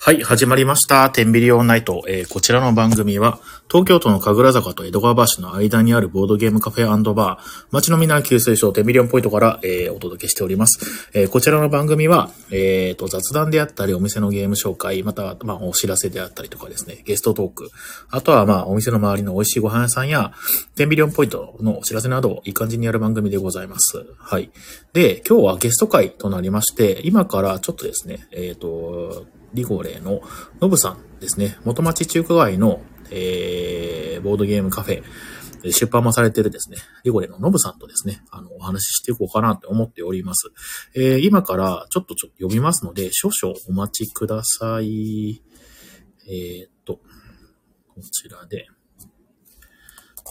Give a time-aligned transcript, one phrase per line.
[0.00, 1.10] はい、始まりました。
[1.10, 2.04] テンビリオンナイト。
[2.06, 11.10] えーこちらの番組は、東京都の神楽坂と江戸川橋の間にあるボードゲームカフェバー、街のみな給水所テンビリオンポイントから、えーお届けしております。
[11.14, 17.68] えーこちらの番組は、えーと、雑談であったり、お店のゲーム紹介、また、まあ、お知らせであったりとかですね、ゲストトーク、
[18.08, 20.32] あとは、まあ、お店の周りの美味しいご飯屋さんや、
[20.76, 24.06] テンビリオンポイントのお知らせなどいい感じにやる番組でございます。
[24.16, 24.52] はい。
[24.92, 30.20] で、今日はゲスト会となりまして、今からちょっとですね、えっ、と、リゴレの
[30.60, 35.02] ノブさんですね、元町中華街の、えー、ボードゲームカフェ、
[35.64, 40.50] え出版もされてるですね、リゴレのノブさんとですね、あの、お話ししていこうかなと思っております。
[40.94, 45.42] えー、今からちょっとちょっと読みますので、少々お待ちください。
[46.28, 48.68] えーっと、こちらで、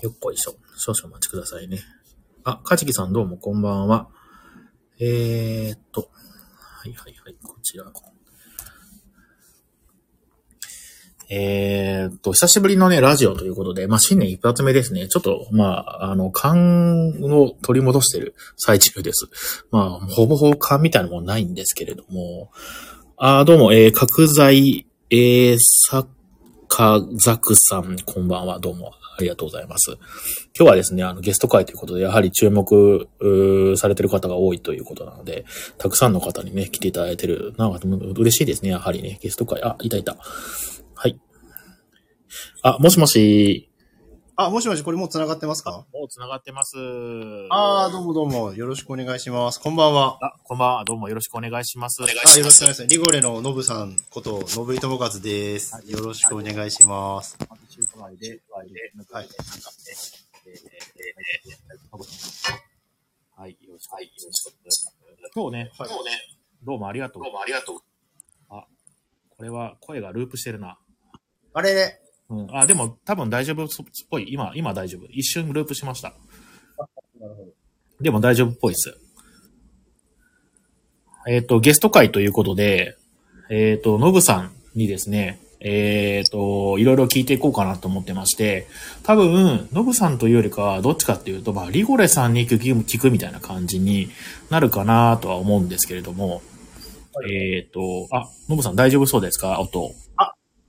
[0.03, 0.55] よっこいしょ。
[0.77, 1.79] 少々お待ちくださいね。
[2.43, 4.07] あ、かちきさんどうもこんばんは。
[4.99, 6.09] えーっと、
[6.61, 7.91] はいはいはい、こちら。
[11.29, 15.07] えーっと、久しぶりのね、ラジオということで、まあ、新年一発目ですね。
[15.07, 19.27] ちょっと、まあ、あの、勘を取り戻してる最中です。
[19.69, 22.49] まあ、ほぼほぼ勘みたいなもないんですけれども。
[23.17, 26.05] あーどうも、えー、角材、えー、さ
[26.67, 28.59] かざくさん、こんばんは。
[28.59, 29.97] どうも、ありがとうございます。
[30.57, 33.07] 今日はですね、あの、ゲスト会ということで、やはり注目、
[33.75, 35.45] されてる方が多いということなので、
[35.77, 37.53] たくさんの方にね、来ていただいてる。
[37.57, 37.79] なんか、
[38.15, 39.61] 嬉しいですね、やはりね、ゲスト会。
[39.63, 40.17] あ、いたいた。
[42.63, 42.75] はい。
[42.75, 43.69] あ、もしもし。
[44.39, 45.85] あ、もしもし、これもう繋がってますか？
[45.91, 46.77] もう繋がってます。
[47.49, 49.59] ああ、どうもどうも、よろしくお願いします。
[49.59, 50.19] こんばんは。
[50.23, 50.85] あ、こんばんは。
[50.85, 52.03] どうもよろしくお願いします。
[52.03, 52.87] お願いあ、よろしくお願いします。
[52.87, 55.73] リゴレのノブさんこと、ノブイトモカズです。
[55.87, 57.35] よろしくお願いします。
[57.99, 58.67] はい、で、はい。
[63.39, 63.91] はい、よろしく。
[63.91, 64.53] はい、よろしく。
[65.33, 66.11] 今日ね、はい今日ね、
[66.63, 67.23] どうもありがとう。
[67.23, 67.79] どうもありがとう。
[68.49, 68.67] あ、
[69.35, 70.77] これは声がループしてるな。
[71.53, 71.99] あれね、
[72.29, 72.47] うん。
[72.51, 73.67] あ、でも多分大丈夫っ
[74.09, 74.31] ぽい。
[74.31, 75.05] 今、今大丈夫。
[75.07, 76.13] 一瞬ループしました。
[77.19, 77.51] なるほど。
[78.01, 78.97] でも大丈夫っぽいです。
[81.27, 82.97] えっ、と、ゲスト会ということで、
[83.49, 88.67] えっ、と、ノブさんにですね、えっ、と、いろいろ聞いていこうかなと思ってまして、
[89.03, 94.09] 多分、ノブさんというよりかは、どっちかっていうと、まあ、リゴレさんに聞く聞くみたいな感じに
[94.49, 96.41] なるかなとは思うんですけれども、
[97.29, 99.59] えっ、と、あ、ノブさん大丈夫そうですか？
[99.59, 99.91] 音。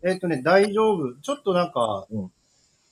[0.08, 1.14] えっ、とね、大丈夫。
[1.20, 2.30] ちょっとなんか、うん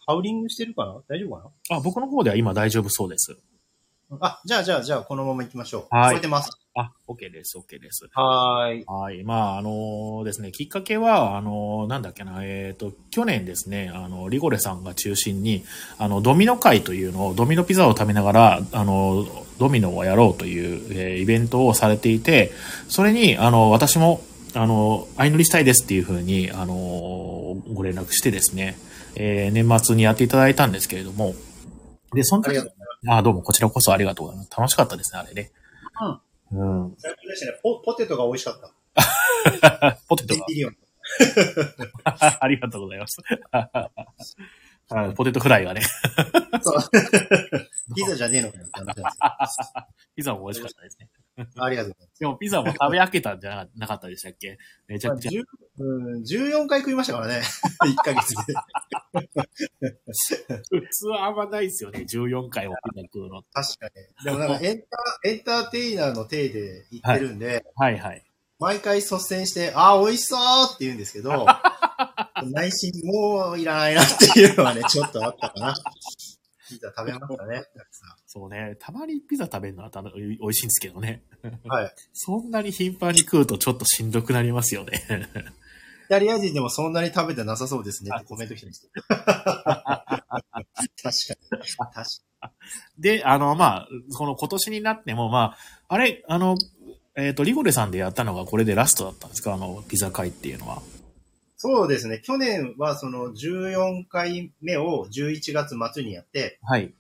[0.09, 0.95] ハウリングしてるかな？
[1.09, 3.37] 大丈夫かあ、僕の方では今大丈夫そうです。
[4.09, 5.97] なあ、じゃあじゃあじゃあ、このまま行きましょう。
[5.97, 6.51] はい聞こえてます？
[6.77, 8.09] あ、OK です、OK です。
[8.13, 8.85] はーい。
[8.87, 9.25] はい。
[9.25, 15.65] まあ、あのですね、きっかけは、あのなんだっけな、えっ、と、去年ですね、あの、リゴレさんが中心に、
[15.99, 19.27] あの、ドミノ会というのを、ドミノピザを食べながら、あの、
[19.59, 22.53] ドミノをやろうという、えーイベントをされていて、
[22.87, 24.21] それに、あの、私も、
[24.55, 26.75] あの、相乗りしたいですっていうふうに、あの、
[27.73, 28.79] ご連絡してですね、
[29.15, 31.35] えー年末にやっていただいたんですけれども、
[32.15, 33.17] で、その時あ。
[33.17, 34.51] あ、どうも、こちらこそありがとうございます。
[34.57, 35.51] 楽しかったですね、あれね。
[36.53, 36.95] うん。
[36.99, 39.99] 最近でしたね、ポポテトが美味しかった。
[40.09, 40.47] ポテトが。
[42.41, 43.19] ありがとうございます。
[44.89, 45.83] あポテトフライがね。
[46.63, 46.79] そう。
[47.95, 48.67] ピザじゃねえのかよ
[50.15, 51.09] ピザも美味しかったですね。
[51.37, 52.21] よ ありがとうございます。
[52.21, 54.59] でもピザも食べ飽きたんじゃなかったでしたっけ？
[54.89, 55.31] めちゃくちゃ。
[55.31, 55.45] 10
[55.79, 57.43] うん、14回食いましたからね。
[57.85, 58.55] 1ヶ月で。
[60.81, 62.07] 普通はあんまないですよね。
[62.09, 63.43] 14回もピザ食うの。
[63.53, 64.25] 確かに。
[64.25, 68.25] でもなんかエンター、エンターテイナーの体で言ってるんで、はいはい。
[68.59, 70.41] 毎回率先して、あー、美味しそう
[70.75, 71.47] って言うんですけど、
[72.45, 75.75] 内心もういらないなっていうのはね、ちょっとあったかな。
[76.69, 78.77] ピザ食べましたね、たくさそうね。
[78.79, 81.23] たまにピザ食べるのはたの美味しいんですけどね。
[81.43, 81.69] ん。
[81.69, 81.95] はい。
[82.13, 85.01] そんなに頻繁に食うとちょっとしんどくなりますよね。
[86.05, 88.89] イタリア人でもそんなに食べてなさそうですねってコメント来てました。
[89.03, 90.03] 確か
[91.03, 91.59] に。
[91.59, 92.53] 確か
[92.99, 93.89] で、あの、まあ、
[94.19, 95.57] この今年になっても、ま
[95.89, 96.59] あ、あれ、あの、
[97.17, 99.55] えっ、と、リゴレさんでやったのがこれでラストだったんですか？
[99.55, 100.83] あの、ピザ会っていうのは。
[101.57, 102.21] そうですね。
[102.23, 106.93] 去年はその14回目を11月末にやって、はい。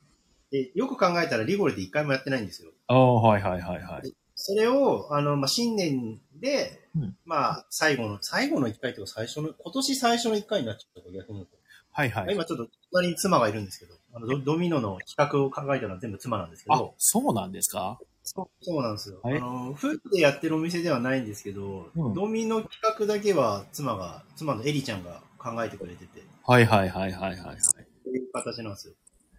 [0.65, 2.71] でよく考えたらリゴレで1回もやってないんですよ。
[2.89, 4.13] ああ、はいはいはいはい。
[4.35, 11.47] それを、あの、まあ、新年で、うんまあ、最後の、最後の1回とか最初の、今年最初の1回になっちゃった逆に。
[11.93, 12.35] はいはい。
[12.35, 17.99] 今ちょっと隣に妻がいるんですけど、あのドドミノの企画を考えたのは全部妻なんですけあど、、そうなんですか？
[18.23, 19.21] そうそうなんですよ。
[19.23, 27.57] あはいの、夫婦でやってるお店ではないんですけど、うんドミノ企画だけは妻が、妻のエリちゃんが考えてくれてて、はいはいはいはいはいはい。
[27.61, 28.95] そういう形なんですよ。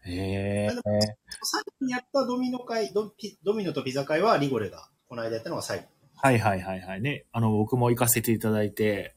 [0.08, 0.70] へえ。
[0.70, 5.86] 最後にやったドミノ会、ドピドミノとピザ会はリゴレが、この間やったのが最後。
[6.16, 7.26] はいはいはいはいね。
[7.32, 9.16] あの、僕も行かせていただいて、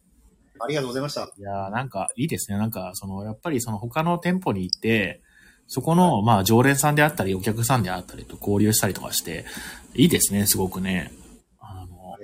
[0.62, 1.22] ありがとうございました。
[1.22, 2.58] いやーなんかいいですね。
[2.58, 5.22] なんか、その、やっぱりその他の店舗に行って、
[5.66, 9.46] そこの、まあ、常連さんであったり、お客さんであったりと交流したりとかして、
[9.94, 11.12] いいですね、すごくね。
[11.60, 12.16] あの、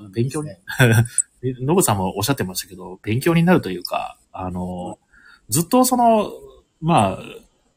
[0.00, 0.50] うん勉強に
[1.64, 4.98] ノブさんもおっしゃってましたけど、勉強になるというか、あの、
[5.48, 6.30] ずっとその、
[6.80, 7.22] まあ、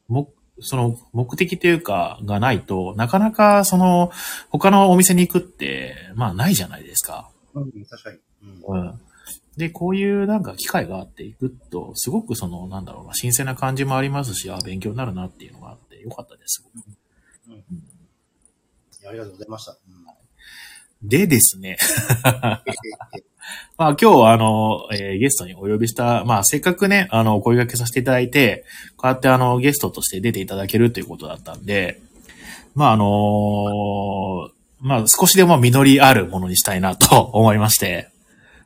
[0.07, 4.11] も、その目的というか、がないと、なかなかその、
[4.49, 7.29] 他のお店に行くって、まあないじゃないですか。
[7.53, 8.19] うん、確かに。
[8.67, 9.01] うんうん。
[9.57, 16.63] で、こういうなんか機会があって行くと、すごくその、なんだろうな、新鮮な感じもありますし、あ、勉強になるなっていうのがあって、よかったです。
[17.47, 19.71] いやありがとうございました。
[19.71, 20.05] うん
[21.03, 21.77] でですね、
[23.77, 28.65] まあ今日あの、えーゲストにお呼びした、まあせっかくね、あの、お声掛けさせていただいて、
[28.97, 31.99] こうやってあの、ゲストとして出ていただけるということだったんで、
[32.73, 34.49] まああの
[34.79, 38.09] まあ少しでも実りあるものにしたいなと思いまして、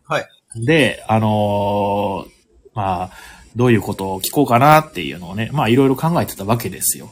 [0.08, 0.28] はい。
[0.56, 2.26] で、あの
[2.74, 3.12] まあ、
[3.56, 7.12] どういうことを聞こうかなっていうのをね、まあいろいろ考えてたわけですよ。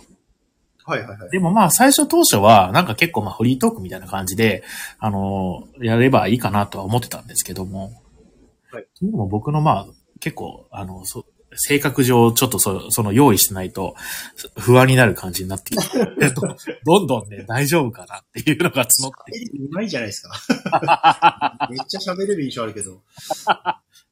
[0.87, 1.29] はいはいはい。
[1.29, 4.63] でもまあ最初当初はなんか結構まあフリートークみたいな感じで、
[4.99, 7.91] あのやればいいかなとは思ってたんですけども。
[8.71, 8.87] はい。
[9.01, 9.87] でも僕のまあ
[10.19, 11.25] 結構、あの、そ
[11.55, 13.95] 性格上ちょっとそその用意してないと
[14.57, 15.99] 不安になる感じになってきて、
[16.31, 16.41] ど
[16.85, 19.31] どんどんね大丈夫かなっていうのが募って。
[19.59, 21.67] うまいじゃないですか。
[21.71, 23.01] めっちゃ喋れる印象あるけど。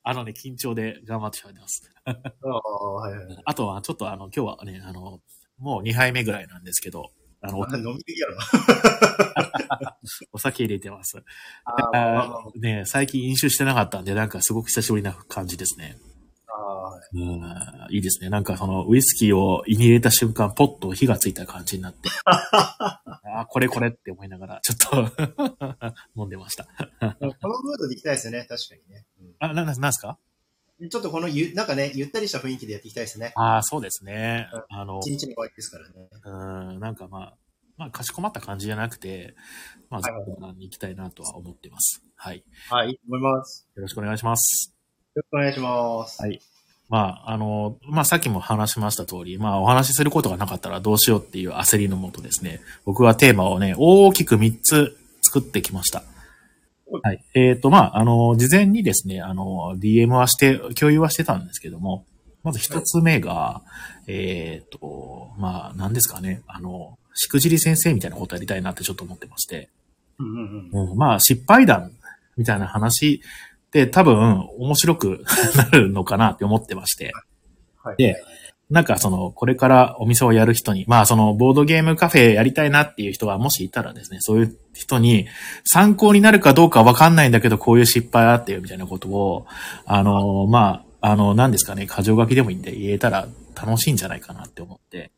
[0.07, 1.91] あのね、緊張で頑張って喋ってます。
[2.05, 3.41] ああ、はいはいはい。
[3.43, 5.19] あとはちょっとあの今日はね、あの、
[5.57, 7.11] もう2杯目ぐらいなんですけど、
[7.41, 8.37] あの、あ飲みすぎやろ。
[10.33, 11.17] お酒入れてます。
[12.59, 15.97] ね最近飲酒してなかったんで、なんかすごく久しぶりな感じですね。
[16.47, 18.29] あ、ああうん、いいですね。
[18.29, 22.09] なんかそのウイスキーを胃に入れた瞬間、ポッと火がついた感じになって。
[22.25, 25.85] あーこれこれって思いながら、ちょっと
[26.15, 26.63] 飲んでました。
[26.65, 26.69] こ
[26.99, 27.09] の
[27.61, 29.05] ムードで行きたいですよね、確かにね。
[29.39, 30.09] あ、な、ななんすか？
[30.09, 30.17] うん
[30.89, 33.31] ちょっとこのゆ、なんかね、ゆったりした雰囲気でやっていきたいですね。
[33.35, 34.77] ああ、そうですねうん。
[34.77, 36.73] あの一、日の終わりですからね。
[36.73, 37.37] うん、なんかまあ、
[37.77, 39.35] まあ、かしこまった感じじゃなくて、
[39.89, 42.03] まあ、雑談に行きたいなとは思ってます。
[42.15, 42.43] はい。
[42.69, 43.67] はい、思います。
[43.75, 44.75] よろしくお願いします。
[45.15, 46.21] よろしくお願いします。
[46.21, 46.39] はい
[46.87, 56.03] まあ、あの、まあ、さっきも話しました通り、まあ、お話しすることがなかったらどうしようっていう焦りのもとですね、僕はテーマをね、大きく3つ作ってきました。
[57.03, 57.23] はい。
[57.33, 62.05] えっ、と、まあ、あの、事前にですね、あの、DM はして、共有はしてたんですけども、
[62.43, 63.61] まず一つ目が、
[64.07, 69.69] えっ、と、まあ、何ですかね、あの、しくじり先生みたいなことやりたいなってちょっと思ってまして、
[70.19, 70.91] うんうんうん。
[70.91, 71.91] うん、まあ、失敗談
[72.37, 73.21] みたいな話
[73.71, 75.25] で多分面白く
[75.57, 77.11] なるのかなって思ってまして。
[77.83, 77.95] はい。
[77.97, 78.15] で
[78.69, 85.27] なんかその、これからお店をやる人に、まあその、ボードゲームカフェやりたいなっていう人がもしいたらですね、そういう人に
[85.63, 89.45] 参考になるかどうかわかんないんだけど、こういう失敗あってよみたいなことを、
[89.85, 95.11] あの、まあ、あの、何ですかね、箇条書きでもいいんで言えたら楽しいんじゃないかなって思って。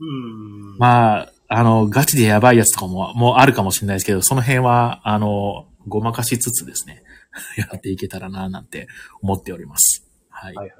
[0.00, 0.78] うん。
[0.78, 7.02] まあ、あの、ガチでやばいやつとかも、もうあるかもしれないですけど、その辺は、あの、ごまかしつつですね、
[7.56, 8.88] やっていけたらな、なんて
[9.22, 10.06] 思っております。
[10.30, 10.54] はい。
[10.54, 10.76] はいはい。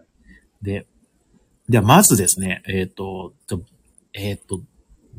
[0.62, 0.86] で、
[1.68, 3.62] では、まずですね、えっ、と、ちょ
[4.12, 4.60] えっ、と、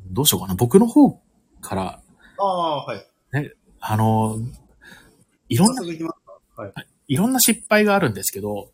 [0.09, 0.55] どうしようかな。
[0.55, 1.21] 僕の方
[1.61, 2.01] から、
[2.39, 3.05] ああ、はい。
[3.79, 4.37] あの、
[5.49, 6.73] いろんな、はい。
[7.07, 8.71] いろんな失敗があるんですけど、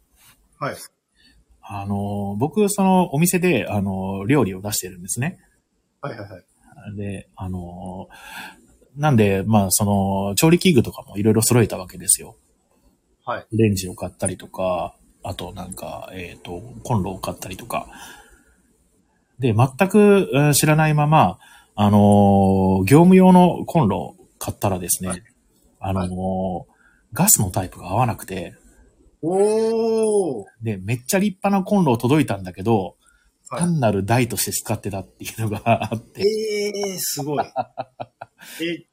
[0.59, 0.75] はい。
[1.62, 5.39] あの、僕、その、お店で、あの、料理を出してるんですね。
[6.01, 6.43] はいはいはい。
[6.95, 8.09] で、あの、
[8.95, 12.36] なんで、まあ、その、調理器具とかもいろいろ揃えたわけですよ。
[13.25, 13.45] はい。
[13.53, 17.87] レンジを買ったりとか、あとなんか、えっ、と、コンロを買ったりとか。
[19.39, 21.39] で、全くえー知らないまま、
[21.75, 25.23] あのー業務用のコンロを買ったらですね、はい。
[25.79, 26.73] あのー
[27.13, 28.55] ガスのタイプが合わなくて、
[29.21, 30.45] おー。
[30.61, 32.95] で、めっちゃ立派なコンロ届いたんだけど、
[33.49, 35.61] は単なる台として使ってたっていうのが
[35.91, 36.01] あっい。
[36.01, 37.45] て、ええー、すごい。
[38.61, 38.85] え、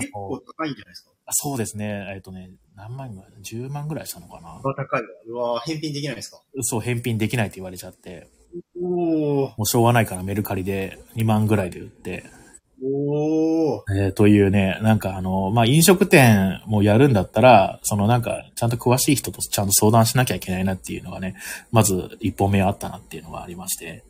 [0.00, 1.12] 結構高いんじゃないですか？
[1.30, 4.48] そうですね、えっ、とね、何万ぐらい ?10 万ぐらいしたのかな？
[4.54, 5.08] あ高いわ。
[5.26, 6.40] うわ返品できないですか？
[6.62, 8.28] そう、返品できないって言われちゃって、
[8.80, 9.48] おー。
[9.48, 12.24] もうしょうがないからメルカリで2万ぐらいで売って、
[12.84, 13.82] おー。
[13.96, 21.36] えーというね、なんかあの、まあ、飲食店もやるんだったら、そのなんか、ちゃんと詳しい人とちゃんと相談しなきゃいけないなっていうのがね、
[21.70, 24.02] まず一本目あったなっていうのがありまして。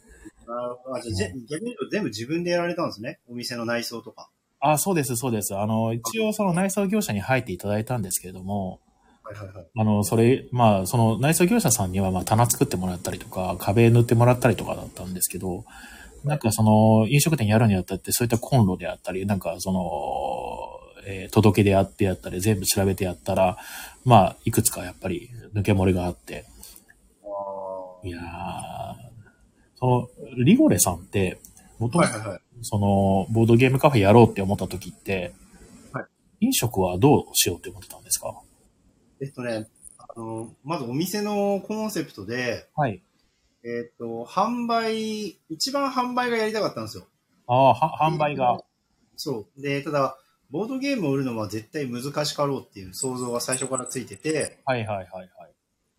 [0.47, 0.97] なるほど。
[0.97, 3.19] あじゃあぜ逆に言うと全部自分でやられたんですね？
[3.29, 4.31] お店の内装とか。
[4.63, 5.57] あ、そうです、そうです。
[5.57, 8.81] あの、一応その内装業者に入っていただいたんですけれども、
[9.25, 9.67] はいはいはい。
[9.77, 15.65] あの、それ、まあ、その内装業者さんには、まあ、棚作ってもらったりとか、壁塗ってもらったりとかだったんですけど、
[16.25, 23.57] なんかその、飲食店やるにあたって、そういったコンロであったり、なんかその、えー届け出あってやったり、全部調べてやったら、
[24.05, 26.45] まあ、いくつかやっぱり抜け漏れがあって、
[28.05, 28.23] いやー、
[29.79, 30.09] その、
[30.45, 31.39] リゴレさんって、
[31.83, 32.41] もともとはいはいはい。
[32.63, 35.35] その、ボードゲームカフェやろうって思った時って、
[35.93, 36.05] はい
[36.41, 38.35] 飲食はどうしようって思ってたんですか？
[39.21, 43.01] えっとね、あの、まずお店のコンセプトで、はい。
[43.65, 47.07] えっと、販売、一番販売がやりたかったんですよ。
[47.47, 48.61] ああ、は販売が。。
[49.17, 49.63] そう。
[49.63, 50.17] で、ただ、
[50.51, 55.31] ボードゲームを売るのは絶対難しかろうっていう想像が最初からついてて、はいはいはいはい。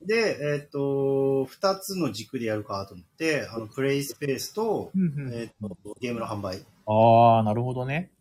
[0.06, 4.92] で、えっと、二つの軸でやるかと思って、あの、プレイスペースと、
[5.32, 6.64] えっと、ゲームの販売。
[6.86, 8.12] ああ、なるほどね。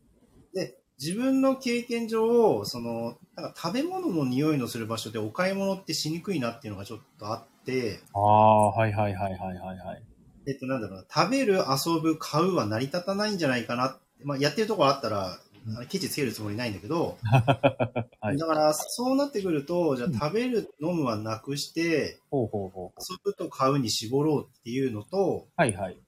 [0.54, 10.02] で、自分の経験上、その、なんか食べ物の匂いのする場所でお買い物ってしにくいなっていうのがちょっとあって、ああ、はいはいはいはいはいはい。
[10.46, 13.96] えっと、なんだろうな、食べる、遊ぶ、買うは成り立たないんじゃないかな。
[14.24, 17.18] まあ、やってるところあったら、あのケチつけるつもりないんだけど、
[18.20, 23.00] はいだから、そうなってくると、じゃあうん食べる、飲むはなくして、ほうほうほう。
[23.00, 25.98] 遊ぶと買うに絞ろうっていうのと、はいはい。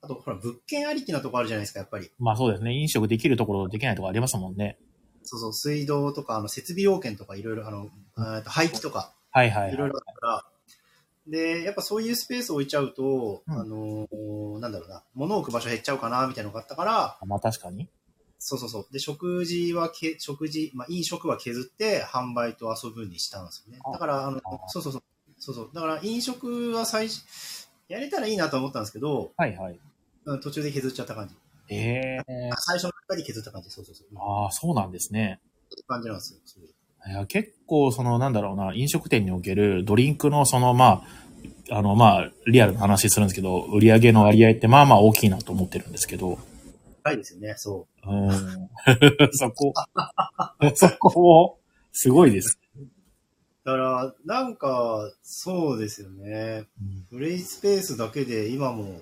[0.00, 2.10] あと、ほら、物件ありきなとこあるじゃないですか、やっぱり。
[2.18, 2.72] まあそうですね。
[2.72, 4.78] 飲食できるところとできないところありますもんね。
[5.22, 7.90] そうそう、水道とか、あの、設備要件とか、いろいろ、あの、
[8.36, 9.74] えっと廃棄とか、はいはい、はい。
[9.74, 10.44] いろいろあるから、
[11.26, 17.88] で、やっぱそういうスペースを置いちゃうと、うんあのーなんだろうな、物を置く場所減っちゃうかな、みたいなのがあったから、まあ確かに。
[18.38, 18.86] そうそうそう。
[18.92, 23.80] で、食事はけ、食事、まあ、飲食は削って、販売と遊ぶにしたんですよね。
[23.84, 25.02] あだから、あのあ、そうそうそう。
[25.38, 25.70] そうそう。
[25.74, 29.78] だから、飲食は最初、やれたらいいなと思ったんですけど、はいはい。
[30.24, 31.34] うん途中で削っちゃった感じ。
[31.70, 33.70] ええ最初の中に削った感じ。
[33.70, 34.08] そうそうそう。
[34.12, 35.40] うんああ、そうなんですね。
[35.86, 36.38] 感じなんですよ。
[37.06, 41.04] いや結構、その、なんだろうな、飲食店におけるドリンクの、その、ま
[41.70, 46.38] あ、あの、まあ、リアルな話するんですけど、売り上げの割合って、まあまあ大きいなと思ってるんですけど、
[47.08, 47.54] はいですよね。
[47.56, 48.10] そう。
[48.10, 48.30] うん。
[49.32, 49.72] そこ、
[50.74, 51.58] そこも、
[51.92, 52.58] すごいです。
[53.64, 56.66] だから、なんか、そうですよね。
[57.10, 59.00] プレイスペースだけで今も、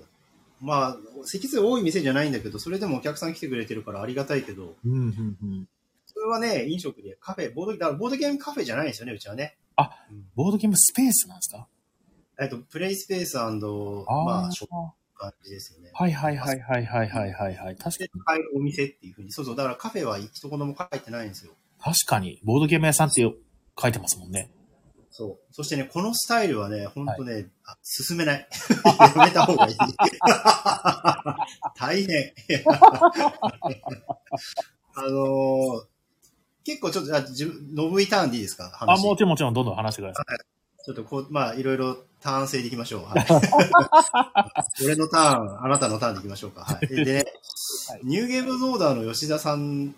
[0.61, 5.69] まあ、席数多い店じゃないんだけど、それでもお客さん来てくれてるからありがたいけど、うん、うん、うん。
[6.07, 9.57] それはね、飲食でカフェ、ボード、だボードゲームカフェじゃないんですよね、うちはね。
[9.77, 11.69] あうんボードゲームスペースなんですか？
[12.41, 14.75] えっと、プレイスペースあまあ、ーショップ
[15.17, 15.91] 感じですよね。
[15.93, 17.77] はいはいはいはいはいはいはい、はい。
[17.77, 18.11] 確かに。
[18.25, 19.33] 買えるお店っていうふうに。
[19.33, 19.57] そうそう。
[19.57, 21.53] だからカフェは一言も書いてないんですよ。
[21.81, 22.41] 確かに。
[22.45, 24.51] ボードゲーム屋さんって書いてますもんね。
[25.11, 25.55] そう。
[25.55, 28.49] そしてね、このスタイルはね、ほんとね、はい、進めない。
[29.17, 29.77] やめた方がいい。
[31.75, 32.33] 大変。
[34.99, 35.85] あのー、
[36.65, 38.71] 結構ちょっと、あ、自分、ノブイターンでいいですか？
[38.81, 40.33] あ、もちろん、もちろん、どんどん話してください。
[40.33, 40.41] はい、
[40.85, 43.05] ちょっとこう、まあ、いろいろターン制でいきましょう。
[43.05, 43.27] はい、
[44.85, 46.63] 俺のターン、あなたのターンでいきましょうか。
[46.63, 46.87] はい。
[47.05, 47.33] で、
[48.03, 49.95] ニューゲームズオーダーの吉田さん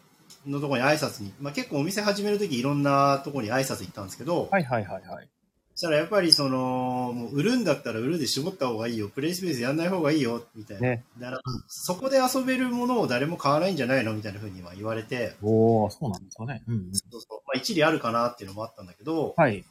[0.46, 5.28] のところに挨拶に、まあ結構お店始めるときいろんなところに挨拶行ったんですけど、はいはいはいはい。
[5.74, 10.82] そしたらやっぱりその、もう売るんだったら売るで絞った方がいいよ、プレイスペースやんない方がいいよ、みたいな。
[10.82, 11.04] ね。
[11.20, 14.12] だから、そこで遊べるものを誰も買わないんじゃないの？
[14.12, 16.64] みたいな風には言われて、おー、そうなんですかね。
[16.66, 16.90] うんうん。
[16.92, 19.64] そうそうまあ一理あるかなっていうのもあったんだけど、はい。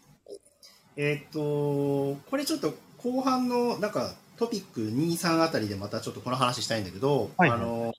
[0.98, 7.94] えーっと、これちょっと後半のなんかトピック2、3あたりでまたちょっとこの話したいんだけど、はいはいあの、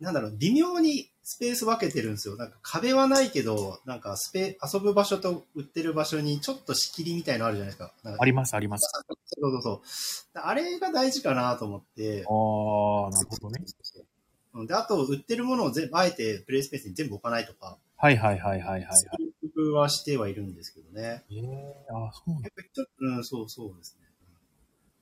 [0.00, 2.36] なんだろう、微妙にスペース分けてるんですよ。
[2.36, 7.92] なんか壁はないけど、なんかスペ、遊ぶ場所と売ってる場所にちょっと仕切りみたいのあるじゃないですか。
[8.02, 8.86] かありますあります。
[9.40, 9.82] そうそうそ
[10.34, 10.38] う。
[10.38, 12.30] あれが大事かなと思ってあ。
[12.30, 13.64] ー、なるほどね。
[14.54, 19.33] うんで、あと、売ってるものを全部、あえてプレイスペースに全部置かないとか、はいはいはいはいはいはい。
[19.54, 21.24] そういう工夫はしてはいるんですけどね。
[21.30, 24.06] えー、あー、そうなんうん、そうそうですね。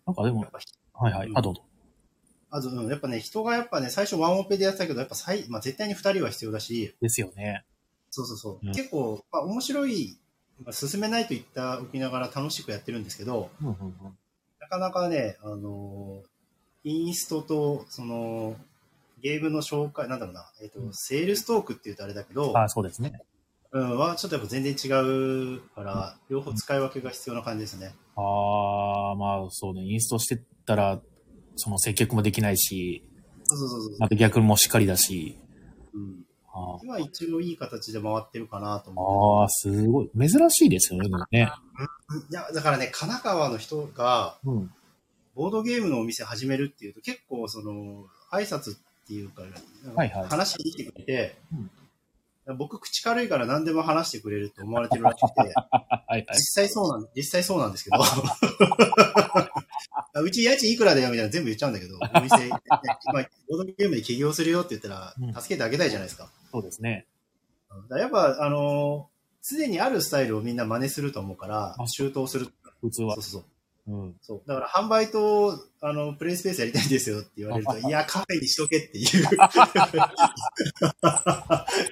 [0.07, 0.59] なんかでもやっ、ぱ
[1.05, 1.33] はいはい。
[1.35, 1.63] あ、どうぞ。
[2.51, 7.65] あと、うん、やっぱね、人がやっぱね、最初ワンオペでやってたけど、やっぱ最、まあ、絶対に二人は必要だし、ですよね。
[8.11, 8.67] そうそうそう。
[8.67, 10.19] うん結構、まあ、面白い、
[10.63, 13.95] まあ進めないと言ったおきながら楽しくやってるんですけど、うんうんうん。
[14.61, 16.33] なかなかね、あのー
[16.85, 18.57] インストと、その、
[19.23, 23.13] ゲームの紹介、なんだろうな、えっ、と、うんセールストークって言うとあれだけど、あ、そうですね。
[23.73, 24.89] うん、はちょっとやっぱ全然違
[25.57, 27.95] うから、両方使い分けが必要な感じですね。
[28.17, 29.83] あー、まあそうね。
[29.83, 31.01] インストしてったら、
[31.57, 33.03] その接客もできないし、
[33.45, 33.97] そうそうそうそう。
[34.01, 35.39] また逆もしっかりだし。
[35.95, 40.11] うん、あー今一応いい形で回ってるかなと思あー、すごい。
[40.19, 41.51] 珍しいですよね、でもね。
[42.11, 42.33] う。
[42.33, 44.71] いや、だからね、神奈川の人が、うん。
[45.35, 49.43] ボードゲームのお店始めるっていうと、結構その、挨拶っていうか、
[49.95, 51.71] はいはい話に来てくれて、うん
[52.59, 55.69] 僕口軽いから何でも話してくれると思われてるらしくて、あ
[56.09, 56.27] はいはい。
[56.35, 57.99] 実際そうなん、実際そうなんですけど、
[60.21, 62.51] うち家賃いくらだよみたいな全部言っちゃうんだけど、お店、ね
[63.13, 66.29] まあ、ボードゲームで起業するよって言ったらうん、助けてあげたいじゃないですか。
[66.51, 67.07] そうですね。
[67.89, 69.13] だやっぱ、あのー
[69.45, 72.47] 常にあるスタイルをみんな真似すると思うからあ、周到する。
[72.81, 73.23] 普通はそう。
[73.25, 73.52] そうそう。
[73.87, 74.17] うん。
[74.23, 74.43] そう。
[74.47, 79.07] だから販売と、あの、プレイスペースやりたいんですよって言われると、 いや、カフェにしとけっていう。
[79.17, 79.21] い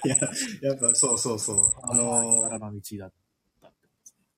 [0.08, 0.16] や、
[0.62, 1.72] やっぱそうそうそう。
[1.82, 3.12] あの荒の道だっ
[3.60, 3.88] たって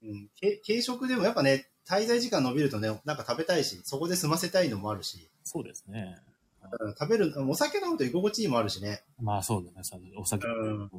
[0.04, 6.16] うん、け軽食でもやっぱね、滞在時間伸びるとね、なんか食べたいし、そこで済ませたいのもあるし、そうですね。
[6.98, 9.02] 食べる、お酒飲むと居心地いいもあるしね。
[9.20, 9.82] まあそうだね。
[9.82, 10.46] さお酒。
[10.46, 10.62] ううんん。
[10.62, 10.92] うんうんうん。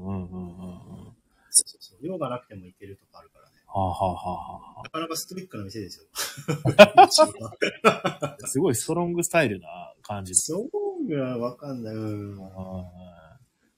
[1.49, 2.05] そうそうそう。
[2.05, 3.42] 量がなくてもいけるとかあるからね。
[3.73, 6.05] はあはあはあはなかなかストイックな店ですよ。
[7.83, 8.37] あ。
[8.45, 10.35] すごいストロングスタイルな感じ。
[10.35, 11.95] そうがわかんない。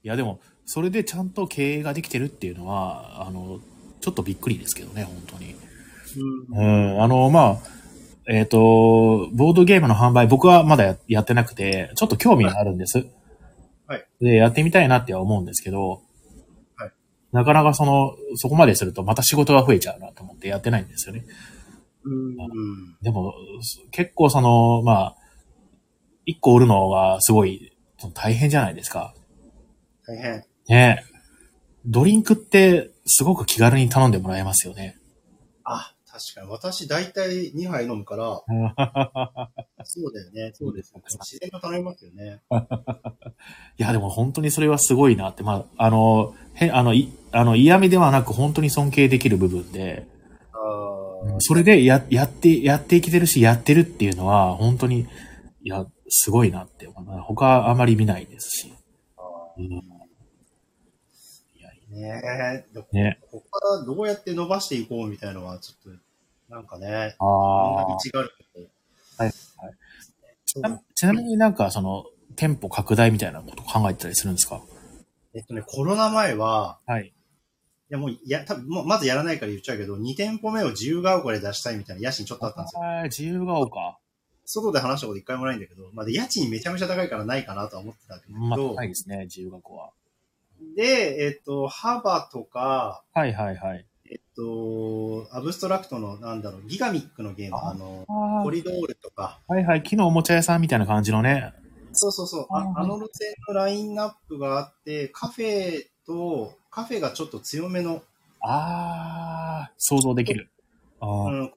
[0.03, 3.59] いやでも、それでちゃんと経営ができてるっていうのは、あの、
[4.01, 5.55] ちょっとびっくりですけどね、本当に。
[6.53, 7.57] うんうん、あの、まあ、
[8.27, 13.05] えっ、と、ボードゲームの販売、僕はまだややってなくて、ちょっと興味があるんです。
[13.87, 14.05] はい。
[14.19, 15.99] で、やってみたいなっては思うんですけど、はい。
[17.36, 21.25] なかなかその、そこまでするとまた仕事が増えちゃうなと思ってやってないんですよね。
[22.06, 22.98] うん。
[23.01, 23.34] でも、
[23.92, 25.15] 結構その、まあ、
[26.25, 27.77] 一個売るのがすごい
[28.13, 29.13] 大変じゃないですか。
[30.08, 30.46] 大変。
[30.70, 31.04] ね
[31.86, 34.98] ドリンクってすごく気軽に頼んでもらえますよね。
[35.65, 36.50] あ、確かに。
[36.50, 38.41] 私、大体2杯飲むから、
[39.84, 40.51] そうだよね。
[40.53, 41.03] そうですよね。
[41.19, 42.41] 自然と頼みますよね。
[43.77, 50.07] いや、でも本当にそれはすごいなって、まあ、あの、へ、あの、い、あの、嫌味ではなく本当に尊敬できる部分で、
[51.39, 55.07] それでや、やって、やっていけてるし、やってるっていうのは、本当に、
[55.63, 58.74] いや、すごいなって、まあ他あまり見ないですし。
[59.57, 59.81] うん、い
[61.60, 62.74] や、ねえ。
[62.74, 63.19] でね。
[63.31, 66.04] ここからどうやって伸ばしていこうみたいなのは、ちょっと、
[66.55, 67.97] なんかね、ああ道。
[68.13, 68.31] がある。
[69.17, 69.33] はいはい
[70.45, 72.05] ちなちなみになんかその、
[72.38, 74.62] 店舗拡大みたいなこと考えてたりするんですか？
[75.33, 77.07] えっとね、コロナ前は、はい。
[77.07, 77.13] い
[77.89, 82.82] やもう、いや、多分もうまずやらないから言っちゃうけど、2店舗目を自由が丘で出したいみたいな野心ちょっとあったんですよ。
[82.82, 83.97] はい、自由が丘。
[84.45, 89.89] 外で話したこと一回もないんだけど、まあ、で家賃めちゃめちゃ高いからないかなとは思ってたけまあ、ど、ないですね、自由が丘は。
[90.75, 93.86] で、えっと、幅とか、はいはいはい。
[94.10, 101.54] えっと、アブストラクトの、なんだろう、ギガミックのゲーム、ああの、あコリドールとか、はいはい、木のおもちゃ屋さんみたいな感じのね。
[101.94, 108.04] そうそうそう、あああの路線のラインナップがあって、カフェと、カフェがちょっと強めの、
[108.41, 110.50] ああ、想像できる。
[111.00, 111.50] あ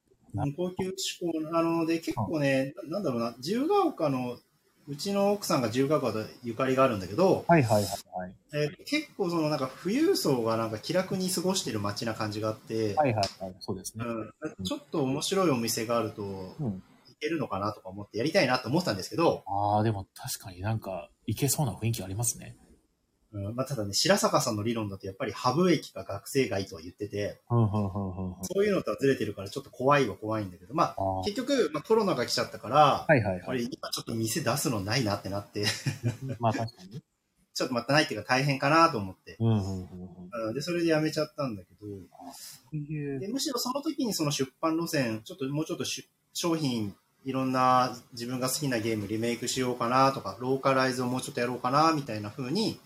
[0.56, 4.38] 高級志向なので、結構ね、ななんだろうな、自由が丘の、
[4.88, 8.34] うちの奥さんが自由が丘とゆかりがあるんだけど、はいはいはいはい。
[8.54, 14.04] えー結構そのなんか富裕層がなんか気楽に過ごしてる街な感じがあって、はいはいはい、そうですね。
[14.06, 22.54] うん、ちょっと面白いお店があると、うんいけるのかなとか思ってやりたいなと思ってたんですけど、ああ、でも確かになんか、いけそうな雰囲気ありますね。
[23.32, 27.40] うんまあ、ただね、白坂さんの理論だとやっぱりハブ駅が学生街とは言ってて。
[27.48, 33.68] そういうのとはずれてるからちょっと怖いは怖いんだけど、まあ、あー結局、まあ、コロナが来ちゃったから、はいはいこれはい。
[33.70, 35.66] 今ちょっと店出すのないなってなって、
[36.38, 37.02] まあ確かに。
[37.54, 40.48] ちょっとまたないっていうか大変かなと思って、うん、うん、うんうん。
[40.48, 41.88] うんで、それでやめちゃったんだけど、
[43.18, 52.80] でむしろその時にその出版路線、ちょっともうちょっとし商品、いろんな自分が好きなゲームリメイクしようかなとか、ローカライズをもうちょっとやろうかなみたいな風に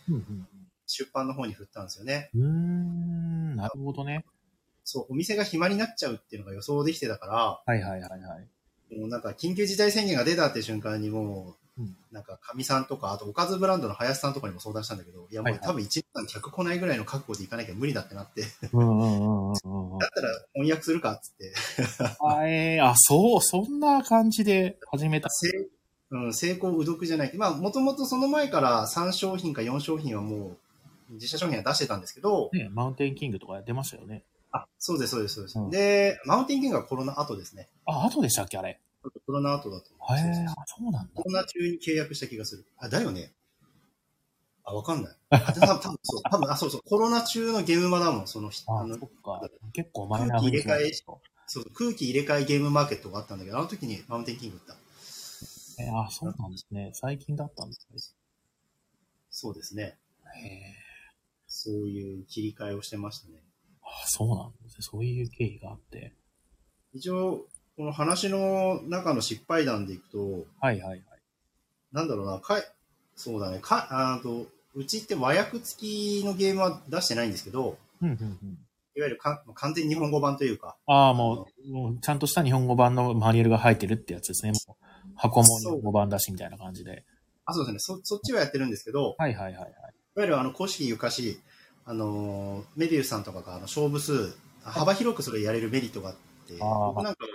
[0.86, 2.30] 出版の方に振ったんですよね。
[2.34, 2.42] うん。
[2.42, 4.24] うーん、なるほどね。
[4.84, 8.98] そう、お店が暇になっちゃうっていうのが予想できてたから、はいはいはいはい。
[8.98, 19.98] もうなんか緊急事態宣言が出たって瞬間にもう、うんなんかかみさんとか、あとおかずブランドの林さんとかにも相談したんだけど、いやもう多分1時間客来ないぐらいの覚悟で行かなきゃ無理だってなって、うんうんうんうんうんうん。
[19.98, 21.52] だったら翻訳するかっつって、
[22.20, 25.28] あ、えー、あ、そう、そんな感じで始めた。
[25.30, 25.48] せ
[26.10, 27.32] うん、成功うどくじゃない。
[27.34, 30.58] まあ、もともとその前から3商品か4商品はも
[31.10, 34.22] う、自社商品は出してたんですけど、ね、マウンテンキングとかやってましたよね。
[34.52, 35.58] あ、そうです、そうです、そうです。
[35.58, 37.68] うんで、マウンテンキングはコロナ後ですね。
[37.86, 38.78] あ、後でしたっけあれ？
[39.10, 40.18] コロナ後だと思う。
[40.18, 41.28] へえー、そうなんだコ。
[41.28, 42.64] ロナ中に契約した気がする。
[42.78, 43.32] あ、だよね。
[44.64, 45.16] あ、わかんない。
[45.30, 49.48] あ、多分、多分そう、多分、あ、そうそう、コロナ中のゲームマだもん、その、ああのそっか。
[49.72, 54.76] 結構マイナー雰囲気なんですかそう空気入れ替えゲームマーケットがあったんだけど、あの時にマウンテンキング打った。
[55.82, 56.90] えーあ、そうなんですね。
[56.94, 57.98] 最近だったんですね。
[59.30, 59.98] そうですね。
[60.34, 60.74] へえ。
[61.46, 63.42] そういう切り替えをしてましたね。
[63.82, 64.82] あ、そうなんですね。
[64.82, 66.14] そういう経緯があって。
[66.94, 71.02] 一応、この話の中の失敗談でいくと、はいはいはい。
[71.92, 72.62] なんだろうな、かい、
[73.16, 78.58] そうだね、か、あと、うちって和訳付きのゲームは出してないんですけど、うんうんうん。
[78.94, 84.52] いわゆるか完全日本語版というか、ああ、もう、もうちゃんとした日本語版のマニュアルが入ってるってやつですね。
[84.52, 87.04] もう箱も日本語版だしみたいな感じで。
[87.46, 89.70] あ、そうですね、そ、そっちはやってるんですけど、はいはいはいはい。
[89.70, 91.40] いわゆるあの、古式ゆかし、
[91.84, 96.14] あの、メビウスさんとかがあの勝負数、幅広くそれやれるメリットがあっ
[96.46, 97.26] て、僕なんか、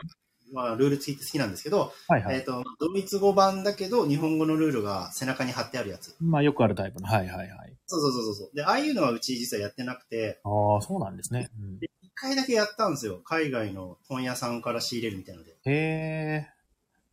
[0.54, 2.38] まあ、ルール付きって好きなんですけど、はいはい。
[2.38, 6.16] えっ、と、ドイツ語版だけど、日本語のルールが背中に貼ってあるやつ。
[6.20, 7.08] まあよくあるタイプの。
[7.08, 7.78] はいはいはい。
[7.86, 8.56] そうそうそうそう。
[8.56, 11.50] で、ああいうのはうち実はやってなくて、ああ、そうなんですね。
[11.60, 11.80] うん、
[12.16, 13.22] 回だけやったんですよ。
[13.24, 15.52] 海外の本屋さんから仕入れるみたいなので。
[15.52, 16.57] へえ。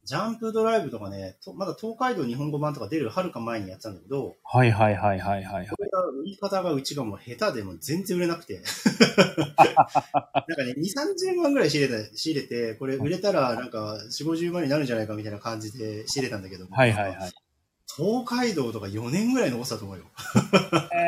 [0.05, 5.67] ジャンプドライブとかね、とまだ東海道日本語版とか出るはるか前にやってたんだけど、はいはいはいはいはいはい。
[5.67, 8.61] これが売り方がうちがもう下手でもう全然売れなくて。
[8.61, 17.33] なんかね、2、30万ぐらい仕入れた、仕入れて、これ売れたらなんか4、50万になるんじゃないかみたいな感じで仕入れたんだけど、はいはいはい。
[17.97, 20.05] 東海道とか4年ぐらい残したと思うよ。
[20.05, 21.01] いへ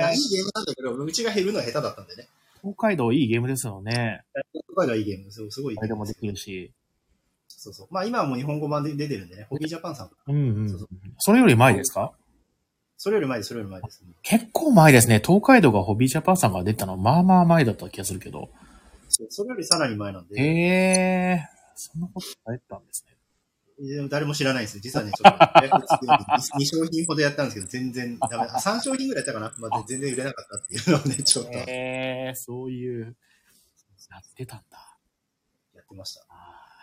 [0.00, 0.28] や、いえい。
[0.28, 2.28] ゲームなんだけど、うちが減るのは下手だったんでね。
[2.62, 4.22] 東海道いいゲームですよね。
[4.52, 5.50] 東海道はいいゲームですよ。
[5.50, 6.72] すごいいいゲームでもできるし。
[7.64, 7.88] そうそう。
[7.90, 10.10] まあ今はもう日本語版で出てるんでね、ホビージャパンさん。
[10.28, 10.88] うんうんそうそう。
[11.18, 12.12] それより前ですか？
[12.96, 15.20] それより前です、それより前です、結構前ですね。
[15.24, 18.50] 東海道がホビージャパンさんが出たの、まあまあ前だった気がするけど。
[19.08, 20.46] そうそれよりさらに前なんで、へ
[21.40, 21.48] え。
[21.74, 23.14] そんなことされてたんですね。
[23.96, 24.80] でも誰も知らないんですよ。
[24.82, 25.76] 実はね、ちょっと、 約
[26.56, 28.44] 2商品ほどやったんですけど、全然ダメ。
[28.44, 29.52] あ3商品ぐらいやったかな。
[29.58, 31.64] まあ、全然売れなかったっていうのをね、ちょっとやへ
[32.30, 33.16] え、そういう、
[34.10, 34.96] やってたんだ。
[35.76, 36.24] ってました。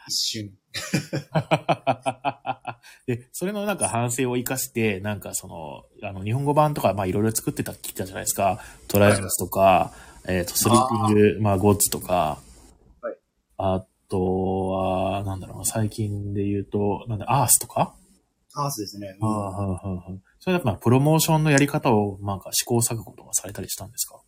[0.01, 0.51] あ一瞬。
[3.07, 8.59] ー で、それのなんか反省を生かして、なんかその、あの、日本語版とか、まあいろいろ作ってたって聞いたじゃないですか。
[8.87, 9.93] トライアルスとか、
[10.27, 12.39] えっ、と、スリーピング、まあゴッツとか、
[13.01, 13.17] はい
[13.57, 17.95] あとは、なんだろうな、最近で言うと、なんだ、アースとか、
[18.53, 19.15] アースですね。
[19.21, 24.19] ああ、はんはんはんそれやっぱプロモーションのやり方をなんか試行錯誤とかされたりしたんですか？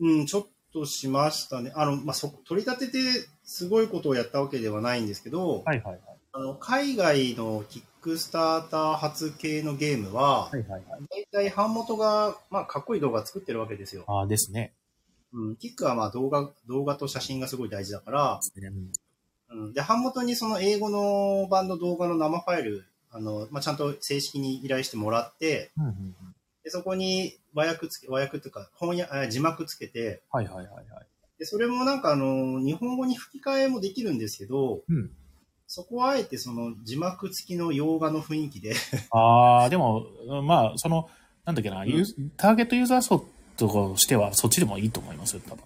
[0.00, 1.72] うん、ちょっとしましたね。
[1.74, 6.00] あの、まあ、そ、取り立ててすごいことをやったわけではないんですけど、はいはいはい。
[6.32, 10.82] あの、海外のキックスターター発系のゲームは、はいはいはい。
[11.32, 14.04] 大体版元が、まあ、かっこいい動画作ってるわけですよ。
[14.08, 14.72] ああ、ですね。
[15.32, 18.40] うん、キックはまあ動画、動画と写真がすごい大事だから、
[19.50, 26.16] うんうん、で、版元にその英語の版の動画の生ファイル、あの、まあ、ちゃんと正式に依頼してもらって、うんうんうん
[26.64, 28.96] でそこに和訳つけ、和訳っていうか、翻
[29.30, 30.86] 字幕つけて、はいはいはいはい。
[31.44, 35.10] で、それもなんかあの、日本語に吹き替えもできるんですけど、うん。
[35.66, 38.74] そこはあえてその字幕付きの洋画の雰囲気で、
[39.12, 40.06] ああ、でも、
[40.42, 41.08] まあ、その、
[41.44, 43.26] なんだっけな、んユーターゲットユーザー層
[43.56, 45.64] としては、そっちでもいいと思いますよ、多分。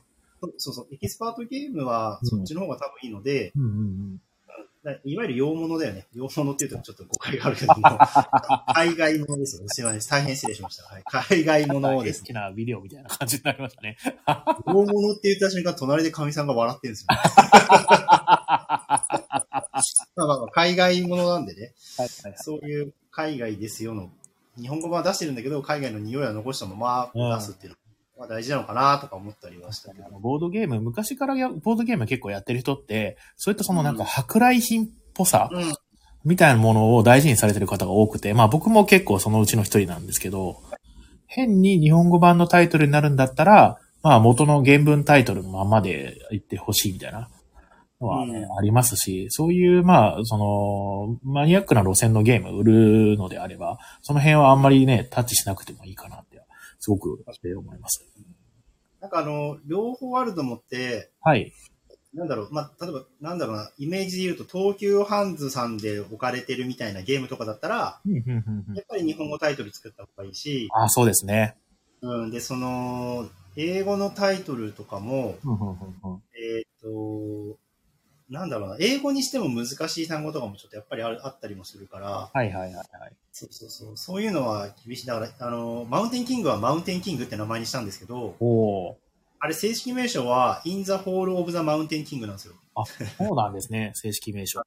[0.57, 3.73] そうそう、エキスパートゲームはそっちの方が多分いいので、うんうんう
[4.14, 4.17] ん。
[4.17, 4.23] だ
[5.05, 6.07] いわゆる洋物だよね。
[6.14, 7.81] 洋物っていうとちょっと誤解があるけども、
[8.74, 9.68] 海外物ですよね。
[9.68, 10.01] すいません。
[10.11, 10.85] 大変失礼しました。
[10.85, 12.20] はい、海外物をですね。
[12.20, 13.96] 好きなビデオみたいな感じになりましたね。
[14.66, 17.07] 洋物って言った瞬間、隣でかみさんが笑ってるんですよ。
[20.16, 24.11] まあまあまあ海外物なんでね、はいはいそういう海外ですよの、
[24.61, 27.88] 日本語版は出してるんだけど、海外の匂いは残したまま出すっていうのは
[28.26, 30.07] 大事なのかなとか思ったりはしたけど。
[30.07, 35.72] あのボードゲーム、昔からやボードゲーム結構やってる人って、そういったそのなんか舶来品っぽさうん。
[36.24, 40.61] みたいなものを大事にされてる方が多くて、まあ僕も結構そのうちの一人なんですけど、
[41.26, 47.28] 変に日本語版のタイトルになるんだったら、まあ元の原文タイトルのままで言ってほしいみたいな
[48.00, 52.64] のはね、うんありますし、そういうまあ、その、マニアックな路線のゲーム売
[53.12, 56.24] るのであれば、その辺はあんまりね、タッチしなくてもいいかな
[56.79, 58.05] すごく思います。
[59.01, 61.53] なんかあの、両方あると思って、はい。
[62.14, 68.01] なんだろう、まあ、例えば、なんだろうな、イメージで言うと、東急ハンズさんで置かれてるみたいなゲームとかだったら、
[68.75, 71.57] やっぱり日本語タイトル作った方がいいし、あ、そうですね。
[72.01, 75.37] うん、で、その、英語のタイトルとかも、
[76.35, 77.59] えっ、と、
[78.31, 82.87] なんだろうな、英語にしても難しい単語とかもちょっとやっぱりあるあったりもするから、はいはいはいはい。
[83.33, 85.07] そうそうそう、そういうのは厳しい。
[85.07, 88.37] だから、あの、マウンテンキングはマウンテンキングって名前にしたんですけど。
[89.41, 92.55] あれ正式名称は、In the Hall of the Mountain King なんですよ。
[93.17, 94.62] そうなんですね、 正式名称。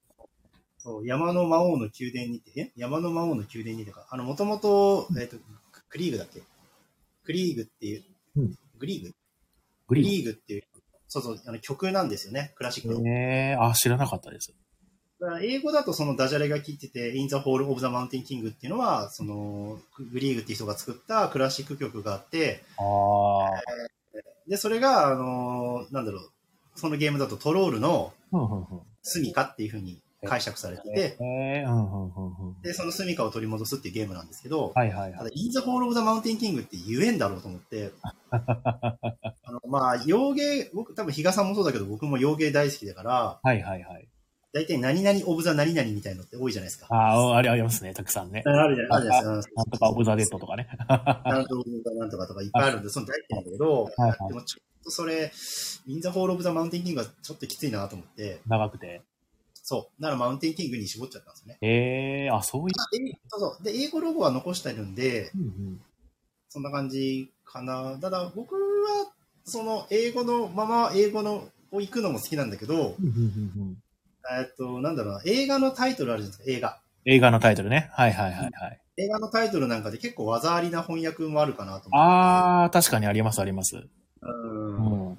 [0.80, 2.72] そう山の魔王の宮殿にて、え？
[2.76, 5.38] 山の魔王の宮殿にてか、あの、もともと、えっ、と、
[5.90, 6.42] クリーグだっけ？
[7.24, 8.04] クリーグっていう、
[8.38, 9.10] うんグリーグ？
[9.10, 9.16] グ
[9.90, 10.64] クリーリーグっていう、
[11.14, 13.02] そうそう、あの曲なんですよね、クラシックの。
[13.02, 13.06] ン。
[13.06, 14.54] えー、あ、知らなかったです。
[15.20, 19.78] だから英語だとそのダジャレが聞いてて、In the Hall of the Mountain King っていうのは、その、
[20.14, 23.62] グリーグっていう人が作ったクラシック曲があって、ああ。
[24.48, 26.32] で、それが、あのーなんだろう、
[26.76, 28.14] そのゲームだとトロールの。
[29.04, 31.18] 住みかっていう風に解釈されてて。
[32.62, 35.14] で、その住みかを取り戻すっていうゲームなんですけど、はいはいはい。
[35.14, 37.92] ただ、In the Hall of the Mountain King って言えんだろうと思って、
[38.32, 38.98] あ
[39.52, 44.08] の、まあ、洋ゲー、僕、多分、比嘉さんもそうだけど、僕も洋ゲー大好きだから、はいはいはい。
[44.54, 46.88] 大体何々 of the 何々みたいのって多いじゃないですか。
[46.90, 48.44] ああ、あれありますね、たくさんね。
[48.46, 49.54] あるじゃないあるじゃないですか。
[49.56, 50.68] なんとか of the Dead とかね。
[50.90, 50.96] な
[51.40, 55.32] んとかなんとかとかいっぱいあるんで、 その大体なんだけど、はいはいでもちょっとそれ、
[55.86, 59.02] In the Hall of the Mountain King はちょっときついなと思って、長くて。
[59.72, 60.02] そう。
[60.02, 61.58] だからマウンテンキングに絞っちゃったんですよね。
[61.62, 63.08] ええあ、そういう。
[63.08, 63.64] でそうそう。
[63.64, 65.82] で、英語ロゴは残してるんで、うんうん
[66.54, 67.98] そんな感じかな。
[68.02, 69.14] ただ僕は、
[69.46, 72.98] その英語のまま英語のを行くのも好きなんだけど、
[74.38, 76.82] えっと、なんだろうな、映画のタイトルあるじゃないですか、映画。
[77.06, 77.90] 映画のタイトルね。
[77.94, 78.82] はいはいはいはい。
[78.98, 81.98] 映画のタイトルなんかで結構技ありな翻訳もあるかなと思って。
[81.98, 83.88] ああ、確かにありますあります。
[84.22, 85.18] うんうん。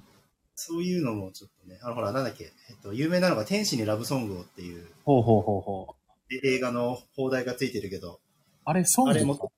[0.54, 5.86] そういうのもちょっとね、あの、ほら、なんだっけ、えっと、有名なのが天使にラブソングをっていうほうほうほうほ
[6.30, 6.34] う。
[6.34, 8.20] え映画の放題がついてるけど、
[8.64, 9.52] あれ、ソングあれも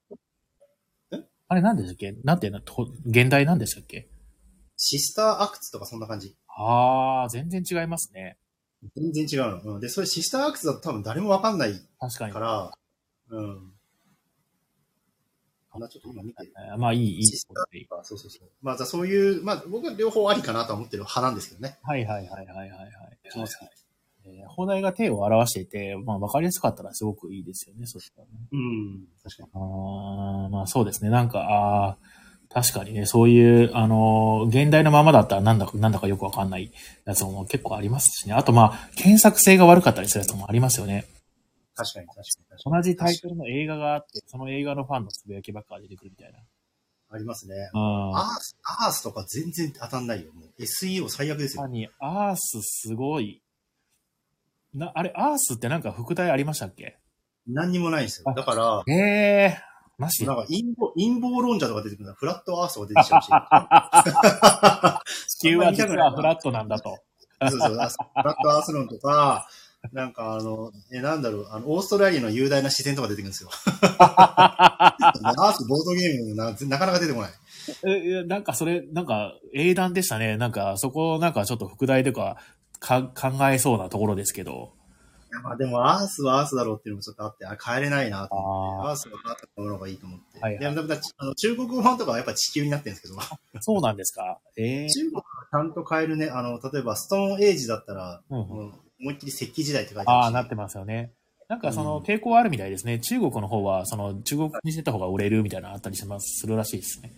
[1.47, 2.11] あれ何でしたっけ？
[2.23, 4.07] なんていうのと現代何でしたっけ？
[4.77, 6.35] シスターアクツとかそんな感じ。
[6.47, 8.37] ああ、全然違いますね。
[8.95, 9.73] 全然違うの。
[9.75, 12.39] うん、で、それシスターアクツだと多分誰もわかんない確かにか。
[12.39, 12.71] ら、
[13.29, 13.71] うん。
[15.75, 16.53] あんなちょっと今見てる。
[16.69, 18.49] えーまあいい、いいシスターとか、そうそうそう。
[18.61, 21.77] まあ、そういう、まあ、僕は両方ありかなとは思ってる派なんですけどね。
[21.83, 22.89] はいはいはいはいはいはい。
[23.31, 23.67] 気持ちいい
[24.27, 28.31] えー放題が手を表していて、まあ分かりやすかったらすごくいいですよね、そしたらね。
[28.51, 29.05] うん。
[29.23, 29.49] 確かに。
[29.53, 31.09] あーまあそうですね。
[31.11, 31.97] なんか、ああ、
[32.49, 36.71] 確かにね、そういう、あのー現代のままだったらなんだか、なんだかよくわかんない
[37.05, 38.33] やつも結構ありますしね。
[38.33, 41.05] あとまあ、検索性が悪かったりするやつもありますよね。
[41.75, 42.21] 確かに、確か
[42.69, 42.75] に。
[42.75, 46.39] 同じタイトルの映画があって、その映画のファンのつぶやきばっか出てくるみたいな。
[47.11, 47.55] ありますね。
[47.73, 48.17] うん。
[48.17, 50.33] アース、アースとか全然当たんないよ。
[50.33, 51.63] もう SEO 最悪ですよ。
[51.63, 53.41] さに、アースすごい。
[54.73, 56.97] な、あれ、アースってなんか副題ありましたっけ？
[57.47, 58.29] 何にもないんですよ。
[58.29, 59.61] あだから、ええー、
[59.97, 60.19] マジ？
[60.21, 63.27] でなんか陰謀、陰謀論者とか出てくるのフラットアースとか出てきちゃうし。
[65.37, 66.97] 地球は実はフラットなんだと。
[67.49, 69.47] そうそう、あフラットアース論とか、
[69.91, 73.49] なんかあの、え、なんだろう、あの、オーストラリアの雄大な自然とか出てくるんですよ。
[73.79, 77.31] アースボードゲームななかなか出てこない。
[77.83, 80.37] え、えなんかそれ、なんか英断でしたね。
[80.37, 82.37] なんかそこなんかちょっと副題とか
[82.79, 84.73] か考えそうなところですけど。
[85.43, 90.39] まあでも、アースはアースだろうっていうのもちょっとあって、あ、帰れないなと思って、あアースはアースの方がいいと思って。
[90.39, 93.15] はいはいでも、だあの中国語版とかはやっぱ地球になってるんですけど、
[93.61, 100.13] そうなんですかええ中国はちゃんと変えるね、あの、例えばストーンエイジだったら、うんうん思いっきり石器時代って書いてあ。
[100.13, 101.13] ああ、なってますよね。
[101.47, 102.99] なんかそのうん抵抗あるみたいですね。
[102.99, 107.11] 中国の方は、その中国にしてた方が売れるみたいなのあったりします、するらしいですね。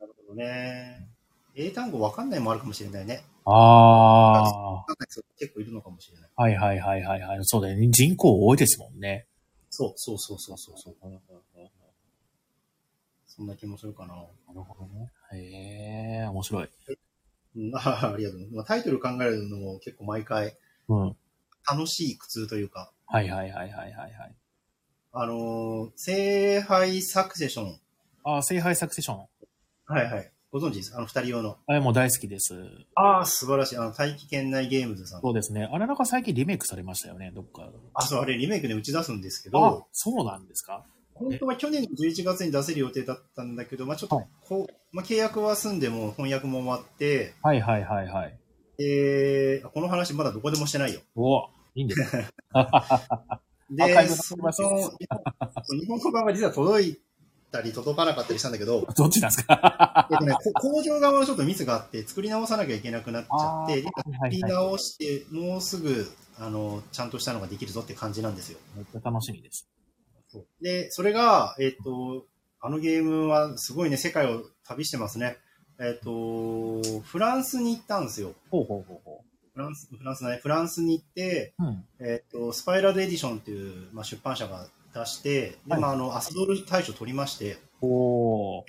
[0.00, 1.08] なるほどね。
[1.54, 3.22] 英単語わかんないもあるかもしれないね。
[3.44, 4.42] ああ、
[4.74, 6.30] わかんない人結構いるのかもしれない。
[6.34, 7.38] はいはいはいはいはい。
[7.42, 7.88] そうだよね。
[7.90, 9.26] 人口多いですもんね。
[9.70, 10.96] そうそうそうそうそうそう。
[13.26, 14.14] そんな気もするかな。
[14.14, 15.10] なるほどね。
[15.34, 16.68] へえ、面白い。
[17.56, 18.40] うん、あありがとう。
[18.52, 20.56] まあ、タイトル考えるのも結構毎回
[20.88, 21.16] うん。
[21.68, 24.34] 楽しい苦痛というか、はいはいはいはいはいはい。
[25.12, 27.80] あのー、聖杯サクセション。
[28.24, 29.18] ああ、聖杯サクセション。
[29.86, 30.32] はいはい。
[30.52, 30.94] ご存知です？
[30.96, 31.58] あの二人用の。
[31.66, 32.54] あれもう大好きです。
[32.94, 33.76] ああ、素晴らしい。
[33.76, 35.20] あの、大気圏内ゲームズさん。
[35.20, 35.68] そうですね。
[35.70, 37.68] あれなんか最近リメイクされましたよね、どっか。
[37.94, 40.84] あ、そう、あれリメイクで打ち出すんですけあど、、そうなんですか？
[41.14, 48.38] 本当は去年の11月に出せる予定だったんだけど、まあちょっとはいこう、まあ契約は済んでも翻訳も終わって、はいはいはいはい。
[48.78, 51.00] えー、この話まだどこでもしてないよ。
[51.14, 52.28] おいいんですね。
[53.70, 57.00] でその日本語版が実は届い
[57.50, 60.08] たり届かなかったりしたんだけど、 どっちなんですか？
[60.10, 64.40] えっとね、こ工場側のちょっとミスがあって、作り直さなきゃいけなくなっちゃって、作り。
[64.40, 66.06] 直して、もうすぐ、
[66.38, 68.58] あの、ちゃんとしたのができるぞって感じなんですよ。
[68.76, 69.66] めっちゃ楽しみです。
[70.60, 72.26] で、それが、えっ、と、
[72.60, 75.38] あのゲームはすごいね、世界を旅してますね。
[75.78, 78.34] えっ、と、フランスに行ったんですよ。
[78.50, 80.40] ほうほうほうほフランス、フランスだね。
[80.42, 81.64] フランスに行って、う。
[81.64, 81.84] うん。
[82.00, 88.64] えっ、と、スパイラルエディションっていう、まあ、出版社が出して、で、はいまあ、あの、アスドール大賞取りまして、おー。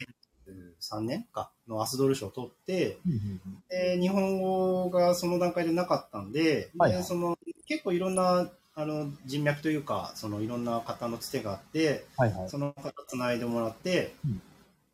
[0.79, 12.49] 3年かのアスドール賞を取って、うんで、日本語がその段階でなかったんで、はいはいでその結構いろんなあの人脈というか、そのいろんな方のつてがあって、はいはい。
[12.49, 14.41] その方つないでもらって、うん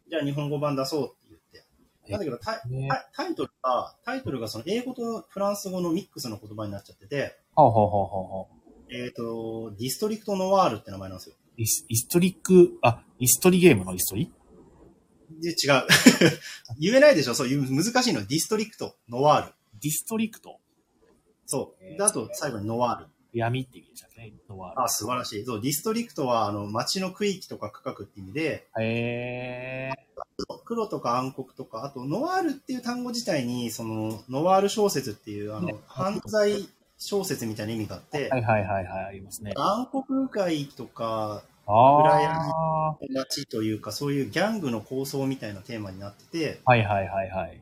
[0.09, 1.22] じゃあ日本語版出そうって
[2.09, 8.93] なんだけどタイねタイトルが、タイトルがその英語とフランス語のミックスの言葉になっちゃってて、ほうほうほうほう。
[8.93, 11.35] えっ、と、 District Noir って名前なんですよ。
[11.57, 14.31] イスイストリック、あ、イストリゲームのイストリ？
[15.41, 15.55] で、違う。
[16.79, 18.21] 言えないでしょそういう難しいの。
[18.25, 20.59] District Noir。District。
[21.45, 21.83] そう。
[21.83, 23.07] えーで、あと最後に Noir。
[23.33, 24.33] 闇って意味でしたっけね。
[24.49, 24.83] のは。
[24.83, 25.45] あ、素晴らしい。
[25.45, 30.03] そう、 District は、あの、町の区域とか区画って意味で、へー。
[30.65, 36.67] 黒とか暗黒とか、あと、ノワールっていう単語自体に、その、ノワール小説っていう、あの、犯罪
[36.97, 39.53] 小説みたいな意味があって、はいはいはいはい、ありますね。
[39.55, 42.97] 暗黒街とか、あ暗あ。
[43.13, 47.61] 街というか、そういうギャングの構想みたいなテーマになってて、はいはいはいはい。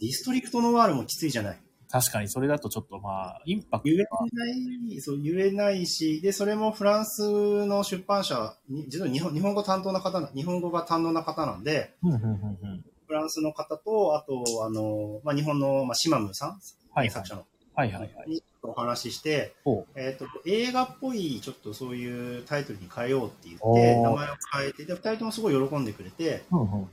[0.00, 1.58] ディストリクトノワールもきついじゃない。
[1.90, 3.98] 確かにそれだとちょっとまあ、インパク言え。
[3.98, 11.94] ない、そう言えないし、で、それもフランスの出版社、に実は日本日本語担当な方な、日本語が担当な方なんで。
[13.06, 16.60] フランスの方と、あと、あの、まあ、日本の、まあ、シマムさん、はい
[16.96, 18.30] はい作者の、はいはいはい。
[18.30, 26.88] にお話しして、ほえっ、と、映画っぽい、ちょっとそういうタイトルに変えようって言おって、ー名前を変えて、で、二人ともすごい喜んでくれて、うんうんうん。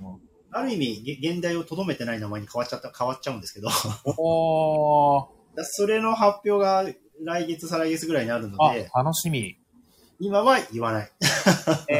[0.53, 3.69] ある意味、げ現代をとどめてない名前に変わっちゃった、変わっちゃうんですけど、
[4.17, 5.27] おー。
[5.55, 6.85] だそれの発表が
[7.23, 9.57] 来月、再来月ぐらいになるので、あ、楽しみ。
[10.19, 11.11] 今は言わない。
[11.89, 11.97] えー、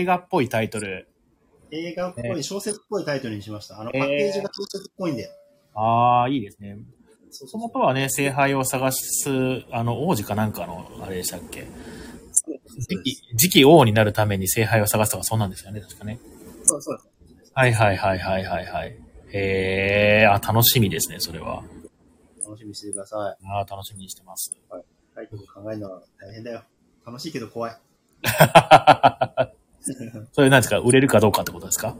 [0.00, 1.08] 映画っぽいタイトル。
[1.70, 3.80] 映画っぽい、小説っぽいタイトルにしました。
[3.80, 5.28] あの、えーパッケージが小説っぽいんで。
[5.74, 6.78] ああ、いいですね。
[7.30, 9.28] そもとはね、聖杯を探す、
[9.70, 11.66] あの、王子かなんかの、あれでしたっけ？
[12.88, 16.18] 次期、次期王になるために聖杯を探すとか、そうなんですよね、確かね。
[16.64, 16.98] そうそう
[17.56, 18.88] はいはいはいはいはいはい。
[19.32, 21.62] へえ、あ、楽しみですね、それは。
[22.44, 23.46] 楽しみにしてください。
[23.46, 24.54] あー楽しみにしてます。
[25.14, 26.62] タイトル考えるのは大変だよ。
[27.06, 27.76] 楽しいけど怖い。
[30.32, 31.96] それなんですか売れるかどうかってことですか？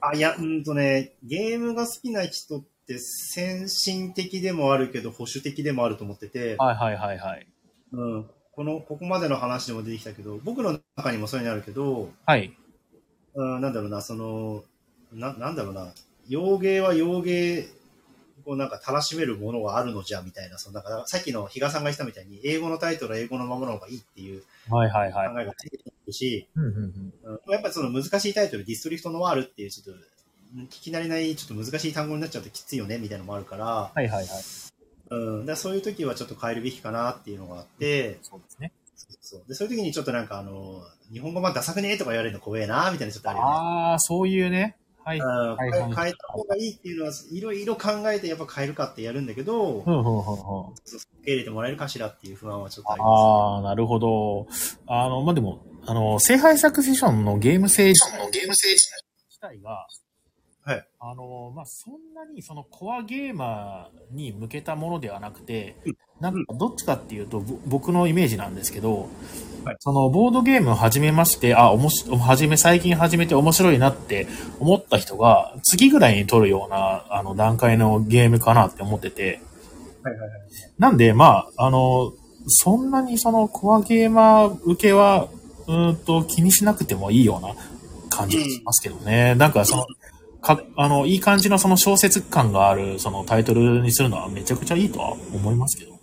[0.00, 7.46] あ、いや、うんとね、ゲームが好きな人って先進的でもあるけど保守的でもあると思ってて、はいはいはいはい。
[7.92, 8.30] うん。
[8.52, 12.52] この、ここまでの話でも出てきたけど、僕の中にもそういうのあるけど、はい。
[13.34, 14.64] うん、なんだろうな、その、
[15.12, 15.92] な、なんだろうな、
[16.28, 17.68] 洋芸は洋芸
[18.44, 25.28] をなんかたらしめるものがあるのじゃ、みたいな、その、だからさっきの比嘉さんが言ったみたいに、英語のタイトルは英語のままの方がいいっていうはいはいはい。
[25.28, 27.12] 考えが出てくるし、うんうんうん。
[27.24, 30.02] うん、やっぱりその難しいタイトル、ディストリクトノワールっていうちょっと、
[30.64, 34.26] 聞き慣れないちょっと難しい単語になっちゃうときついよね、みたいなのもあるから、はいはいはい。
[35.10, 38.72] うん、だそういう時はちょっと変えるべきかなっていうのがあって、そうですね。
[39.20, 43.50] そうでそういう時にちょっとなんかあの、日本語版ダサくねとか言われるの怖えな、みたいなちょっとあるよね。
[43.50, 44.77] ああ、そういうね。
[45.08, 45.70] はい。
[45.70, 49.78] 変えた方がいいっていうのは、いろいろ考えてやっぱ変えるかってやるんだけど。
[49.78, 54.46] 受け入れてもらえるかしらっていう不安はちょっとありまああ、なるほど。
[54.86, 57.38] あの、まあ、でも、あの、聖杯サクセションの。
[57.38, 58.04] ゲーム性自
[59.40, 59.86] 体が、
[60.68, 60.88] はい。
[61.00, 65.76] あの、まあ、そんなにそのコアゲーマーに向けたものではなくて、
[66.20, 69.08] なんかどっちかっていうと、ぼ僕のイメージなんですけど、
[69.64, 74.26] はいそのボードゲームを始めまして、あ、おもし、始め、最近始めて面白いなって
[74.60, 79.40] 思った人が、次ぐらいに取るような、あの、段階のゲームかなって思ってて、
[80.02, 80.40] はいはいはい。
[80.78, 82.12] なんで、まあ、あの、
[82.46, 85.28] そんなにそのコアゲーマー受けは、
[85.66, 87.54] うーんと気にしなくてもいいような
[88.10, 89.34] 感じがしますけどね。
[89.34, 89.86] なんかその、
[90.56, 95.98] か、あの、いい感じのその小説感がある、そのタイトルにするのはめちゃくちゃいいとは思いますけどね。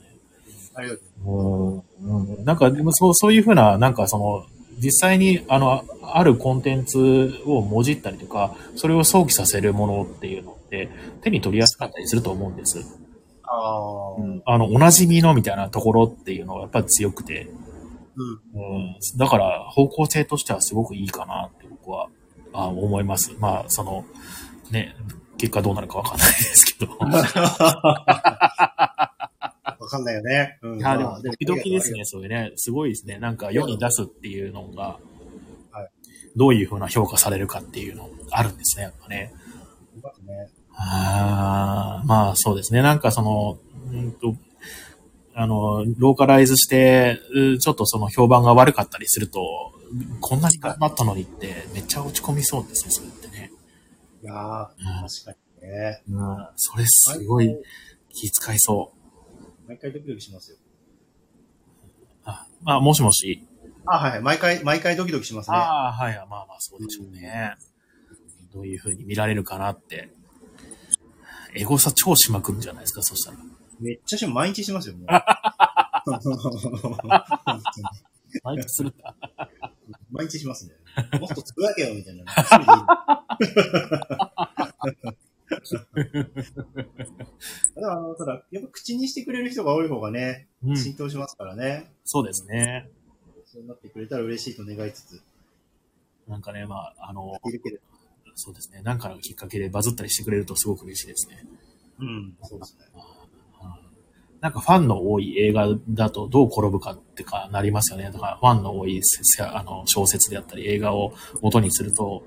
[0.75, 1.83] ありがとう。
[2.03, 2.27] うん。
[2.37, 4.45] うんなんか、でもそう、そういうふうな、なんかその、
[4.77, 10.89] 実際に、あの、あるコンテンツをもじったりとか、それを想起させるものっていうのって、
[11.21, 12.79] 手に取りやすかったりすると思うんです。
[13.43, 14.43] ああ、うん。
[14.45, 17.47] あの、おなじみのみたいなところっていうのはやっぱり強くて、
[18.17, 22.07] うん、だから方向性としてはすごくいいかなって僕は
[22.55, 23.33] あ思います。
[23.39, 24.05] まあ、その、
[24.71, 24.95] ね、
[25.37, 26.97] 結果どうなるかわかんないですけど。
[26.99, 27.09] わ
[29.89, 30.57] かんないよね。
[30.61, 30.79] うん。
[30.79, 31.91] いや、でもまあ、ドキドキです。
[31.91, 32.51] ね、そういうね。
[32.55, 33.19] すごいですね。
[33.19, 34.97] なんか世に出すっていうのが
[35.71, 35.89] はい、
[36.35, 39.33] どういう風な評価されるかっていうのあるんですね、やっぱね。
[40.25, 40.49] ね。
[40.77, 42.81] あーまあそうですね。
[42.81, 43.57] なんかその、
[43.91, 44.35] うんと、
[45.33, 49.73] あの、ローカライズして、うちょっとその評判が悪かったりすると、
[50.21, 53.07] こんなに頑張ったのにってめっちゃ落ち込みそうですね、それ。
[54.25, 56.01] いやー、うん確かにね。
[56.09, 57.55] うん、それすごい
[58.09, 58.91] 気遣いそ
[59.37, 59.67] う。
[59.67, 60.57] 毎回ドキドキしますよ。
[62.23, 63.47] あ、まあ、もしもし。
[63.85, 64.21] あ、はいはい。
[64.21, 65.57] 毎回、毎回ドキドキしますね。
[65.57, 67.53] ああ、はい、まあまあ、そうでしょうね。
[68.51, 70.09] どういう風に見られるかなって。
[71.53, 73.37] エゴサ超しまくるんじゃないですか、そしたら。
[73.79, 75.05] めっちゃし、毎日しますよ、もう。
[78.43, 79.15] 毎日するんだ。
[80.09, 80.73] 毎日しますね。
[81.19, 82.25] もっとつぶやけよ、みたいな。
[87.75, 91.91] ただ、あの、ただ、やっぱ口にしてくれる人が多い方がね、うん、浸透しますからね。
[92.03, 92.89] そうですね。
[93.45, 95.21] そうなってくれたら嬉しいと願いつつ、
[96.27, 97.39] なんかね、まあ、あの。
[98.37, 98.81] そうですね。
[98.81, 101.45] なんかのきっかけでバズったりしてくれるとすごく嬉しいですね。
[101.99, 102.85] うん、そうですね。
[104.45, 108.11] なんかファンの多い映画だとどう転ぶかってかなりますよね。
[108.13, 112.21] だからファンの多いせせあの小説であったり映画を元にすると、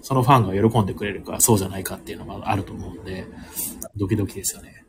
[0.00, 3.26] そのファンが喜んでくれるかそうじゃないかっていうのがあると思うんで、
[3.96, 4.86] ドキドキですよね。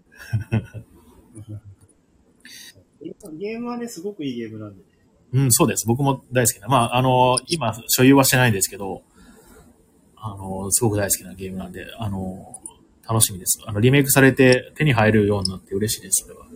[3.37, 4.83] ゲームはね、すごくいいゲームなんでね。
[5.33, 5.85] うん、そうです。
[5.85, 6.69] 僕も大好きな。
[6.69, 9.01] まあ、あの、今、所有はしてないんですけど、
[10.15, 12.55] あの、すごく大好きなゲームなんで、あの、
[13.05, 13.59] 楽しみです。
[13.65, 16.48] あの、リメイクされて手に入るようになって嬉しいです、それは。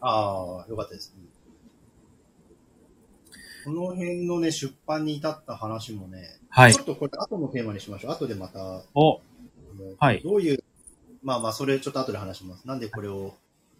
[0.00, 1.14] ああ、よかったです。
[3.64, 6.82] この辺のね、出版に至った話もね、はいちょ。
[6.82, 8.12] っとこれ後のテーマにしましょう。
[8.12, 9.20] 後でまた、あお、
[9.78, 10.64] のはいどういう、
[11.22, 12.66] まあまあ、それちょっと後で話します。
[12.66, 13.34] なんでこれを、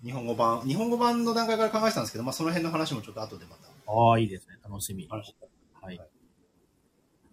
[0.05, 4.57] 日本語版、日本語版の段階から考えてたんですけど、まあその辺の話もちょっと後でまたああ、いいですね。
[4.63, 5.09] 楽しみ。
[5.09, 5.35] はい
[5.83, 6.09] はい。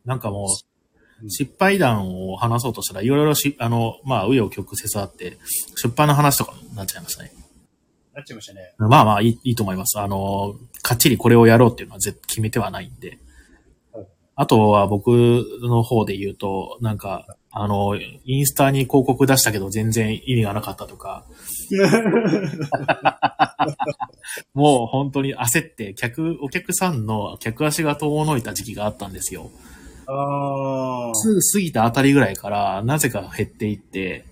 [0.05, 5.37] なんかもうう、ん失敗談を話そうとしたら、いろいろし、あの、まあ、紆余曲折あって、
[5.75, 7.31] 出版の話とかになっちゃいましたね。
[8.17, 8.73] なっちゃいましたね。
[8.79, 9.99] まあまあ、いいいいと思います。
[9.99, 13.19] あの、かっちりこれをやろうっていうのは絶決めてはないんで
[13.93, 14.07] はい。
[14.35, 15.09] あとは僕
[15.61, 21.25] の方で言うと、なんか、あの、インスタに広告出したけど全然意味がなかったとか、
[24.55, 29.51] もう本当に焦って、客、お客さんの客足が遠のいた時期があったんですよ。
[30.07, 31.09] ああ。
[31.09, 34.25] はすぐ過ぎたあたりぐらいから、なぜか減っていって、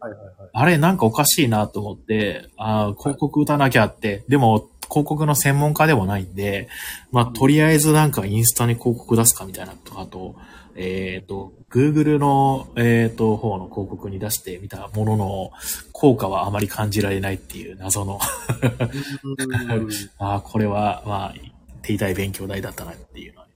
[0.00, 0.32] はいはい。
[0.58, 6.68] あれなんかおかしいなと思って、あー広告打たなきゃって、でも広告の専門家でもないんで、
[7.12, 10.34] まあとりあえずなんかインスタに広告出すかみたいなとかあと、
[10.74, 15.50] えっ、と、Google の、えっ、と、方の広告に出してみたものの、
[15.92, 18.20] 効果はあまり感じられないっていう謎の、
[19.24, 19.88] うん。
[20.18, 21.34] ああ、これは、まあ、
[21.82, 23.46] 手痛い勉強代だったなっていうのは、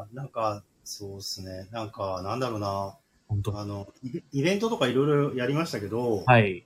[0.00, 1.68] ああ、なんか、そうですね。
[1.72, 2.98] なんか、なんだろうな。
[3.28, 3.88] 本当あの、
[4.32, 6.64] イベントとかいろいろやりましたけど、はい。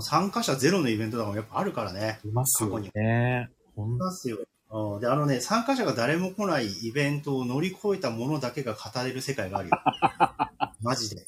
[0.00, 2.20] 参加者ゼロのイベントとかもやっぱあるからね。
[2.24, 3.48] いますよ過去にね。
[3.76, 4.38] ほんいますよ。
[4.38, 4.40] う
[4.98, 9.78] んで、あのね、参加者が誰も来ないイベントを乗り越えたものだけが語れる世界があるよ。
[10.82, 11.26] マジで。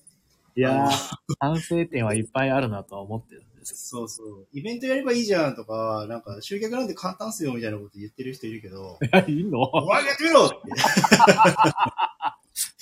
[0.56, 0.90] いやー、
[1.38, 4.46] 反省点はいっぱいあるなとは思ってるんですそうそう。
[4.52, 9.18] イベントやればいいじゃんとか、なんか集客なんて簡単っすよみたいなこと言ってる人いるけど、けど。
[9.18, 9.60] いや、いいの？
[9.60, 10.56] お前がやってみろって。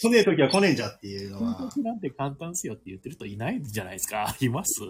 [0.08, 1.70] 来ねえ時は来ねえんじゃっていうのは。
[1.82, 4.82] なんて簡単っすよって言ってる人いないんじゃないですかいます？
[4.82, 4.86] あ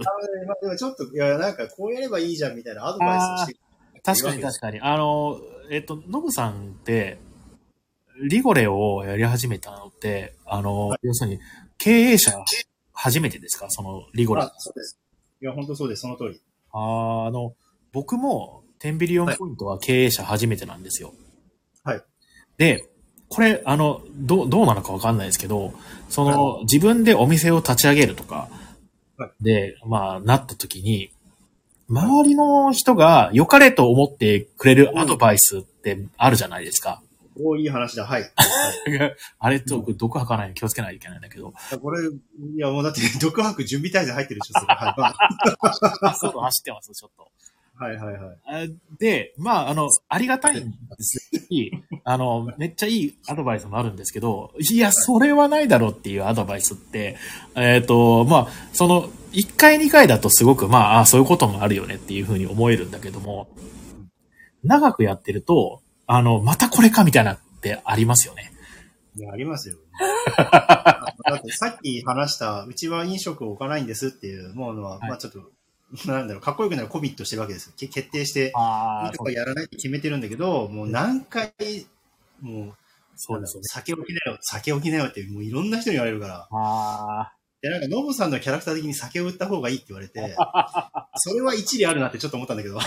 [0.46, 3.60] まあでもちょっと、いや、なんかこうやればいいじゃんみたいなアドバイスをして
[4.02, 4.80] 確かに確かに。
[4.80, 5.40] あの、
[5.70, 7.18] えっと、ノブさんって、
[8.28, 11.40] リゴレをやり始めたのって、あの、要するに、
[11.78, 12.32] 経営者
[12.92, 13.66] 初めてですか？
[13.70, 14.42] その、リゴレ。
[14.42, 14.98] あ、そうです。
[15.40, 16.02] いや、本当そうです。
[16.02, 16.40] その通り。
[16.72, 17.54] あーあの、
[17.92, 21.14] 僕も、テンビリオンポイントは経営者初めてなんですよ。
[21.82, 22.02] はい。
[22.58, 22.88] で、
[23.34, 25.74] これ、あの、どう、どうなのかわかんないですけど、
[26.08, 28.48] その、自分でお店を立ち上げるとか
[29.18, 31.10] は、で、まあ、なった時に、
[31.88, 37.02] 周りの人が良かれと思ってくれるアドバイスってあるじゃないですか。
[37.36, 38.06] おーいい話だ。
[38.06, 38.32] はい。
[39.40, 41.52] あれと、毒吐かないように気をつけないといけないんだけど。
[41.82, 44.74] これ、いや、もうだって、毒吐く準備体制入ってるでしょ、それ。
[44.74, 44.94] は
[46.08, 47.28] あ、そう走ってます、ちょっと。
[47.80, 48.38] いはいはいはい。
[48.46, 51.72] あで、まあ、あの、ありがたいんですし、
[52.04, 57.16] あの、めっちゃいいアドバイスもあるんですけど、いや、それはないだろうっていうアドバイスって、
[57.56, 63.48] えっ、と、まあ、その、1回2回だとすごく、まあ、あそういうこともあるよねっていうふうに思えるんだけども、
[64.62, 68.52] 長くやってると、あの、またこれかみたいなってありますよね。
[69.16, 69.76] いや、ありますよ。
[70.36, 75.40] だってさっき話した、うちは飲食を置かないんですっていうものは、はいまあちょっと、
[76.06, 77.72] なんだろう、かっこよくなるコミットしてるわけですよ。
[77.76, 81.52] け決定して、あ飲食はやらないって決めてるんだけど、もう何回、
[82.40, 82.74] もう、
[83.16, 83.68] そうですよね。
[83.68, 86.48] 酒置きなよ、酒置きなよって、もういろんな人に言われるから。
[86.50, 87.32] あ
[87.62, 90.36] で、なんか、ノブさんのキャラクター的に酒を売った方がいいって言われて、
[91.16, 92.78] それは一理あるなってちょっと思ったんだけど。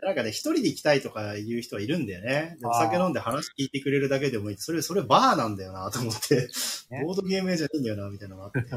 [0.00, 2.56] なんかね、一人で行きたいとか言う人はいるんだよね。
[2.60, 4.56] でお酒飲んで話聞いてくれるだけでもいい。
[4.58, 6.48] それ、それバーなんだよなと思って、
[6.90, 8.68] ねボードゲーム屋じゃねえんだよな、みたいなのがあって。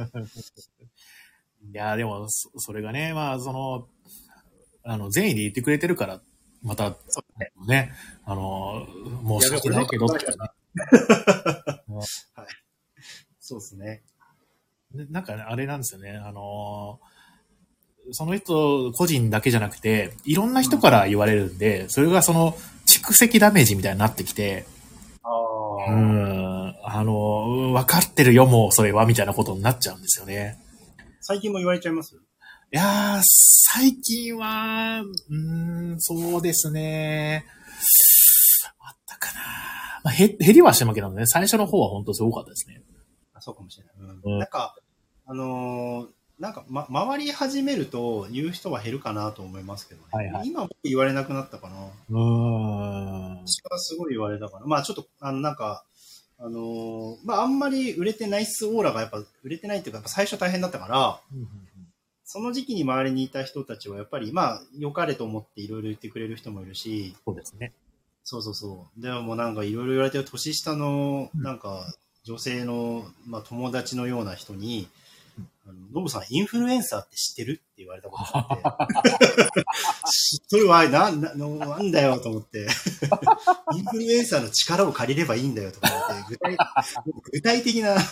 [1.72, 3.88] ーいや、でも、そそれがね、まあ、その、
[4.84, 6.22] あの、善意で言ってくれてるから、
[6.63, 6.95] また、
[7.68, 7.91] ね、
[8.26, 8.88] あの、
[9.41, 10.34] 申し訳ないけどって、ね、
[13.39, 14.03] そうですね。
[14.93, 16.99] でなんかね、あれなんですよね、あの
[18.11, 22.55] その人個人だけじゃなくて、いろんな人から言われるんで、それがその
[22.88, 24.66] 蓄積ダメージみたいになってきて、
[25.24, 30.59] あうーん、あの、分かってるよ、もうそれは、みたいなことになっちゃうんですよね。
[31.28, 32.13] 最近も言われちゃいます？
[32.15, 32.19] い
[32.69, 37.45] やー、最近は、うーん、そうですね。
[38.80, 39.41] あったかな。
[40.03, 42.84] まあ、へ、減りはしてますけどね、最初の方は本当すごかったですね。
[43.34, 44.17] あそうかもしれない。
[44.23, 44.76] うんなんか、
[45.26, 46.07] あのー
[46.38, 50.07] なんか、ま、回り始めると言う人は減るかなと思いますけどね。
[50.11, 51.88] はいはい今僕言われなくなったかな。
[52.09, 53.38] うーん。
[53.47, 54.67] 私はすごい言われたから。
[54.67, 55.86] まあちょっと、あの、なんか、
[56.38, 61.19] あのーまああんまり売れてないっすオーラがやっぱ売れてないっていうか、最初大変だったから、
[62.25, 67.71] その時期に周りにいた人たちはやっぱり、まあ、良かれと思っていろいろ言ってくれる人もいるし、そうですね。
[68.23, 69.01] そうそうそう。
[69.01, 71.43] でももうなんかいろいろ言われてる年下の、うん。
[71.43, 71.86] なんか
[72.23, 74.88] 女性の、まあ、友達のような人に、
[75.93, 77.53] ノブさん、インフルエンサーって知ってる？
[77.53, 79.63] って言われたことがあって、
[80.05, 82.67] 知っとるわ、な、な、なんだよと思って、
[83.75, 86.57] インフルエンサーの力を借りればいいんだよとか思って、具体
[87.31, 87.95] 具体的な、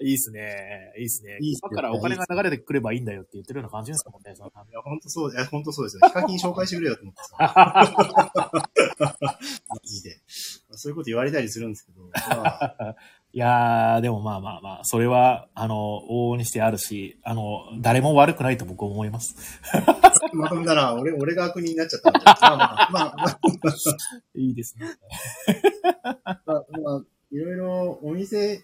[0.00, 0.92] いいですね。
[0.98, 1.38] いいですね。
[1.40, 4.34] いいっすね今からお金が流れてくればいいんだよって言ってるような感じですもんね。
[4.36, 4.50] いや、
[4.82, 6.00] 本当そう、いや、本当そうですよ。
[6.08, 7.36] ヒカキン紹介してくれよと思ってさ。
[9.68, 10.20] マジで。
[10.72, 12.96] そういうこと言われたりするんですけど、まあ、
[13.34, 19.60] いやー、でもまあまあまあ、それは、あの、往々にしてあるし、あの、誰も悪くないと僕は思います。
[20.32, 22.36] まとめたら、俺、俺が悪人になっちゃったんじゃん。
[22.40, 23.38] まあまあ、まあ、まあ、
[24.36, 24.86] いいですね。
[26.04, 28.60] まあ、まあ、いろいろお店、い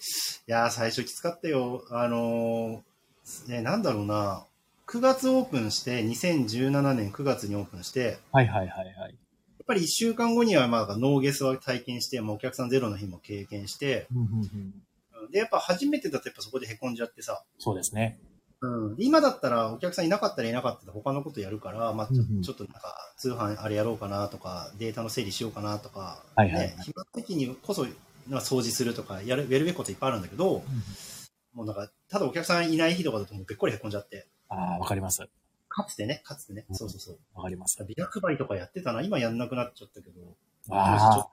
[0.47, 1.83] やー、最初きつかったよ。
[1.91, 4.45] あのーね、なんだろうな。
[4.87, 9.15] 9月オープンして、2017年9月にオープンして、はいはいはいはい。
[9.61, 14.83] やっぱり1週間後には、まあ、ノーゲスは体験して、まあ、お客さんゼロの日も経験して、うんうん
[15.25, 18.19] うん、で、やっぱ初めてだとやっぱそこで凹んじゃってさ、そうですね。
[18.63, 26.57] うん、で今だったらお客さんいなかったらいなかったら他のことやるから、まあ、ちょっとなんか通販あれやろうかなとか、データの整理しようかなとか、はいはい。
[26.57, 27.87] はいね、暇な時にこそ
[28.29, 30.65] まあ掃除するとかやる、やるべきこといっぱいあるんだけど、
[31.53, 35.29] もうなんか、ただお客さんいない日とかだともうべっこり凹んじゃって、ああ、わかります。
[35.71, 37.19] かつてね、かつてね、うんそうそうそう。
[37.35, 37.83] わかります。
[37.87, 40.21] ビラ配りとかやってたな、今やんなくなっちゃったけど、
[40.69, 41.31] ああ、と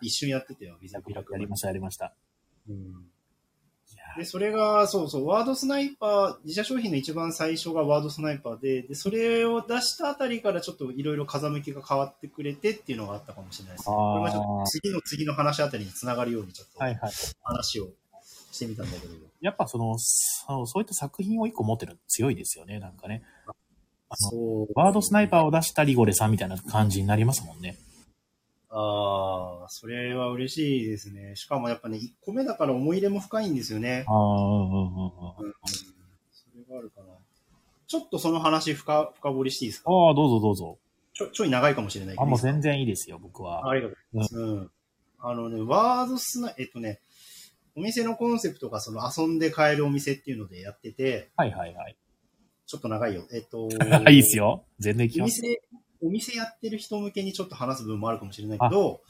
[0.00, 2.14] 一緒にやってたよ、ビラ配りやりましたやりました。
[2.68, 3.10] うん
[4.16, 13.94] で、それが、そうそう、ワードスナイパー、自社商品の一番最初がワードスナイパーで、で、それを出したあたりからちょっといろいろ風向きが変わってくれてっていうのがあったかもしれないですね。
[13.94, 16.80] これはちょっと次の次の話あたりにつながるようにちょっと。
[17.42, 17.88] 話を
[18.50, 19.14] してみたんだけど。
[19.40, 23.22] やっぱその、そうそういった作品を一個持ってるの強いですよね、なんかね。
[24.10, 24.72] あのそう。
[24.74, 27.76] ワードスナイパーを出したリゴレさんみたいな感じになりますもんね。
[28.68, 31.34] ああ、それは嬉しいですね。
[31.36, 34.04] しかもやっぱね、1個目だから思い入れも深いんですよね。
[34.06, 35.46] ああ、うんうんうんうん。
[35.46, 35.54] うん。
[36.30, 37.06] それがあるかな。
[37.86, 39.90] ちょっとその話深深掘りしていいですか？
[39.90, 40.78] ああ、どうぞどうぞ。
[41.12, 43.68] ちょちょい長いかもしれないけどあ、もう全然いいですよ、僕は。
[43.68, 44.38] ありがとうございます。
[44.38, 44.70] うん。
[45.18, 47.00] あのね、ワードスナイ、えっとね、
[47.76, 51.96] お店のコンセプトがその遊んで買えるお店っていうのでやってて、はいはいはい。
[52.70, 53.24] ちょっと長いよ。
[53.32, 53.68] えっと、
[54.10, 54.62] いいっすよ。
[54.78, 55.24] 全然お。
[55.24, 55.62] 店、
[56.00, 59.00] お店やってる人向けにちょっと話す部分もあるかもしれないけど、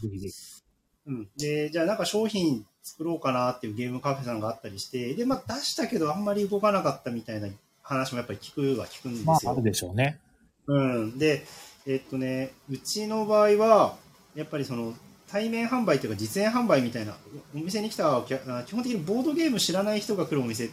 [1.07, 1.29] うん。
[1.37, 7.49] で、じゃあなんか商品作ろうかなっていうゲームカフェさんがあったりして、で、まあ出したけどあんまり動かなかったみたいな
[7.83, 9.27] 話もやっぱり聞くは聞くんですよ。
[9.27, 10.19] まあ、あるでしょうね。
[10.67, 11.19] うん。
[11.19, 11.45] で、
[11.87, 13.99] えっとね、うちの場合は、
[14.35, 14.95] やっぱりその、
[15.29, 17.15] 対面販売というか実演販売みたいな、
[17.55, 20.71] お店に来た基本的にボードゲーム知らない人が来るお店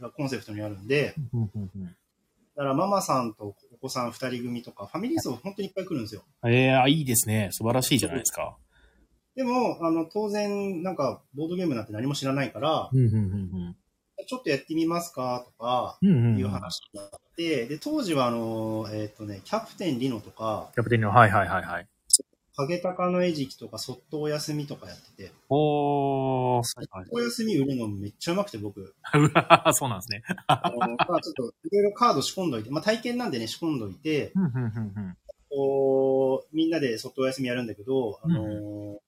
[0.00, 1.14] がコンセプトにあるんで、
[2.56, 6.22] だからママさんとお子さん二人組とか、ファミリー層本当にいっぱい来るんですよ。
[6.46, 7.50] ええあいいですね。
[7.52, 8.56] 素晴らしいじゃないですか。
[9.34, 13.76] でも、あの、当然、なんか、ボードゲームなんて何も知らないから、うんうんうん
[14.28, 16.08] ちょっとやってみますかとか、うん。
[16.08, 16.38] うんうんうん。
[16.38, 21.86] いう話になって、で、当時はあの、えっ、とね、キャプテンリノとか、キャプテンの、はいはいはいはい。
[22.56, 27.08] 影高の餌食とか、そっとお休みとかやってて、おー、はいはい。
[27.10, 28.80] お休み売るのめっちゃうまくて僕、
[29.14, 30.22] うわそうなんですね。
[30.46, 34.32] あのまあちょっといろいろカード仕込んどいて、まあ体験なんでね、仕込んどいて。
[35.50, 39.00] こう、みんなでそっとお休みやるんだけど、あのう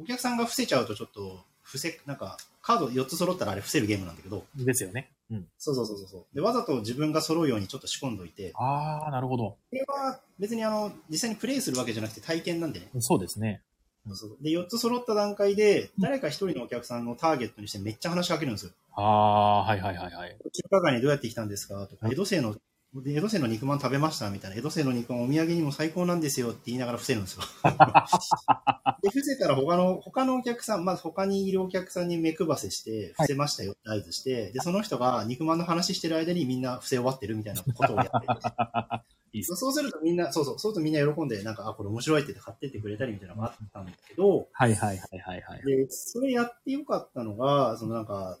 [0.00, 2.38] お客さんが伏せちゃうとちょっと、伏せ、なんか、
[2.68, 5.08] カード4つ揃ったらあれ伏せるゲームなんだけど、ですよね。
[5.30, 5.46] うん。
[5.56, 6.34] そうそうそうそう。
[6.34, 9.44] で、わざと自分が揃うようにちょっと仕込んどいて、あー、なるほど。
[9.44, 12.88] これは別にあの、実際にプレイするわけじゃなくて体験なんでね。
[13.00, 13.62] そうですね。
[14.06, 18.72] うんそうで、4つ揃った段階で、誰か1人のお客さんのターゲットにしてめっちゃ話しかけるんですよ。
[18.96, 20.36] あー、はいはいはいはい。
[20.52, 21.86] 中華街にどうやって来たんですか？
[21.86, 22.54] とか、うん江戸清の、
[23.02, 27.42] で江戸清の肉まん食べましたみたいな、江戸清の肉まんお土産にも最高なんですよって言いながら伏せるんですよ。
[29.02, 38.34] で、伏せたら他の、他のお客さん、まず他にいるお客さんに目配せして、伏せましたよって合図して、で、その人が肉まんの話してる間にみんな伏せ終わってるみたいなことをやってる。
[39.42, 45.64] そうするとみんな、そうそう、そうするとみんな喜んで、なんか、あ、これ面白いって言って買ってってくれたりみたいなのがあったんだけど、はいはいはいはいはい。
[45.64, 48.38] で、それやってよかったのが、そのなんか、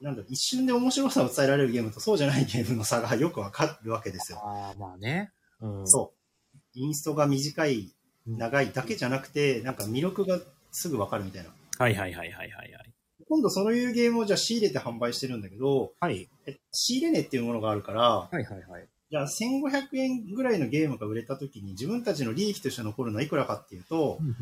[0.00, 4.40] なんだ一瞬で面白さを伝えられるゲームとそうじゃないゲームの差がよくわかるわけですよ。
[4.42, 5.32] あー、まあね。
[5.60, 5.88] うん。
[5.88, 6.68] そう。
[6.74, 7.92] インストが短い、
[8.26, 10.38] 長いだけじゃなくて、なんか魅力が
[10.70, 11.50] すぐわかるみたいな。
[11.78, 12.90] はいはいはいはいはいはい。
[13.28, 16.28] 今度そういうゲームをじゃあ仕入れて販売してるんだけど、はい。
[16.46, 18.88] え仕入れ値っていうものがあるから、はいはいはい。
[19.10, 24.34] じゃあ1500円ぐらいのゲームが売れた時に自分たちの利益として残るのはいくらかっていうと、うんうん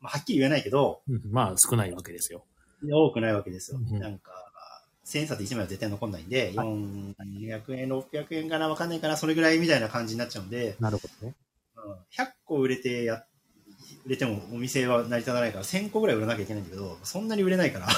[0.00, 2.44] まあ、はっきり言えないけど、まあ少ないわけですよ。
[2.92, 3.78] 多くないわけですよ。
[3.78, 4.32] うんなんか、
[5.04, 11.34] 1000円札1枚は絶対残んないんで、400円、600円かな、わかんないかな、それぐらいみたいな感じになっちゃうんで、なるほどね。
[11.76, 13.24] うん100個売れてや、
[14.06, 17.88] 売れてもお店は成り立たないから、1000個ぐらい売らなきゃいけないんだけど、そんなに売れないから。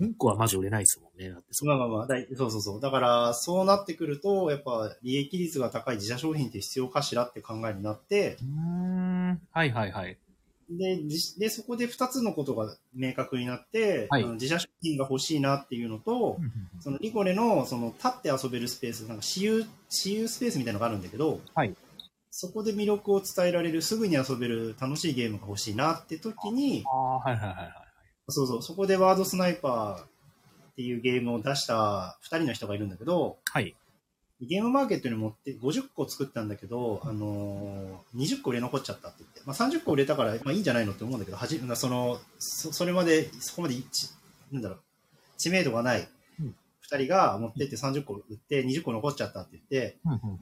[0.00, 1.30] 1個はマジ売れないですもんね。
[1.30, 2.80] だってそ まあまあまあ、だいそうそうそう。
[2.80, 8.46] だから、そうなってくると、やっぱ利益率が高い自社商品って必要かしらって考えになって、うー
[9.32, 9.40] ん。
[9.50, 10.18] はいはいはい。
[10.70, 16.38] で、じでそこで2つのことが明確になって、はいあの自社商品が欲しいなっていうのと、
[16.80, 21.74] そのリコレのその立って遊べるスペース、なんか私有私有スペースみたいなのがあるんだけど、はい
[22.36, 27.72] そこで魅力を伝えられる、すぐに遊べる楽しいゲームが欲しいなって時に、ああ、はいはいはいはい。
[28.28, 30.06] そうそう、そこでワードスナイパーっ
[30.74, 33.76] ていうゲームを出した2人の人がいるんだけど、はい。
[34.46, 44.10] ゲームマーケットに持って50個作ったんだけど、あのー20個売れ残っちゃったって言って、まあ、30個売れたから、まあ、いいんじゃないのって思うんだけど、はじそのそそれまで、そこまで一
[44.52, 44.80] なんだろう
[45.36, 46.08] 知名度がない
[46.40, 46.54] うん
[46.90, 49.84] 2人が持ってって30個売って20個残っちゃったって言っ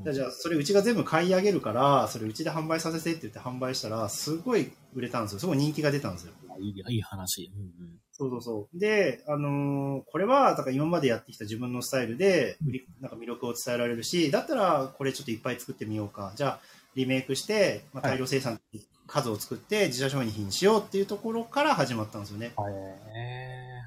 [0.05, 5.39] て、じゃあそれうちが全部買い上げるから、それうちで販売させてって言って販売したら、すごい売れたんですよ。
[5.39, 6.33] すごい人気が出たんですよ。
[6.61, 7.51] いいいい話。
[7.55, 8.79] うんうんそうそうそう。
[8.79, 12.59] で、あのーこれは、だから今までやってきた自分のスタイルで、
[13.01, 16.33] なんか魅力を伝えられるし、だったらこれちょっといっぱい作ってみようか。
[16.37, 16.61] じゃあ、
[16.95, 18.61] リメイクして、まあ、はい大量生産、
[19.07, 22.53] 数を作って自社商品にしようっていうところから始まったんですよね。
[22.57, 22.75] はい。
[22.75, 22.77] え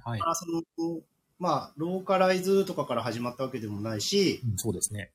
[0.05, 0.29] ーはいま。
[0.29, 0.61] あ、その、
[1.39, 5.11] まあ、ローカライズとかから始まったわけでもないし、うんそうですね。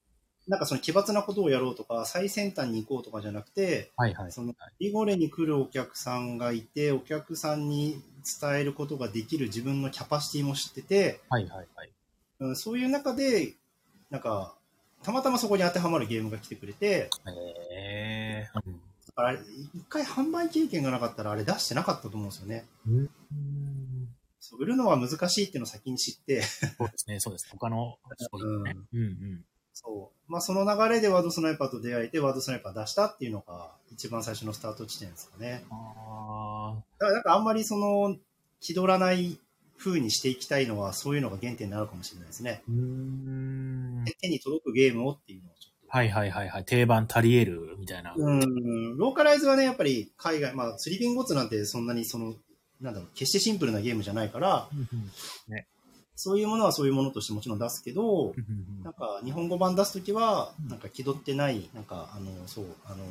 [0.49, 4.33] なんかその奇抜なことをやろうとか、最先端に行こうとかじゃなくて、はいはい。
[4.33, 8.03] そのリゴレに来るお客さんがいて、お客さんに
[8.41, 11.91] 伝えることができる自分のキャパシティも知ってて、はいはいはい。
[12.41, 13.55] うん、そういう中で、
[14.11, 14.55] なんか、
[15.03, 17.11] たまたまそこに当てはまるゲームが来てくれて、
[17.73, 19.41] えーうんだから一
[19.89, 22.65] 回販売経験がなかったらあれ出してなかったと思うんですよね。
[22.87, 23.11] うん
[24.39, 27.49] そう売るのは難しいっていうのを先に知って、そうですね、そうです。
[27.51, 28.77] 他の商品ね。
[28.93, 29.45] うんうん。
[29.83, 30.33] そう。
[30.33, 35.65] まあその流れでワードスナイパーと出会えて、ワードスナイパー出したっていうのが一番最初のスタート地点ですかね。
[35.71, 38.17] あだからなんかあんまりその、
[38.61, 39.39] 気取らない
[39.79, 42.63] 風にしていきたいのは、そういうのが原点になるかもしれないですね。
[42.71, 44.05] ーうーん。
[44.21, 45.97] 手に届くゲームをっていうのをちょっと。
[45.97, 46.65] はいはいはいはい。
[46.67, 48.15] 定番足り得るみたいな。
[48.15, 52.35] うん、ローカライズはね、やっぱり海外、まあ、スリーピングゴッツなんてそんなにその、
[52.81, 55.11] なんだろう、決してシンプルなゲームじゃないから、うんうん
[56.23, 58.35] そういうものはそういうものとしてもちろん出すけど、
[58.85, 63.05] なんか日本語版出すときはうん、なんか気取ってない、なんかあの、そう、あの、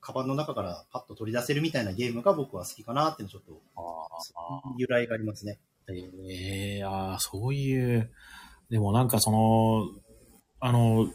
[0.00, 3.62] カバンの中からパッと取り出せるみたいなゲームが僕は好きかなっていうのちょっと、
[4.36, 5.58] あ由来がありますね。
[5.88, 5.92] ー。
[6.30, 8.10] ええああ、そういう、
[8.68, 9.88] でもなんかその、
[10.60, 11.10] あの、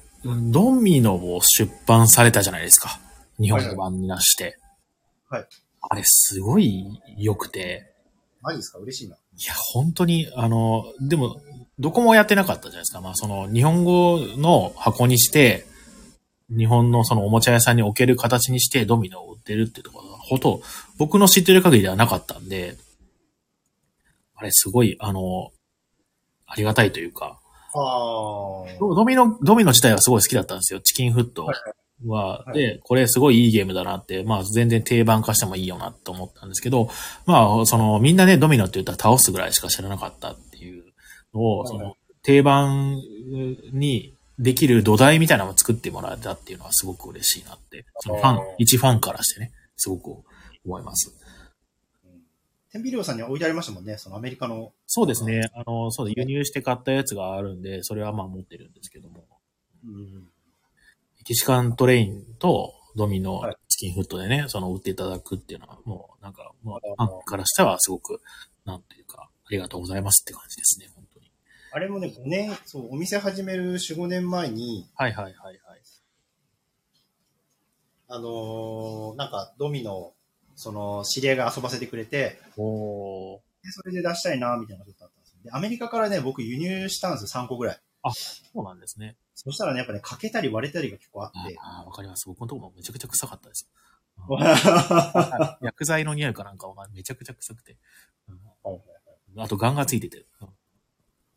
[0.52, 3.00] ドミノを出版されたじゃないですか。
[3.40, 4.58] 日本語版になして。
[5.30, 5.50] はいはい。
[5.82, 7.94] あれすごい良くて、
[8.42, 8.80] マジですか？
[8.80, 9.18] 嬉しいな。
[9.40, 11.42] いや、本当に、あの、でも、
[11.80, 13.00] どこもやってなかったじゃないですか。
[13.00, 15.66] まあ、その、日本語の箱にして、
[16.50, 20.62] 日本のそのおもちゃ屋さんに置ける形にしてドミノを売ってるってところが、ほと、
[20.98, 22.76] 僕の知ってる限りではなかったんで、
[24.36, 25.52] あれすごい、あの、
[26.46, 27.40] ありがたいというか、
[27.74, 28.80] ああ。
[28.80, 30.82] ドドミノ、ドミノ自体はすごい好きだったんですよ。
[30.82, 31.54] チキンフットは。
[32.06, 36.90] はいで、これすごいいいゲームだなって、まあ全然定番化してもいいよなと思ったんですけど、
[37.26, 40.86] まあそのみんなね、ドミノって言ったら倒すぐらいしか知らなかったっていう
[41.34, 42.98] のを、はいその定番
[43.72, 50.24] にできる土台みたいなのを作ってもらえたっていうのはすごく嬉しいなって、そのファン一ファンからしてね、すごく
[50.66, 51.16] 思います。
[52.72, 54.74] 天秤寮さんには置いてありましたもんね、そのアメリカの。
[54.86, 55.50] そうですね。
[55.56, 59.26] あの、そうだ、輸入して買ったやつがあるんで、それはまあ持ってるんですけども。
[59.84, 60.29] うん。
[61.30, 68.20] メキシカントレインとドミノはいチキンフットでね、その売っていただくっていうのは、もうなんか、もうファンからしてはすごく、
[68.66, 71.32] なんていうか、ありがとうございますって感じですね、本当に。
[71.72, 75.60] あれもね、5年、そう、お店始める4、5年前に、はいはいはいはい。
[78.08, 80.14] あのーなんか、ドミノ、
[80.56, 83.40] その、知り合いが遊ばせてくれて、おー。
[83.64, 85.38] でそれで出したいな、みたいなことだったんですよ。
[85.44, 87.82] で、アメリカからね、僕輸入したんですよ、3個ぐらい。
[88.14, 89.16] そうなんですね。
[89.42, 91.58] そしたらね、やっぱね、欠けたり割れたりが結構あって。
[91.60, 92.28] ああ、わかります。
[92.28, 93.70] 僕のとこもめちゃくちゃ臭かったです。
[94.28, 97.78] は薬剤の匂いかなんかわかんないめちゃくちゃ臭くて。
[99.38, 100.26] あと、ガンがついてて。
[100.42, 100.50] うん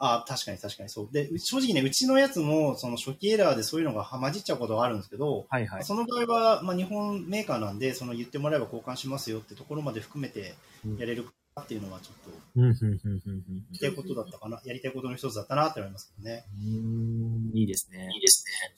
[0.04, 1.08] あ確かに確かにそう。
[1.12, 5.84] で、う正直ね、うちのやつも、その初期エラーでそういうのが混じっちゃうことがあるんですけど、はいはい。
[5.84, 10.56] その場合は、まあ、日本メーカーなんで、その言ってもらえば交換しますよってところまで含めて
[10.98, 13.42] やれるかっていうのはちょっと、うん、うん、うん、うん。
[13.46, 16.44] 言いたいことだったかな、やりたいことの一つだったなって思いますけどね。
[16.56, 18.08] うんいいですね。
[18.14, 18.74] いいですね。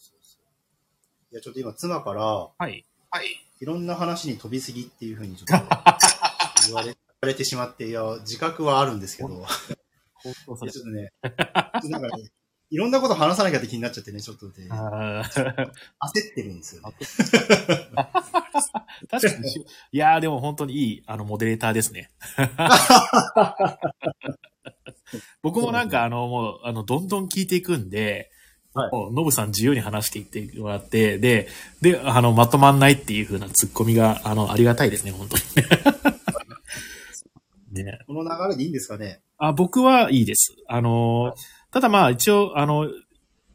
[1.31, 2.85] いや、ちょっと今、妻から、はい。
[3.11, 3.27] はい。
[3.61, 5.66] いろんな話に飛びすぎっていうふうにちょっと
[6.66, 12.31] 言われ言われてしまって、いや、自覚はあるんですけど、ちょっとね、なんかね、
[12.70, 15.70] いろんなこと話さなきゃって気になっちゃってね、ちょっとね、あー焦っ
[16.35, 16.95] てるんですよね。
[19.11, 19.51] 確かに。
[19.93, 22.11] いやーでも本当にいい、あの、モデレーターですね。
[25.43, 28.31] 僕もなんかあの、もう、あの、どんどん聞いていくんで、
[28.73, 31.47] はいノブさん自由に話していってもらって、で、
[31.81, 35.43] で、あの、まとまんないっていう風なツッコミが、あの、ありがたいですね、本当に。
[37.85, 37.99] ね。
[38.07, 39.21] この流れでいいんですかね？
[39.39, 40.55] あ、僕はいいです。
[40.69, 41.35] あの、
[41.71, 42.89] ただまあ一応、あの、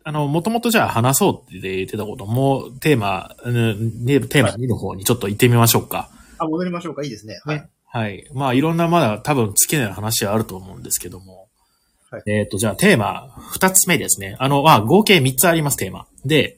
[0.10, 6.10] あの、もともとじゃあ話そうって言ってたことも、テーマ、うんねテーマ2の方にちょっと行ってみましょうか。
[6.40, 7.04] あ、戻りましょうか。
[7.04, 7.40] いいですね。
[7.46, 7.58] はい。
[7.58, 8.28] ねはい。
[8.34, 11.48] まあいろんなまだ多分尽きない話はあると思うんですけども。
[12.10, 14.36] はいえっ、と、じゃあテーマ2つ目ですね。
[14.40, 16.08] あの、まあ合計3つあります、テーマ。
[16.26, 16.58] で、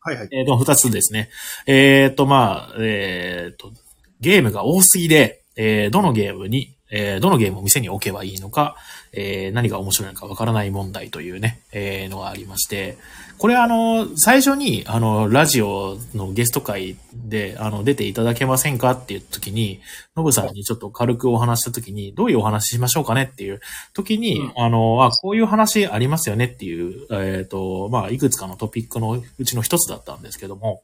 [0.00, 0.28] はいはい。
[0.32, 1.30] えっ、と、2つですね。
[1.66, 3.72] えっ、と、まあ、えっ、と、
[4.20, 8.76] ゲームが多すぎで、えーどのゲームに、えーどのゲームを店に置けばいいのか、
[9.12, 12.96] えー何が面白いのかわからない問題というね、えーのがありまして、
[13.40, 19.80] これあの、最初に、あの、ラジオのゲスト会で、あの、出ていただけませんかっていう時に、
[20.14, 23.62] ノブさんにちょっと軽くお話した時に、どういうお話ししましょうかねっていう
[23.94, 30.82] 時に、うんあの、あ、こういう話ありますよねっていう、えっ、と、まあ、いくつかのトピックのうちの一つだったんですけども、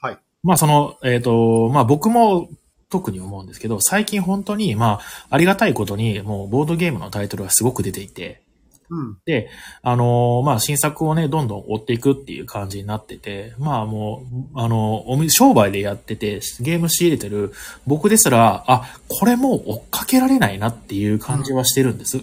[0.00, 0.18] はい。
[0.42, 2.48] まあ、その、えっ、と、まあ、僕も
[2.90, 8.42] 特に思うんですけど、最近本当に、まあ、ありがたいことに、もう、ボードゲームのタイトルがすごく出ていて、
[8.90, 9.18] うん。
[9.24, 9.48] で、
[9.82, 14.24] あのーまあ、新作をね、どんどん追っていくっていう感じになってて、まあも
[14.54, 17.52] う、あの、おみ商売でやってて、ゲーム仕入れてる
[17.86, 22.18] 僕ですら、あ、これもう追っかけられないなっていう感じはしてるんです。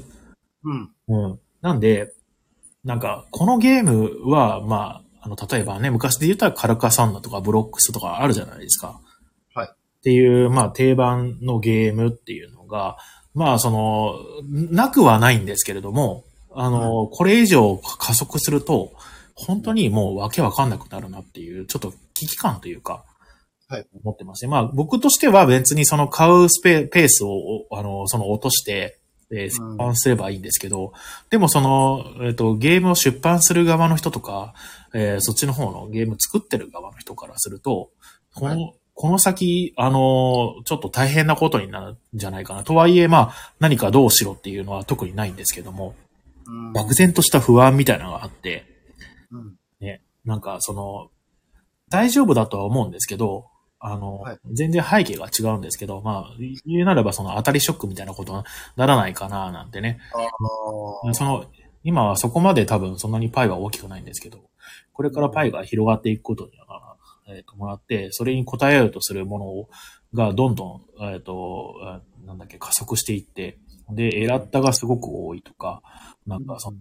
[0.64, 0.90] うん。
[1.08, 1.40] うん。
[1.62, 2.14] なんで、
[2.84, 9.00] なんか、このゲームは、まあ、あの、例えばね、昔で言ったらカルカサンナとかブロックスとかあるじゃないですか。
[10.08, 10.14] はい。
[10.14, 12.98] っていう、まあ、定番のゲームっていうのが、
[13.34, 14.16] まあ、その、
[14.50, 18.94] なくはないんですけれども、あの、これ以上加速すると、
[19.36, 23.06] 本当にもうわけわかんなくなるなっていう、ちょっと危機感というか、
[23.70, 23.86] はい。
[24.04, 24.50] 思ってますね。
[24.50, 29.00] まあ、僕としては別にその買うスペペースを、あの、その落として、
[29.30, 30.94] えー出版すればいいんですけど、
[31.30, 34.54] でもその、えっ、と、ゲームを出版する側の人とか、
[34.94, 37.92] えーそっちの方のゲーム作ってる側の人からすると、
[38.34, 42.64] この、はこの先、あのーちょっと大変なことになるんじゃないかな。
[42.64, 45.94] とはいえ、まあ、何かどうしろっていうのは特にないんですけども、
[46.48, 46.74] うん。
[46.74, 48.66] 漠然とした不安みたいなのがあって、
[49.30, 49.56] うん。
[49.80, 51.12] ね、なんかその、
[51.90, 53.46] 大丈夫だとは思うんですけど、
[53.80, 56.36] あの、はい全然背景が違うんですけど、まあ、
[56.66, 58.44] 言うならばその当たりショックみたいなことに
[58.78, 60.00] ならないかななんてね。
[61.06, 61.46] あその、
[61.84, 64.40] 今はそこまで多分そんなにパイは大きくないんですけど、
[64.92, 66.97] これからパイが広がっていくことには、
[67.30, 69.70] えっ、と、もらって、それに応えようとするものを
[70.14, 73.58] がどんどん、えっ、と、えーなんだっけ、加速していって、
[73.90, 75.82] で、エラッタがすごく多いとか、
[76.28, 76.78] なんかその、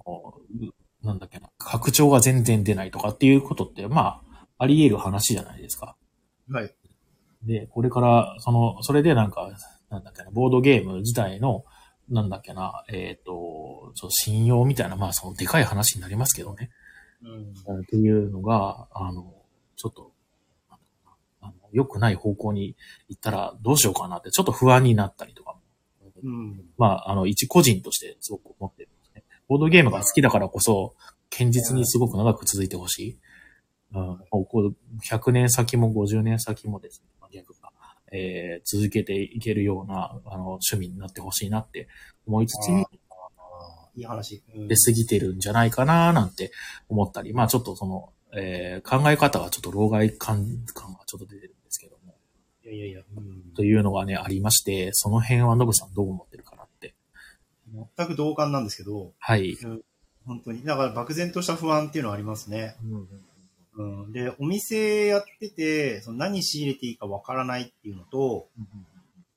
[1.06, 5.96] うなんだっけな、拡張が全然出ないとかっていうことって、まあ、あり得る話じゃないですか。
[6.50, 6.74] はい。
[7.44, 9.56] で、これから、その、それでなんか、
[9.88, 11.64] なんだっけな、ボードゲーム自体の、
[12.08, 16.70] なんだっけな、えっ、と、そう信用みたいな、まあ、その、でかい話になりますけどね。
[17.22, 17.80] うん。
[17.80, 19.32] っていうのが、あの、
[19.76, 20.12] ちょっと、
[21.72, 22.76] 良くない方向に
[23.08, 25.60] 行ったらどうしようかなって、ちょっと不安になったりとかも。
[26.22, 26.64] うん。
[26.78, 29.24] まあ、あの、一個人としてすごく思ってるんですね。
[29.48, 30.94] ボードゲームが好きだからこそ、
[31.30, 33.18] 堅実にすごく長く続いてほしい。
[33.92, 37.70] うん、もうこう100年先も50年先もですね、まあ逆が、
[38.12, 41.88] えー続けていけるような、あの、趣味になってほしいなって
[42.26, 44.42] 思いつつ、あーいい話。
[44.54, 46.52] うん出過ぎてるんじゃないかななんて
[46.88, 51.55] 思ったり、まあちょっとその、えー考え方がちょっと老害感感がちょっと出てる
[52.66, 56.94] いやいやいや、うんというのがね、ありまして、その辺はノブさんどう思ってるかなって。
[57.96, 59.56] 全く同感なんですけど、はい。
[60.26, 60.64] 本当に。
[60.64, 62.74] だから漠然とした不安っていうのはありますね。
[63.76, 68.48] うん、で、お店やってて、その何仕入れていいかわからないっていうのと、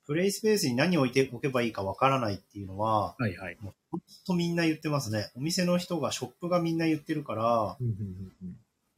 [0.06, 3.56] プレイスペースに何を置いておけばいいかわからないっていうのは、はいはい。
[3.60, 5.30] もう本当みんな言ってますね。
[5.36, 7.76] お店の人が、ショップがみんな言ってるから、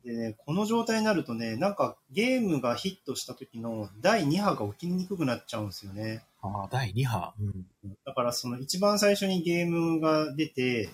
[0.05, 6.25] でね、この状態になるとね、なんかゲームがヒットした時の第2波が起きにくくなっちゃうんですよね。
[6.43, 7.33] ああ、第2波。
[7.41, 7.67] うん
[8.05, 10.89] だからその一番最初にゲームが出て、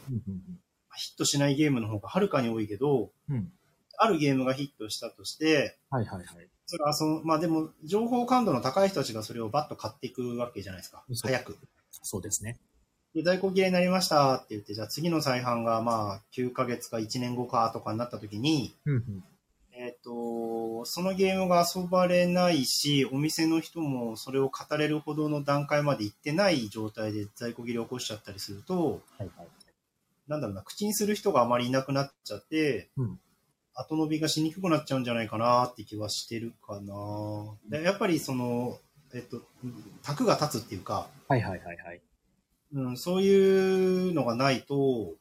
[0.97, 3.53] ヒットしないゲームの方がはるかに多いけど、うん
[4.01, 6.27] あるゲームがヒットしたとして、はいはいはい。
[6.67, 11.03] それはその、まあでも、情報感度の高い人たちがそれをバッと買っていくわけじゃないですか。
[11.21, 11.59] 早く。
[11.91, 12.61] そうですね。
[13.15, 18.75] で、在庫切れになりましたって言って、じゃあ次の再販がまあ9ヶ月か1年後かとかになった時に、
[19.73, 29.49] えっ、と、そのゲームが遊ばれないし、お店の人もそれを語れるほどの段階まで行ってない状態で在庫切れを起こしちゃったりすると、はいはい。
[30.27, 33.21] なんだろうな、口にする人があまりいなくなっちゃって、うん
[33.81, 36.95] 後伸びがしにくくなっちゃうんじゃないかなって気はしてるかな。
[37.69, 38.77] でやっぱりその、
[39.15, 39.41] えっと、
[40.03, 42.01] 卓が立つっていうか、はいはいはいはい。
[42.73, 45.15] うん、そういうのがないと、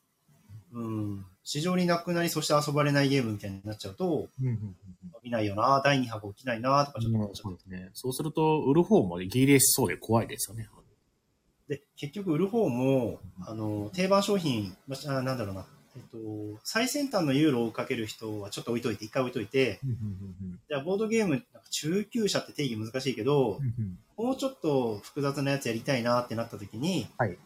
[0.73, 4.75] うん、市場になくなり、そして遊ばれないゲームみたいになっちゃうと、うんうんうん
[5.13, 7.89] 伸びないよな、第2波が起きないな、とかちょっと思っちゃそうですね。
[7.93, 10.67] そうすると、売る方もギリしそうで怖いですよね。
[10.75, 11.71] う。
[11.71, 27.37] で、結局売る方も、あの、定番商品、まあ、なんだろうな、えっと、最先端のユーロをかける人はちょっと置いといて、一回置いといて、うんうんじゃあボードゲーム、なんか中級者って定義難しいけどう、んうんもうちょっと複雑なやつやりたいなってなった時に、はい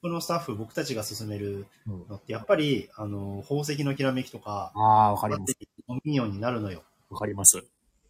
[0.00, 5.56] このスタッフ、僕たちが進めるのって、やっぱり、あの、宝石のきらめきとか、ああ、わかります。
[5.88, 6.82] ドミニオンになるのよ。
[7.08, 7.64] わかります。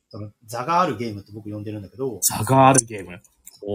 [0.08, 3.20] その座があるゲームって僕呼んでるんだけど、差があるゲーム。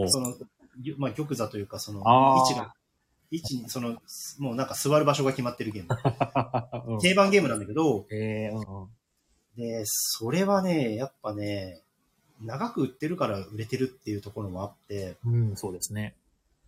[0.10, 0.36] その、
[0.82, 2.74] ぎまあ、玉座というか、その、位置が、
[3.32, 3.98] 位置に、その、
[4.40, 5.90] もうなんか座る場所が決まってるゲーム。
[6.94, 8.90] うん定番ゲームなんだけど、えーうんうん
[9.56, 11.82] で、それはね、やっぱね、
[12.42, 16.16] 長く売ってるから売れてるっていうところもあって、うん、そうですね。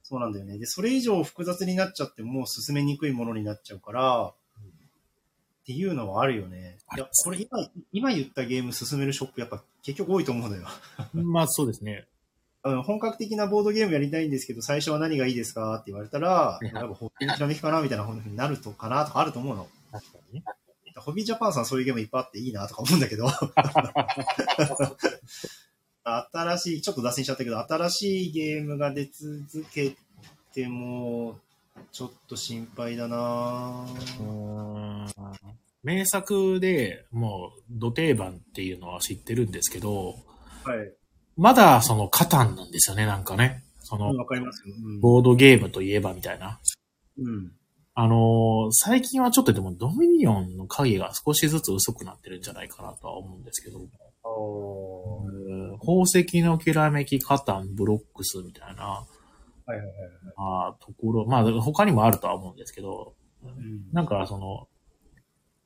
[0.03, 0.57] そうなんだよね。
[0.57, 4.33] で、それ以上複雑になっちゃってもう進めにくいものになっちゃうから、
[5.61, 6.77] っていうのはあるよね。
[6.95, 10.67] いや、これ今、今言ったゲーム進めるショップやっぱ結局多いと思うのよ。
[11.13, 12.07] まあそうですね。
[12.63, 19.67] あの本格的なボードゲームやりたいんですけど、最初は何がいいですかって言われたら、いややっぱホビーひらめきかなみたいな風になるとかなとかあると思うの。
[19.91, 20.43] 確かにね。
[21.01, 23.27] ホビージャパンさんそういうゲームいっぱいあっていいなとか思うんだけど。
[26.03, 29.95] 新しい、ちょっと脱線しちゃったけど、新しいゲームが出続け
[30.53, 31.37] ても、
[31.91, 33.85] ちょっと心配だな
[35.83, 40.15] 名作でもう、土定番っていうのは知ってるんですけど、
[40.63, 40.93] はい。
[41.37, 43.63] まだそのカタンなんですよね、なんかね。
[43.79, 44.11] その。
[44.11, 45.01] うん。
[45.01, 46.59] ボードゲームといえばみたいな。
[47.17, 47.51] うん。
[47.93, 53.79] あのー最近はちょっとでもドミニオンの影が少しずつ薄くなってるんじゃないかなとは思うんですけど、
[55.79, 59.05] 宝石のきらめき、カタン、ブロックスみたいな、は
[59.67, 59.89] いはいはいはい。
[60.37, 63.13] あーところ、まあ他にもあるとは思うんですけど、
[63.43, 63.91] うん。
[63.91, 64.67] なんかその、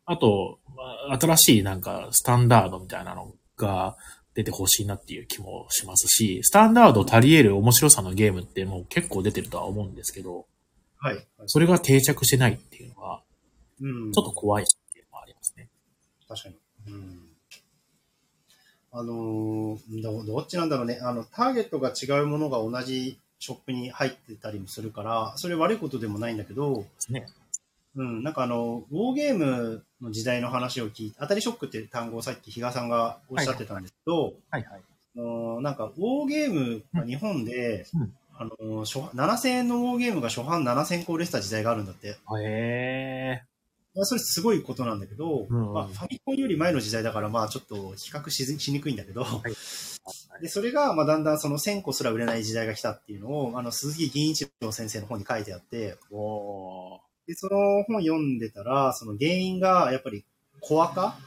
[0.06, 3.98] あと、まあ新しいなんかスタンダードみたいなのが
[4.34, 10.48] 出てほしいなっていう気もしますし、スタンダード足り得る面白さのゲームってもう結構出てるとは思うんですけど、
[11.06, 11.28] はい。
[11.46, 13.22] それが定着してないっていうのは、
[13.80, 14.12] うん。
[14.12, 15.70] ちょっと怖いっていうのはありますね。
[16.28, 16.56] 確かに。
[16.88, 17.20] うん。
[18.92, 20.98] あのーど、どっちなんだろうね。
[21.04, 27.28] あの、ターゲットが違うものが同じショップに入ってたりもするから、それ悪いことでもないんだけど、ね。
[27.96, 34.82] うん、なんかあの、ウォーゲームの時代の話を聞いて、当たりショックって単語をさっき比嘉さんがおっしゃってたんですけど、はいはい。
[35.18, 42.10] あのーなんか、ウォーゲームが日本で、うんあのー初7000円のウォーゲームが初版7000個売れてた時代があるんだって。
[42.10, 43.42] へえ。
[43.96, 49.54] まあそれすごいことなんだけど、うんうんまあ、ファミコンより前の時代だから、まあちょっと比較しずしにくいんだけど、はい
[50.42, 60.26] でそれがまあだんだんその1000個すら売れない時代が来たっていうのを、あの鈴木銀一郎先生の本に書いてあって、おーでその本読んでたら、その原因がやっぱり
[60.60, 61.18] コア化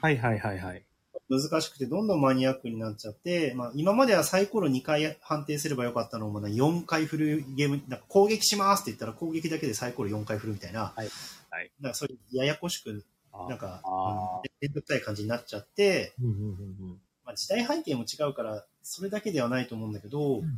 [0.00, 0.85] はいはいはいはい。
[1.28, 11.08] 難しくてどんどんマニアックになっちゃって、まあ、今まではサイコロ2回判定すればよかったのを、まだ4回振るゲーム、なんか攻撃しますって言ったら攻撃だけでサイコロ4回振るみたいな、はい。
[11.50, 11.70] はい。
[11.80, 16.52] なんかそういうややこしく、あなんか、あうんめんどくさい感じになっちゃって、ーうんうんう
[16.94, 17.00] ん。
[17.24, 20.48] まあ、時代背景も違うから、それだけではないと思うんだけど、うんうん。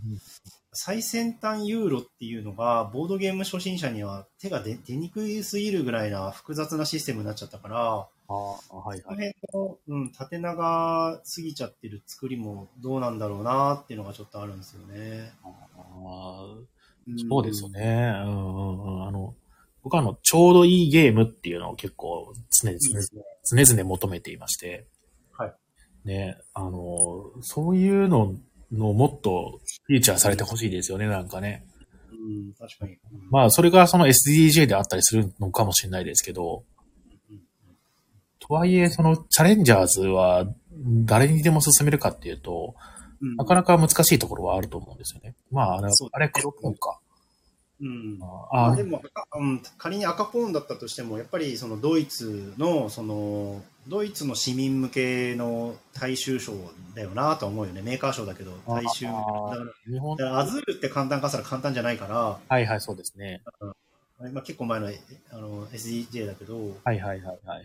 [0.72, 8.34] 最先端ユーロっていうのが、ボードゲーム初心者には手が出出にくすぎるぐらいな複雑なシステムになっちゃったから、あ
[8.70, 9.34] あ、はいこのはい。
[9.52, 15.32] 辺の、うん、縦長すぎちゃってる作りもどうなんだろうなっていうのがちょっとあるんですよね。
[15.76, 17.70] あーんそうですよ。
[17.70, 18.12] ね。
[18.26, 19.08] うんうんうん。
[19.08, 19.34] あの、
[19.82, 22.78] 僕はあの、ちょうどいいゲームっていうのを結構常々。
[23.66, 24.86] 常々求めていまして。
[25.32, 25.54] はい。
[26.04, 28.34] ね、あの、そういうの
[28.70, 31.64] のもっとフィーチャーされてほしいですよね、なんかね。
[32.10, 32.92] うん、確かに。
[32.92, 32.98] うん
[33.30, 36.77] まあ、それがその SDJ であったりするのかもしれないですけど、うん
[38.48, 40.46] とはいえ、そのチャレンジャーズは
[41.04, 42.74] 誰にでも進めるかっていうと、
[43.20, 45.34] うんなかなか難しいところはあると思うんですよね。
[45.50, 47.00] まあ、あれあれ黒ポンか。
[47.80, 56.52] うんまあでも、赤うん、仮に赤ポーンだったとしても、やっぱりそのドイツの、その、ドイツの市民向けの大衆賞
[56.94, 57.82] だよなとは思うよね。
[57.82, 59.06] メーカー賞だけど、大衆。
[59.06, 59.56] だあ
[60.16, 63.42] からアズールって簡単化したら簡単じゃないから、はいはい、そうですね。
[64.18, 64.98] まあ、結構前のえ
[65.30, 67.64] あの SDJ だけど、はいはいはいはいは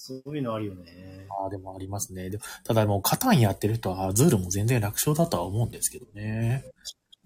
[0.00, 1.26] そういうのあるよね。
[1.28, 2.30] ああ、でもありますね。
[2.30, 6.64] でただもう、カタンやってる人は、アズールも全然楽勝だとは思うんですけどね。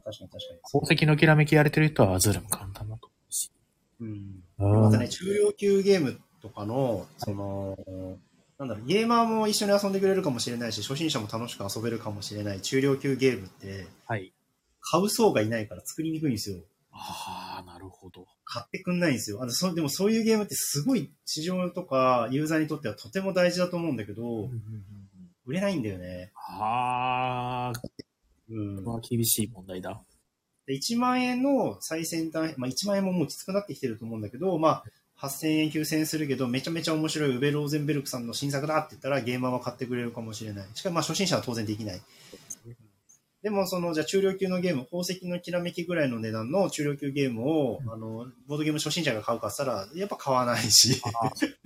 [0.02, 0.60] 確かに確かに。
[0.80, 3.52] 宝石のきらめきやれてる人は、アズールも簡単だと思うし。
[4.00, 4.42] うん。
[4.58, 7.76] うんまたね、中量級ゲームとかの、その、
[8.58, 14.32] なんだろう、ゲーマーも一緒に遊んでくれるかもしれないし、初心者も楽しく遊べるかもしれない中量級ゲームって、はい。
[14.80, 16.56] 買う層がいないから作りにくいんですよ。
[16.90, 18.26] ああ、なるほど。
[18.52, 19.40] 買ってくんないんですよ。
[19.40, 24.50] あのそでもそういうゲームってすごい市場とかユーザーにとってはとても大事だと思うんだけど、
[25.46, 26.32] 売れないんだよね。
[26.34, 27.80] ああ、
[28.50, 28.96] うんこれ。
[28.96, 30.02] は厳しい問題だ。
[30.66, 34.84] で1万円の最先端、まあ1万円ももうきつくなってきてると思うんだけど、まあ
[35.26, 40.66] 8000円、9000円するけど、めちゃめちゃ面白いウベ・ローゼンベルクさんの新作だって言ったらゲーマーは買ってくれるかもしれない。
[40.74, 42.02] しかもまあ初心者は当然できない。
[43.42, 51.02] でもその、じゃあ中量級のゲーム、宝石のきらめきぐらいの値段の中量級ゲームを、あの、ボードゲーム初心者が買うかっつったら、やっぱ買わないし、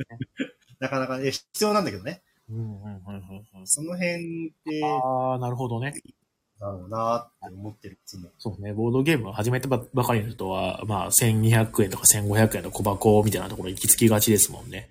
[0.80, 2.22] なかなか、ね、必要なんだけどね。
[2.48, 5.94] うんうんうんうんうんその辺って、ああ、なるほどね。
[6.60, 7.98] だろうなって思ってる。
[8.38, 14.88] そうね、ボードゲームを始めてばばかりの人は、まあ、1200円とか1500円の小箱みたいなところに行き着きがちですもんね。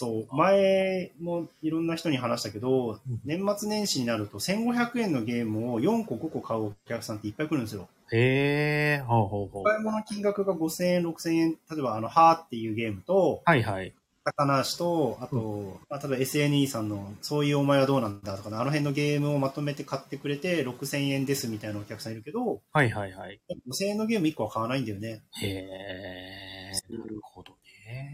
[0.00, 7.86] そう、前もいろんな人に話したけどうん、年末年始になると1500円のゲームを4個5個買うお客さんっていっぱい来るんですよ。
[8.10, 9.64] へえ、ほうほうほう。
[9.64, 13.92] 買い物金額が5000円、6000円、例えばあの、はーっていうゲームと、はいはい。
[14.24, 23.40] 高梨と、あと、まあ、例えば SNE さんの、そういうお前はどうなんだとかね、あの辺のゲームをまとめて買ってくれて、6000円ですみたいなお客さんいるけど、はいはいはい。
[23.68, 25.22] 5000円のゲーム1個は買わないんだよね。
[25.42, 27.59] へえ、なるほどね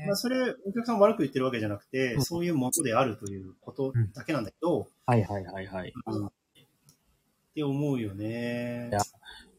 [0.07, 0.16] まあ、。
[0.16, 5.88] それ、お客さん悪く言ってるわけじゃなくて、うんそういうものであるということだけなんだけど、はいはいはいはい。
[5.88, 6.32] っ
[7.55, 8.92] て思うよねい。
[8.92, 9.01] や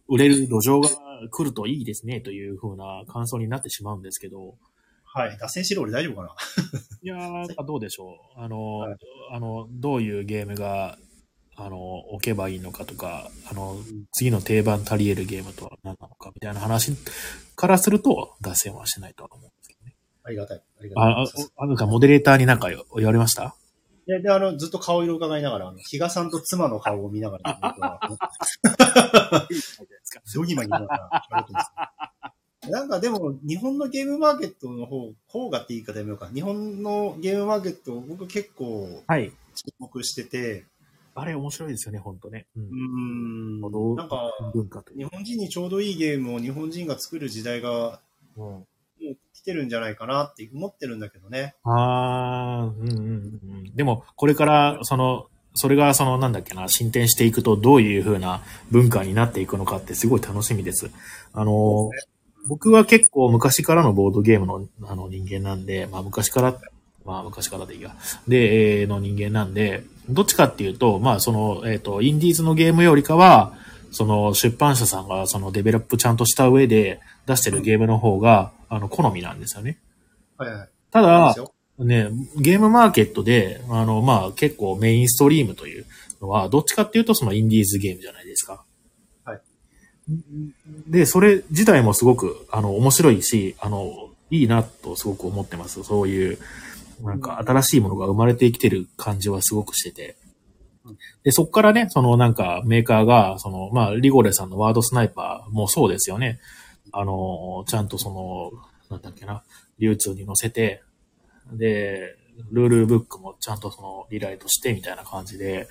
[0.07, 0.89] 売れる土壌が
[1.29, 4.55] 来るといいですねという風な感想になってしまうんですけど、
[5.03, 5.37] はい。
[5.37, 6.35] 脱線しろ、俺大丈夫かな？
[7.01, 8.39] いやー、どうでしょう。
[8.39, 8.97] あの、はい
[9.31, 10.97] あの、どういうゲームが、
[11.55, 13.77] あの、置けばいいのかとか、あの、
[14.11, 16.91] 次の定番足り得るゲームとは何なのかみたいな話
[17.55, 19.51] からすると、脱線はしないとは思う。
[20.27, 20.61] ありがたい。
[20.79, 21.13] ありがたい。
[21.13, 21.25] あ、あ、
[21.63, 23.55] あなんかモデレーターになんか言われました？
[24.05, 29.47] で、で、あの、ずっと顔色を伺いながら、あの、比嘉さんと妻の顔を見ながら、僕は、
[30.33, 31.71] ドギマギながら喋ってます。
[32.69, 36.27] なんかでも、日本のゲームマーケットの方、方がって言い方やめようか。
[36.33, 39.31] 日本のゲームマーケット、僕結構はい。
[39.55, 40.65] 注目してて、
[41.15, 42.47] あれ面白いですよね、本当ね。
[42.55, 42.61] う。
[42.61, 44.31] うんうん、なんか、
[44.95, 47.99] 日本人にちょうどいいゲームを日本人が作る時代が
[48.37, 48.65] うん。
[49.47, 51.55] てるんじゃないかなって思ってるんだけどね。
[51.63, 52.99] あー、うんうんう
[53.69, 53.75] ん。
[53.75, 58.41] でも、これから、その、それが、その、なんだっけな、進展していくと、どういう風な
[58.71, 60.91] 文化になっていくのかってすごい楽しみです。
[61.33, 61.89] あの、
[62.49, 66.55] 僕は結構昔からのボードゲームのあの人間なんで、まあ昔から、
[67.05, 67.95] まあ昔からでいいや。
[68.27, 73.53] で、えーの人間なんで、どっちかっていうと、まあその、えっ、と、インディーズのゲームよりかは、
[73.91, 79.77] その出版社さんがそのデベロップちゃんとした上で出してるゲームの方が、あの、好みなんですよね。
[80.37, 80.69] はいはい。
[80.89, 81.35] ただ
[81.77, 85.85] ね、ゲームマーケットで、あの、まあ結構メインストリームという
[86.21, 88.63] のは、どっちかっていうとそのインディーズゲームじゃないですか。
[89.25, 89.41] はい。
[90.87, 93.91] で、それ自体もすごく、あの、面白いし、あの、
[94.31, 95.83] いいなとすごく思ってます。
[95.83, 96.39] そういう、
[97.03, 100.17] なんか新しいものが生まれてきてる感じはすごくしてて
[100.83, 100.97] うん。
[101.23, 106.39] で、そっからね、そのなんかメーカーが、その、まあ、リゴレさんのワードスナイパーもそうですよね。
[106.91, 108.51] あの、ちゃんとその、
[108.89, 109.43] なんだっけな、
[109.79, 110.83] 流通に載せて、
[111.51, 112.15] で、
[112.51, 115.67] ルールブックもちゃんとそのリライトしてみたいな感じで、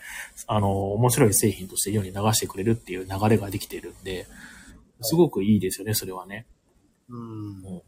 [0.46, 4.26] あの、面白い製品として世に流してくれるっていう流れができてるんで、
[5.00, 6.46] すごくいいですよね、それはね。
[7.08, 7.82] うんうん。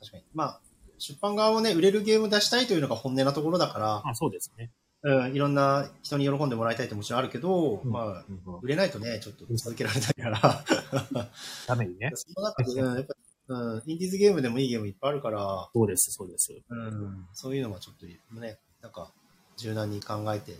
[0.00, 0.22] 確かに。
[0.34, 0.60] まあ、
[0.98, 4.70] 出版側もね、売れるゲーム出したいというのが本音なところだかあ、そうですね。
[5.02, 7.90] ら、うん、いろんな人に喜んでもらいたいってもちろんあるけど、うん。
[7.90, 8.58] まあ、うん。
[8.62, 10.64] 売れないとね、ちょっと続けられないから、
[11.66, 12.10] ダメにね。
[12.14, 13.14] その中で、うん、やっぱ、
[13.48, 16.52] うん、インディーズゲームでもいいゲームいっぱいあるから、そうです、そうです。
[16.68, 18.06] うん、そういうのはちょっと
[18.40, 19.12] ね、なんか、
[19.56, 20.52] 柔軟に考えて、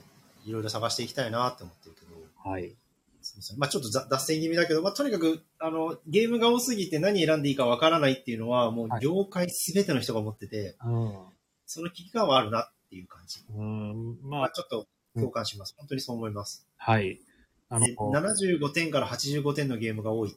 [0.44, 2.76] いろいろ探していきたいなって思ってるけど、はい。
[3.22, 9.00] そうそうまあちょっとざ脱線気味だけど、まあとにかく、あの、ゲームが多すぎて何選んでいいかわからないっていうのは、もうはい。
[9.02, 11.18] 業界すべての人が持ってて、うん。
[11.66, 13.38] その危機感はあるなっていう感じ。
[13.56, 15.74] うん、まあ、まあちょっと共感します。
[15.78, 16.66] 本当にそう思います。
[16.76, 17.20] はい。
[17.68, 20.36] あので、75点から85点のゲームが多い。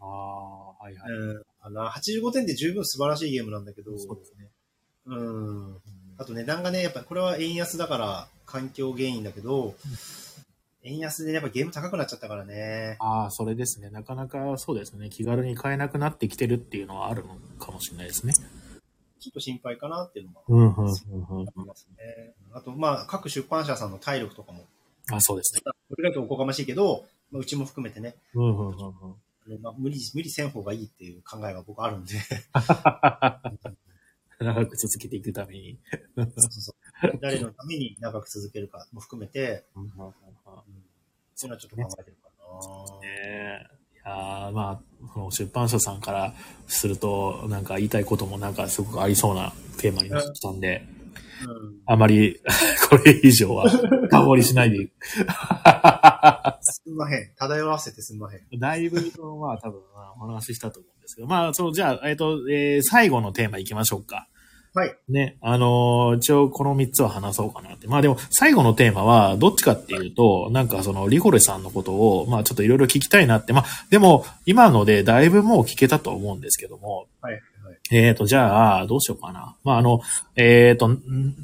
[0.00, 1.12] ああ、はいはい。
[1.12, 1.42] うん。
[1.60, 4.48] あの、85点で十分素晴らしいゲームなんだけど、そうですね。
[5.06, 5.76] うん。
[6.18, 9.76] あと値段がね、やっぱこれは円安だから環境原因だけど、
[10.82, 12.96] 円安でやっぱゲーム高くなっちゃったからね。
[12.98, 13.90] ああ、それですね。
[13.90, 15.08] なかなかそうですね。
[15.08, 18.34] 気軽に買えなくなってきてるっていうのはあるのかもしれないですね。
[19.26, 21.50] ちょっと心配かなっていうのもうん、うん、うん、うんあ。
[21.56, 22.32] りますね。
[22.52, 24.64] あと、まあ、各出版社さんの体力とかも、
[25.10, 25.62] あ、そうですね。
[25.64, 28.76] これだけおこがましいけど、まあ、うちも含めてね、うん、うん、うん、
[29.48, 29.62] うん。
[29.62, 32.14] まあ、無理、無理せん方がいいっていう考えが僕あるんで。
[34.38, 35.78] 長く続けていくために。
[36.16, 40.12] そうそう誰のために長く続けるかも含めて、うん、そうい
[41.44, 43.00] うのはちょっと考えてるかな。
[43.00, 43.66] ね
[44.06, 46.32] いやまあ、この出版社さんから
[46.68, 50.86] すると、なんか言いたいこともなんかすごくありそうなテーマになったんで、
[51.44, 52.40] うん、あまり
[52.88, 54.88] これ以上は深掘りしないで。
[56.60, 57.34] すんまへん。
[57.36, 58.60] 漂わせてすんまへん。
[58.60, 59.00] だいぶ、
[59.40, 59.80] まあ多分、
[60.20, 64.28] お話ししたと思うんですけど、まあ、そう、じゃあ、えっ、ー、と、えー、最後のテーマいきましょうか。
[64.76, 64.94] はい。
[65.08, 67.86] ね、あのー、一応この3つは話そうかなって。
[67.86, 73.54] まあでも、最後のテーマは、どっちかっていうと、なんかその、リゴレさんのことを、まあちょっといろいろ聞きたいなって。
[73.54, 77.06] まあ、でも、今のでだいぶもう聞けたと思うんですけども。
[77.22, 77.40] はい。
[77.90, 79.56] えっ、ー、と、じゃあ、どうしようかな。
[79.64, 80.02] まあ、あの、
[80.34, 80.90] えっ、ー、と、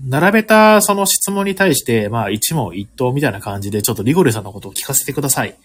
[0.08, 5.56] 並べたその質問に対して、まあ、一問一答みたいな感じで、ちょっとリゴレさんのことを聞かせてください。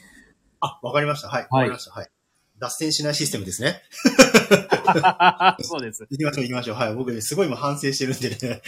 [0.62, 1.28] あ、わかりました。
[1.28, 1.48] はい。
[1.50, 1.92] わかりました。
[1.92, 2.08] はい。
[2.60, 3.82] 脱線しないシステムですね。
[5.62, 6.08] そうです。
[6.10, 6.76] 行きましょう、行きましょう。
[6.78, 6.96] はい。
[6.96, 8.62] 僕、ね、すごい今反省してるんでね。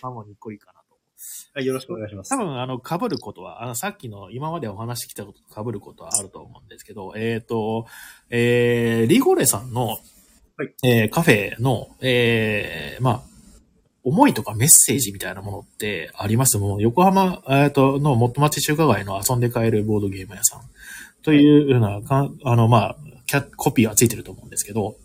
[0.00, 0.82] ハモにっこいいかなと。
[1.54, 2.30] はい、よろしくお願いします。
[2.30, 7.86] 多分、あの、被ることは、あの、さっきの今までお話してきたことと被ることはあると思うんですけど、えっ、ー、と、
[8.30, 9.96] えー、リゴレさんの、は
[10.64, 13.22] い、えー、カフェの、えー、まあ、
[14.04, 16.58] 思いとかメッセージみたいなものってあります？
[16.58, 20.62] もう横浜、えっ、ー、と、の元町中華街の遊んで買えるボードゲーム屋さん
[21.22, 22.96] というような、かあの、まあ、
[23.32, 24.96] キャコピーはついてると思うんですけど、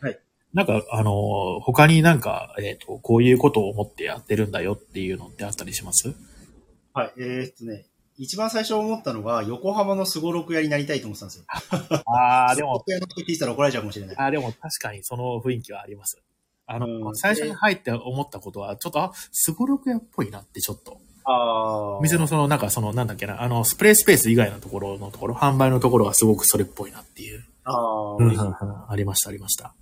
[0.00, 0.16] はい。
[0.54, 6.14] なんか、あの、他になんか、えっ、ー、と、こういうことを思ってやってるんだよっていうのってあったりします？
[6.94, 7.86] はい、えー、っとね、
[8.18, 11.44] 一番最初思ったのが、横浜のすごろく屋になりたいと思ってたんですよ。
[12.06, 12.84] ああ、でも。
[12.86, 14.16] 屋のこと聞いたら怒られちゃうかもしれない。
[14.16, 16.22] ああ、でも確かにその雰囲気はあります。
[16.66, 21.00] あの、最初に入って思ったことは、ちょっと、あ、すごろく屋っぽいなってちょっと。
[21.24, 22.00] ああ。
[22.00, 27.44] 店のその、なんかその、なんだっけな、あの、スプレースペース以外のところのところ、販売のところがすごくそれっぽいなっていう。
[27.64, 28.28] ああ、うん、
[28.88, 29.74] ありました、ありました。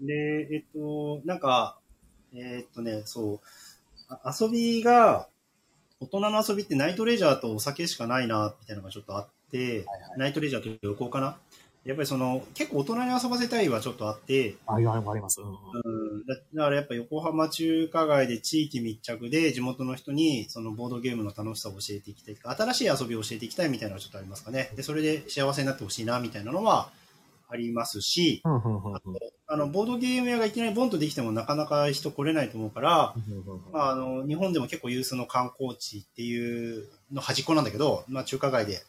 [0.00, 1.78] で、えっと、なんか、
[2.34, 3.40] えー、っとね、そう、
[4.42, 5.28] 遊びが、
[6.00, 11.36] 大人の遊びってナイトレジャーとお酒しかないな、みたいなのがちょっとあって、はいはい、ナイトレジャーと旅行かな？
[11.84, 15.40] やっぱりその、結構大人に遊ばせたいはちょっとあって、あります。
[15.40, 15.52] うん、う
[16.22, 16.34] んだ。
[16.34, 24.70] だからやっぱ横浜中華街で地域密着で地元の人にそのボードゲームの楽しさを教えていきたい新しい遊びを教えていきたいみたいなのはちょっとありますかね。
[24.76, 26.90] で、それで幸せになってほしいなみたいなのは
[27.48, 28.60] ありますし、あ
[29.46, 33.14] あの、ボードゲーム屋がいきなりボンとできてもなかなか人来れないと思うから、
[33.72, 38.82] まあ、あの、日本でも結構有数の観光地っていうの端っこなんだけど、まあ中華街で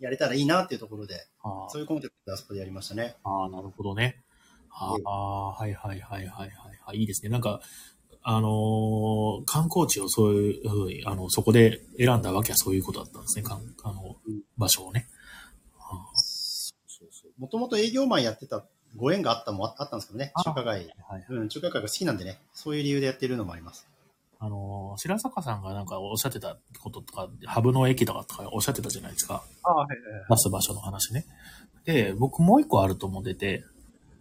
[0.00, 1.26] やれたらいいなっていうところで、
[1.68, 3.16] そういうコンテンツであそこでやりましたね。
[3.22, 4.20] ああ、なるほどね。
[4.70, 6.50] ああ、はいはいはいはい
[6.84, 6.98] はい。
[6.98, 7.28] いいですね。
[7.28, 7.60] なんか、
[8.22, 13.42] あのー、観光地をそういうふうに、あの、そこで選んだわけはそういうことだったんですね。
[13.42, 14.16] かんあの、
[14.58, 15.06] 場所をね。
[17.40, 18.64] もともと営業マンやってた
[18.96, 20.30] ご縁があったもあったんですけどね。
[20.44, 22.38] 中華街、はいはい、うん、中華街が好きなんでね。
[22.52, 23.88] そういう理由でやってるのもあります。
[24.38, 29.42] あの、白坂さんがなんかおっしゃってたこととか、ハブの駅とかとかおっしゃってたじゃないですか。
[29.62, 30.24] あはいはいはい。
[30.28, 31.24] 出す場所の話ね。
[31.84, 33.64] で、僕もう一個あると思ってて、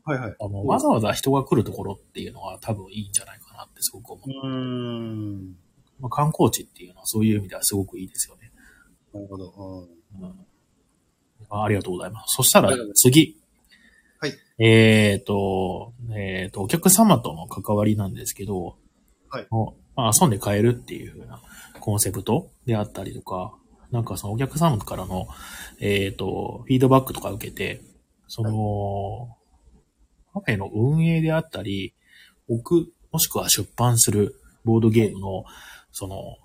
[0.06, 0.36] はいはい。
[0.40, 4.48] あの、わざわざ人が来るところっていうのは多分いいんじゃないかなってすごく思う。
[4.48, 5.58] うん。
[6.00, 8.52] まあ、観光地っていうのはそういう意味ではすごくいいですよね。
[9.14, 9.88] なるほど。
[10.16, 10.24] うん。
[10.24, 10.46] うん
[11.50, 12.36] あありがとうございます。
[12.36, 13.38] そしたら次。
[14.20, 14.34] はい。
[14.60, 18.78] えっ、ー、と、えっ、ー、と、お客様との関わりなんですけど、
[19.30, 19.48] はい。
[19.96, 21.42] まあ、遊んで買えるっていう風な
[21.80, 23.54] コンセプトであったりとか、
[23.92, 25.28] なんかそのお客様からの、
[25.80, 27.82] えっ、ー、と、フィードバックとか受けて、
[28.28, 29.36] その、
[30.34, 31.94] カフェの運営であったり、
[32.48, 35.44] 置く、もしくは出版するボードゲームの、
[35.92, 36.38] その、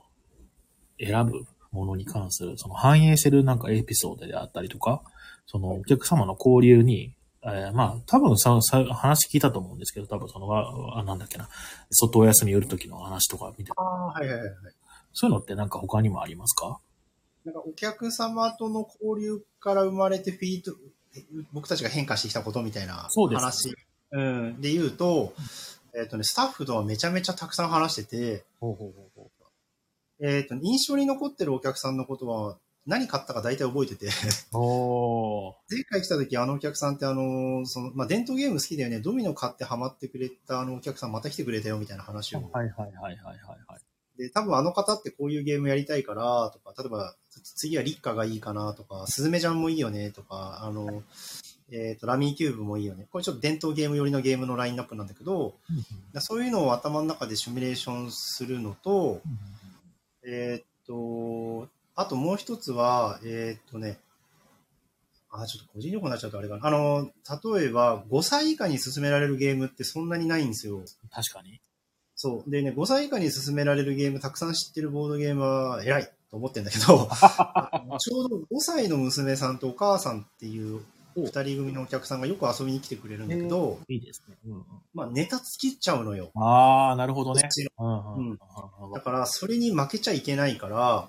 [0.98, 1.44] 選ぶ
[1.74, 5.02] ものに関する、その反映してるなんかエピソードであったりとか、
[5.46, 7.12] そのお客様の交流に
[7.46, 11.48] えー、まあ、多分さ、さ、話聞いたと思うんですけど、多分その、あ、なんだっけな、
[11.90, 14.50] 外お休み寄るときの話とか見てああ、はいはいはい。
[15.12, 16.78] そういうのってなんか他にもありますか？
[17.44, 20.72] なんかお客様との交流から生まれてフィード、
[21.52, 23.76] 僕たちが変化してきたことみたいな話。
[24.10, 25.34] うん、で言うと、
[25.94, 29.13] えっ、ー、とね、スタッフとはめちゃめちゃたくさん話してて、ほうほうほう
[30.24, 32.56] えっ、ー、と、印象に残ってるお客さんのことは、
[32.86, 34.08] 何買ったか大体覚えてて
[34.52, 39.00] お 前回来た時あのお客さんってあの、その、まあ、伝統ゲーム好きだよね。
[39.00, 42.42] ドミノ買ってハマってくれたあのお客さんまた来てくれたよみたいな話を。
[42.52, 44.18] はいはいはいはいはいはい。
[44.18, 47.16] で、多分あの方ってこういうゲームやりたいからとか、例えば
[47.56, 51.02] 次はリッカがいいかなとか、スズメジャンもいいよねとか、あの、
[51.70, 53.06] えっ、ー、と、ラミーキューブもいいよね。
[53.10, 55.54] これちょっと伝統ゲーム寄りのゲームのラインナップなんだけど、
[56.18, 59.22] そういうのを頭の中でシミュレーションするのと、
[60.26, 63.98] えっ、ー、と、あともう一つは、えー、っとね、
[65.30, 66.66] あ、ちょっと個人情報になっちゃうとあれかな。
[66.66, 67.10] あの、
[67.56, 70.80] 例えば、5歳以下に進められるゲームってそんなにないんですよ。
[71.10, 71.60] 確かに。
[72.14, 72.50] そう。
[72.50, 76.84] でね、5歳以下に進められるゲーム、たくさん知ってるボードゲームは偉いと思ってんだけど、
[77.98, 80.84] ちょうど5歳の娘さんとお母さんっていう
[81.16, 84.36] 二人組のお客さんがよく遊びに来てくれるんだけど、いいですね。
[84.46, 84.64] うんうん、
[84.94, 86.30] まあネタ尽きちゃうのよ。
[86.34, 87.48] ああ、なるほどね。
[87.78, 88.38] うん
[88.92, 91.08] だから、それに負けちゃいけないから、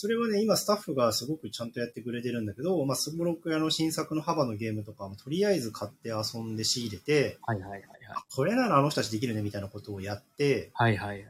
[0.00, 7.90] それはね、今スタッフがすごくちゃんとやってくれてるんだけど、まあ、スゴロク屋の新作の幅のゲームとかもとりあえず買って遊んで仕入れて、はいはいはいはい。
[8.32, 11.26] これならあの人たちできるねみたいなことをやって、はいはい。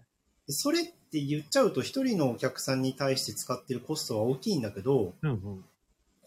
[0.49, 5.65] それって言っちゃうと一人のお客さんに対して使ってるコストは大きいんだけど、うんうん。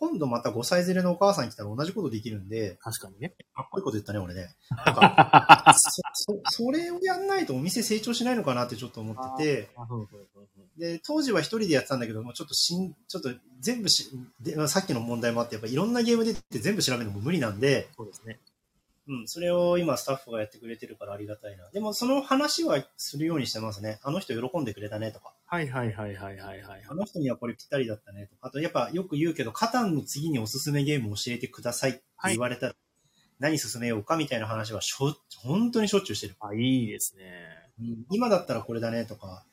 [0.02, 3.36] 今度また5歳連れのお母さん来たら同じことできるんで、確かにね。
[3.54, 4.50] かっこいいこと言ったね、俺ね。
[4.72, 6.02] なんか そ
[6.34, 9.70] そそれをやんないとお店成長しないのかなってちょっと思ってて、
[10.76, 13.30] で、当時は一人でやってたんだけども、ちょっとしん、ちょっと
[13.60, 14.10] 全部し、
[14.40, 18.40] でさっきの問題もあって、やっぱいろんなゲームでって全部調べるのも無理なんで、そうですね。
[19.08, 21.70] うん、それを今スタッフがやってくれてるからありがたいな。
[21.70, 24.00] でもその話はするようにしてますね。
[24.02, 25.34] あの人喜んでくれたねとか。
[25.52, 26.84] はいはいはいはいはいはい。
[26.88, 28.48] あの人にはこれぴったりだったねとか。
[28.48, 32.76] あとやっぱよく言うけど、カタンの次におすすめゲームを教えてくださいって言われたら、
[33.38, 35.14] 何進めようかみたいな話はしょ、
[35.44, 36.36] 本当にしょっちゅうしてる。
[36.40, 37.26] あ、いいですね。
[38.10, 39.44] 今だったらこれだねとか。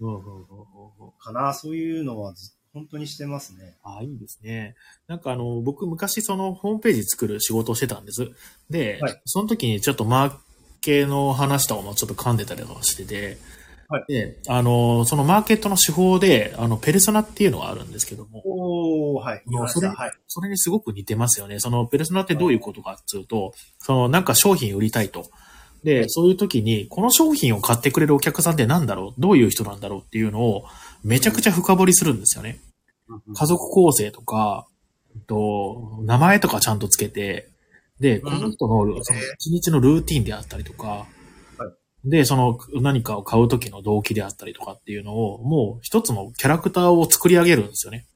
[1.18, 3.74] かな、そういうのはず本当にしてますね。
[3.82, 4.76] あ、いいですね。
[5.08, 8.30] なんかあの、僕昔そのホームページ作る仕事をしてたんです。
[8.70, 10.36] で、はいその時にちょっとマー
[10.80, 13.38] ケの話とかもちょっと噛んでたりとかしてて、
[13.90, 19.42] はいで、あの、そのマーケットの手法で、あの、ペルソナっていうのがあるんですけども、おー、はい。
[19.68, 19.94] それた。
[19.94, 20.12] はい。
[20.26, 21.58] それにすごく似てますよね。
[21.58, 25.30] そのペルソナってどういうことかっていうと、そのなんか商品売りたいと。
[25.84, 29.20] で、そういう時に、この商品を買ってくれるお客さんって何だろう？
[29.20, 30.64] どういう人なんだろうっていうのを、
[31.02, 32.60] めちゃくちゃ深掘りするんですよね。
[33.34, 34.66] 家族構成とか、
[35.26, 37.48] と、名前とかちゃんとつけて、
[38.00, 41.06] で、この人のその一日のルーティンであったりとか、
[42.08, 48.06] で、その何かを買う時の動機であったりとかっていうのを、もう一つのキャラクターを作り上げるんですよね。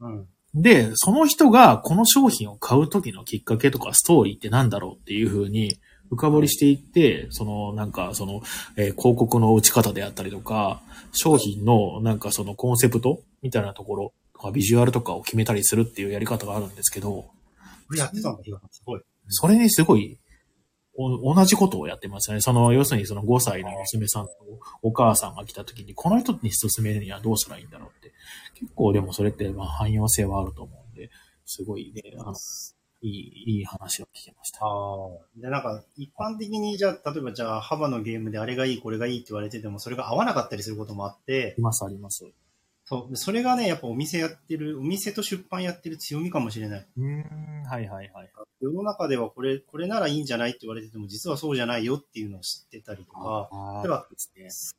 [0.00, 0.26] うん。
[0.54, 5.78] で、その人がこの商品を買う時のきっかけとかストーリーって何だろうっていう風に
[6.10, 8.42] 深掘りしていって、そのなんかその、
[8.76, 17.26] えー広告の打ち方であったりとか、商品のなんかそのコンセプトみたいなところとかビジュアルとかを決めたりするっていうやり方があるんですけど、
[17.96, 18.36] やってた
[18.70, 19.00] すごい。
[19.28, 20.18] それにすごい
[21.00, 22.40] お同じことをやってますよね。
[22.40, 24.32] その、要するにその5歳の娘さんと
[24.82, 28.12] お母さんが来た時に、この人に進めるにはどうしたらいいんだろうって。
[28.54, 31.10] 結構でもそれってまあ汎用性はあると思うんで、
[31.46, 32.34] すごいね、あの、
[33.00, 34.58] いい、いい話を聞きました。
[34.64, 34.70] ああ。
[35.36, 42.26] で、なんか、一般的に、じゃあ、例えば、じゃあ、幅のゲームであれがいい、これがいいって言われてても、それが合わなかったりすることもあってあ、ります、あります。
[42.96, 46.86] うそう、それがね、やっぱお店やってる、お店と出版やってる強みかもしれない。
[46.98, 48.30] ーん、はいはいはい。
[48.60, 54.74] 世の中ではこれ、これならいいんじゃないって言われてても、実はそうじゃないよっていうのを知ってたりとか、あではーです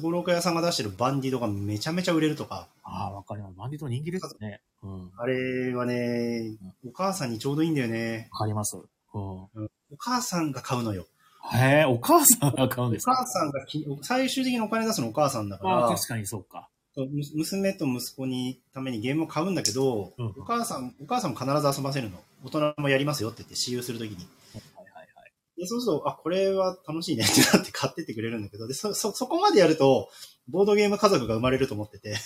[0.00, 3.56] ごろく屋さんが出してるバンディドがめちゃめちゃ売れるとか、ああ、わかります。
[3.56, 4.60] バンディット人気ですね。
[4.82, 5.04] うん。
[5.06, 6.56] わあれはね、
[6.86, 8.28] お母さんにちょうどいいんだよね。
[8.32, 8.76] かります。
[8.76, 8.82] うん。
[9.14, 9.50] お
[9.98, 11.06] 母さんが買うのよ。
[11.52, 13.12] へえ、お母さんが買うんですか？
[13.12, 16.68] お母さんがき、最終的にお金出すのお母さんだかああ、ら、確かにそうか。
[17.06, 22.18] 娘と息子にためにゲームを買うんだけど、うんお母さん、お母さんも必ず遊ばせるの。
[22.44, 24.16] 大人もやりますよって言って、私有するときに。
[24.16, 25.32] はいはいはい。
[25.56, 30.10] で、そうすると、あ、これは楽しいねってな って買ってってくれるんだけど、で、そ、そ、そこまでやると、
[30.48, 32.16] ボードゲーム家族が生まれると思ってて。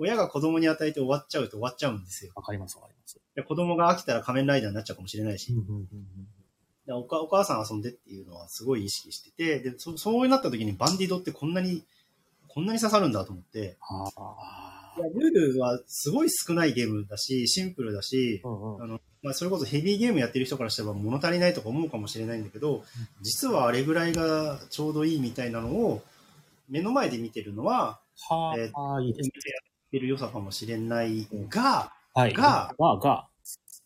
[0.00, 2.32] 親が子供に与えて終わっちゃうと終わっちゃうんですよ。
[2.34, 3.20] わかりますわかります。
[3.34, 5.86] で子供が飽きたら仮面ライダーになっちゃうかもしれないし、うんうんうんうん。
[6.86, 11.84] でおかお母さん遊んでっていうのはすごい意識してて、で、そそうなった時にバンディドってこんなに、
[12.52, 14.10] こんなに刺さるんだと思って、あ
[14.98, 18.82] やルールはすごい少ないゲームだし、シンプルだし、うんうん。
[18.82, 22.84] あの、まあ、それこそヘビーゲームやってる人からしては物足りないとか思うかもしれないんだけど、
[23.22, 26.02] 実はあれぐらいがちょうどいいみたいなのを
[26.68, 29.32] 目の前で見てるのは、はえーあ、あーいいですね。
[29.34, 29.58] や
[29.88, 32.32] ってる良さかもしれないが、はい。
[32.32, 33.29] が、が、が、が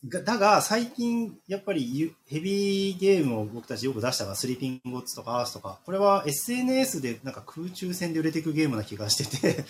[0.06, 9.64] だが最近やっぱりゆヘビーゲームを僕たちよく出したが、スリーピングゴッツとかアースとか、これは SNS でなんか空中戦で売れていくゲームな気がしてて、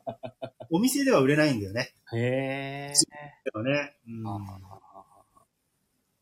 [0.70, 1.94] お店では売れないんだよね。
[2.14, 2.92] へえ。
[3.44, 3.96] でもね。
[4.06, 4.78] うんあー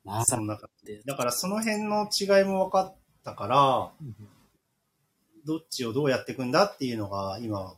[0.05, 1.03] まさその中で。
[1.05, 2.95] だからその辺の違いも分かっ
[3.25, 3.93] たから、
[5.45, 7.75] どっちをどうやっていくんだっていうのが今、ぼ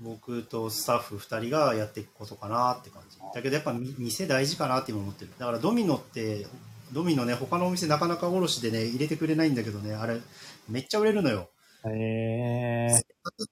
[0.00, 3.18] 僕とスタッフ2人がやっていくことかなって感じ。
[3.34, 5.30] だけどやっぱみ店大事かなって今思ってる。
[5.38, 6.46] だからドミノって、
[6.92, 10.20] ドミノね、他のお店なかなか卸でね、入れてくれないんだけどね、あれ、
[10.68, 11.50] めっちゃ売れるのよ。
[11.86, 12.88] へえ。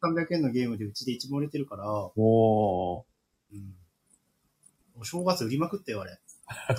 [0.02, 3.04] 300円のゲームでうちで一番売れてるから、おー。
[3.52, 3.74] うん、
[5.00, 6.18] お正月売りまくってよ、あれ。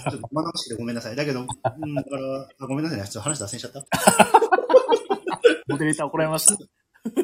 [0.09, 1.15] ちょっと生々しくてごめんなさい。
[1.15, 3.05] だけど、うん、だから、あごめんなさいね。
[3.05, 3.85] ちょっと話脱線しちゃった。
[5.68, 6.57] モデレーター怒られました。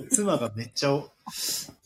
[0.09, 1.09] 妻がめっちゃお、こ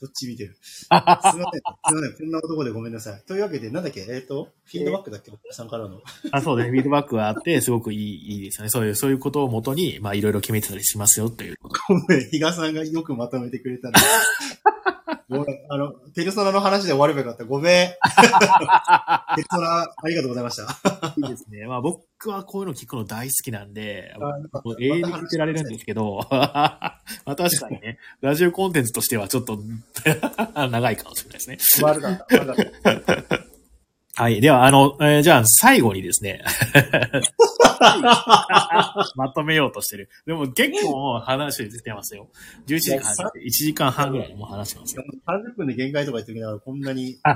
[0.08, 0.58] っち見てる。
[0.62, 1.32] すいません。
[1.32, 1.62] すいません。
[1.62, 3.24] こんな男でごめんなさい。
[3.28, 4.06] というわけで、なんだっけ？
[4.10, 5.32] えっ、と、フィードバックだっけ？
[5.52, 6.02] さんからの。
[6.32, 6.70] あ、そうね。
[6.70, 8.70] フィードバックがあって、すごくいい、いいですよね。
[8.70, 11.80] そういう、そういうことをもとに、まあ、いろいろ決めてたりしますよ、ということ。
[11.88, 14.00] ごめん、比嘉さんがよくまとめてくれたんで。
[15.30, 17.44] ごめん、あの、ペルソナの話で終わればよかった。
[17.44, 17.88] ごめん。
[19.36, 21.14] ペルソナ、ありがとうございました。
[21.18, 21.66] いいですね。
[21.68, 29.60] まあ、僕はこういうの聞くの大好きなんで、もう永遠に聞いてられるんですけど、 まあ確かにね、ラジオコンテンツとしてはちょっと
[30.56, 31.84] 長いかもしれないですね。
[31.84, 32.38] 悪かった。
[32.38, 33.57] 悪かった。
[34.18, 34.42] はい。
[34.42, 36.42] では、あの、えーじゃあ最後にですね、
[39.16, 40.10] まとめようとしてる。
[40.26, 42.28] でも結構話出てますよ。
[42.66, 45.04] 11時間半、1時間半ぐらいもう話してますよ。
[45.28, 47.30] 30分で限界とか言っておきながら、こんなに、 ご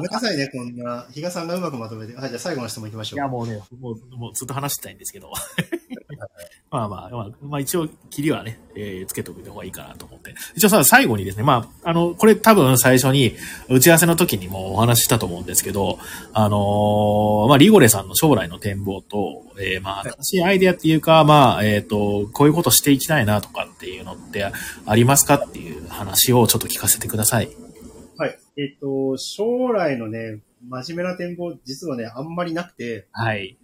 [0.00, 1.06] めんなさいね、こんな。
[1.12, 2.14] 比嘉さんがうまくまとめて。
[2.14, 3.18] はい、じゃあ最後の質問行きましょう。
[3.18, 5.30] いや、もうね、もう、もうずっと話してたいんですけど。
[6.74, 10.34] まあまあ、まあ、まあ一応、切りはね、えーつけておいた方がいいかなと思って。
[10.56, 13.36] 一応さ、最後にですね、まあ、あの、これ多分最初に、
[13.68, 16.00] 打ち合わせの時にもお話ししたと思うんですけど、
[16.32, 27.50] あのーまあ、リゴレさんの将来の展望と、えーまあ、新しいアイデアっていうか、まあ、えっ、と、こういうことしていきたいなとかっていうのってありますかっていう話をちょっと聞かせてください。
[28.18, 28.36] はい。
[28.56, 33.56] えっ、と、将来のね、真面目な展望、実はね、あんまりなくて、はい。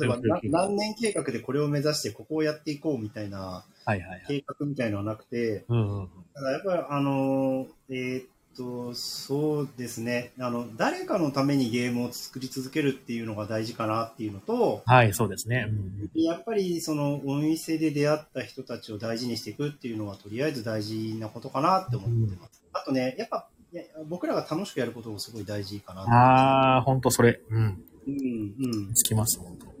[0.00, 4.24] 例えば な何年計画でこれを目指してここをやっていこうみたいなはいはいはい。
[4.28, 6.08] 計画みたいのはなくて、うんうんうん。
[6.34, 8.26] ただやっぱりあのー、えーっ
[8.58, 15.68] と、そうですね、あの、誰かのためにゲームを作り続けるっていうのが大事かなっていうのと、はい、そうですね。
[15.68, 22.62] うんやっぱりそのお店で出会った人たちを大事にしていくっていうのはとりあえず大事なことかなって思ってます。
[22.72, 27.40] あとね、やっぱいや僕らが楽しくやることもすごい大事かなああ、ほんとそれ。
[27.50, 27.82] うん。
[28.06, 28.94] うん、うん。
[28.94, 29.66] つきます、本当。
[29.66, 29.72] そ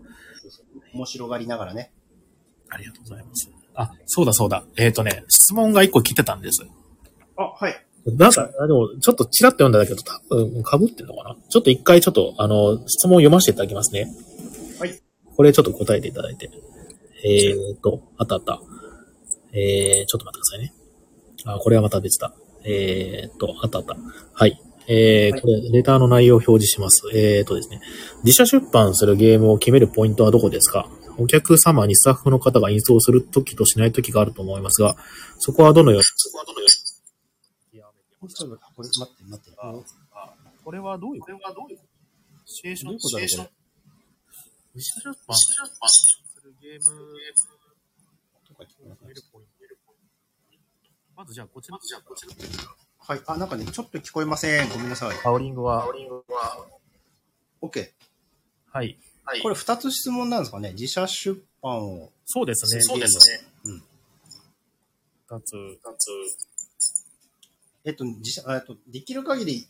[0.48, 1.92] うそう面白がりながらね。
[2.70, 3.50] ありがとうございます。
[3.74, 4.64] あ、そうだそうだ。
[4.76, 6.66] えっ、とね、質問が一個来てたんです。
[7.36, 7.84] あ、はい。
[8.06, 11.36] なんか、あでも、ちょっとチラッと読んだんだけど、多分、被ってんのかな？
[11.48, 14.06] ちょっと一回ちょっと、あの、質問を読ませていただきますね。
[14.78, 15.00] はい。
[15.36, 16.50] これちょっと答えていただいて。
[17.24, 18.60] えーと、あったあった。
[19.52, 20.72] えー、ちょっと待ってくださいね。
[21.44, 22.32] あ、これはまた別だ。
[22.68, 23.96] えーと、あったあった。
[24.34, 24.60] はい。
[24.86, 27.02] えー、これ、レターの内容を表示します。
[27.14, 27.80] えーとですね。
[28.24, 30.88] 自社出版するゲームを決めるポイントはどこですか？
[31.18, 34.96] お客様にスタッフの方がインストールするときとしないときがあると思いますが、
[35.38, 36.04] そこはどのように？
[36.04, 36.68] そこはどのよう
[37.76, 37.82] に？
[38.20, 39.58] これ待って待って。
[39.60, 39.74] あ
[40.64, 41.22] これはどういう？
[41.22, 41.78] これはどういう
[42.46, 43.48] シチュエーションシチュエーション
[44.74, 45.52] 自社出版す
[46.44, 46.84] るゲーム
[48.46, 49.30] とか聞こえなくなっちゃっ
[51.18, 52.32] まずじゃあこちら、まずじゃあこちら。
[52.32, 53.22] たはい。
[53.26, 54.68] あ、なんかね、ちょっと聞こえません。
[54.68, 55.16] ごめんなさい。
[55.20, 56.64] パウリングは、パウリングは、
[57.60, 57.90] OK。
[58.70, 58.96] はい。
[59.24, 60.70] はいこれ二つ質問なんですかね。
[60.74, 62.12] 自社出版を。
[62.24, 62.82] そうですね。
[62.82, 63.40] そうですね。
[63.64, 63.82] うん。
[65.26, 66.08] 二つ、二つ。
[67.84, 69.66] えっと、自社、えっと、できる限り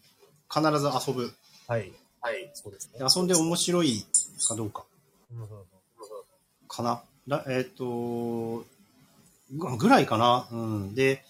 [0.54, 1.32] 必ず遊ぶ。
[1.66, 1.90] はい。
[2.20, 2.50] はい。
[2.52, 3.06] そうですねで。
[3.16, 4.04] 遊んで面白い
[4.46, 4.84] かどうか。
[5.32, 5.64] うんうんうん
[6.68, 7.02] かな。
[7.26, 8.66] だえっ、と、
[9.50, 10.46] ぐぐらいかな。
[10.52, 10.94] うん。
[10.94, 11.24] で、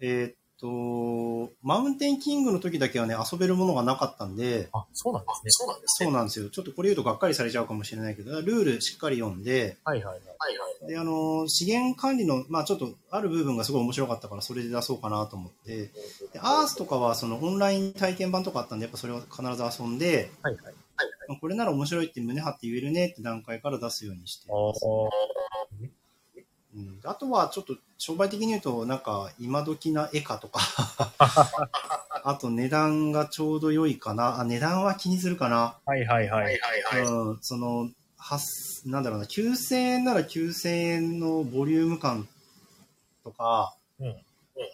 [0.00, 5.50] えっ、と、マウンテンキングの時だけはね、遊べるものがなかったんで、あ、そうなんですね。
[5.50, 6.50] そうなんですそうなんですよ。
[6.50, 10.22] ちょっとこれ言うとがっかりされちゃうかもしれないけど、ルールしっかり読んで、はいはいはい。
[10.38, 10.90] はいはい。
[10.90, 15.90] で、あの、資源管理の、まあちょっとある部分がすごい面白かったから、それで出そうかなと思って、
[16.32, 20.74] で、アースとかはそのオンライン体験版とかあったんで、やっぱそれは必ず遊んで、はいはい。
[21.40, 24.84] これなら面白いって胸張って言えるねって段階から出すようにしてます。
[26.74, 30.60] うん、あとはちょっと商売的に言うと、なんか今時な絵かとか、
[32.24, 34.40] あと値段がちょうど良いかな。
[34.40, 35.76] あ、値段は気にするかな。
[35.84, 36.60] はいはいはい。
[37.04, 38.38] うん、その、は
[38.86, 42.28] なんだろうな、9000円なら9000円のボリューム感
[43.24, 44.16] とか、うん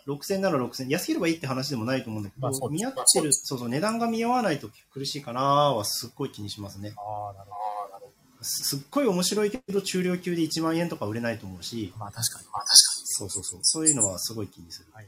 [0.07, 6.95] 6000円なら6000円、安ければいいって話でもないと思うんだけど、まあ見合ってる、そうそう、値段が見合わないと苦しいかなはすっごい気にしますね。
[6.97, 8.13] ああ、なるほど。
[8.41, 12.47] すすっごい面白いけど、中量級で1万円とか売れないと思うし、まあ確かに。
[12.49, 13.61] まあ確かそうそうそう。
[13.63, 14.93] そういうのはすごい気にする。
[14.93, 15.07] はい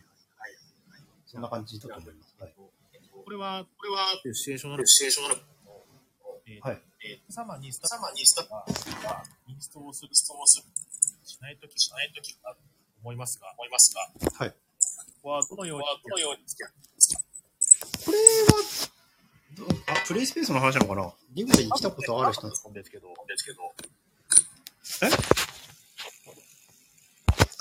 [1.27, 2.37] そんな感じだと思います。
[2.41, 2.55] はい。
[2.55, 2.71] こ
[3.29, 5.41] れは、これは、シチュエーションなのシチュエーションなの
[6.47, 6.83] えーはい。
[7.05, 8.65] えー、様にスタ様にスタが、
[9.49, 10.65] インストをする、ストをする、
[11.27, 12.57] しないとき、しないときが
[13.03, 14.09] 思いますが、思いますが、
[14.39, 14.51] はい。
[14.51, 14.57] こ
[15.23, 16.71] こはどのように、どのように付き合
[18.07, 18.55] これは、
[19.59, 21.13] どあ、プレイスペースの話なのかな？
[21.35, 23.63] リブでに来たことある人なんですけど、ですけど、
[25.03, 25.11] あ、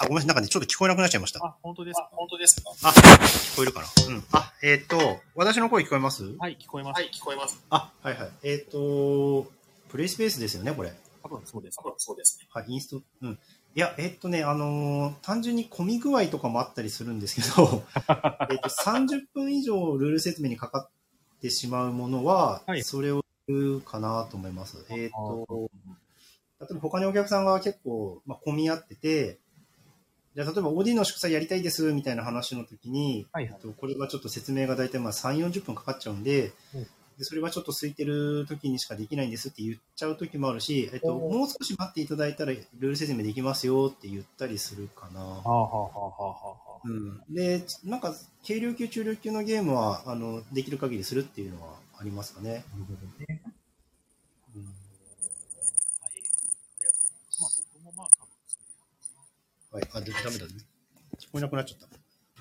[0.06, 0.28] あ、ごめんなさい。
[0.28, 1.46] なんかね、ちょっと聞こえなくなっちゃいました。
[1.46, 2.10] あ、本当ですか？
[2.14, 2.72] 本当ですか？
[2.84, 3.88] あ、聞こえるかな？
[4.08, 4.24] うん。
[4.32, 6.24] あ、えっ、と、私の声聞こえます？
[6.38, 7.00] はい、聞こえます。
[7.00, 7.64] はい、聞こえます。
[7.70, 8.30] あ、はいはい。
[8.44, 9.52] えっ、と、
[9.90, 10.94] プレイスペースですよね、これ。
[11.24, 11.78] 多分そうです。
[11.78, 12.48] 多分そうですね。
[12.52, 13.40] はい、インスト、うん。
[13.76, 17.84] いや、えっとね、あのー単純に混み具合とかもあったりするんですけど、
[18.52, 24.86] えっと、30分以上ルール説明にかかってしまうものは、はいそれを言うかなと思います。
[24.90, 25.70] えっと、
[26.62, 29.40] 例えば他にお客さんが結構、まあ、混み合ってて、
[30.36, 36.88] じゃあ例えば OD の祝祭やりたいですみたいな話の時に、はいはいえっとこれはちょっと説明が大体まあ3、40分かかっちゃうんで、うん
[37.18, 45.22] でそれはちょっと空いてる時にしかできないんですって言っちゃう時もあるし、えっと、もう少し待っていただいたらルール説明できますよって言ったりするかな。
[45.22, 46.82] はあはあはあはあはあ。
[46.84, 48.14] うん、で、なんか
[48.46, 52.50] 軽量級、中量級のゲームはあのできる限りするっていうのはありますかね。
[52.50, 53.42] なるほどね。
[54.56, 54.74] うんはい。
[57.40, 58.64] まあ僕もまあ多分そう
[59.76, 60.54] はい、あ、でダメだね。
[61.20, 61.90] 聞こえなくなっちゃっ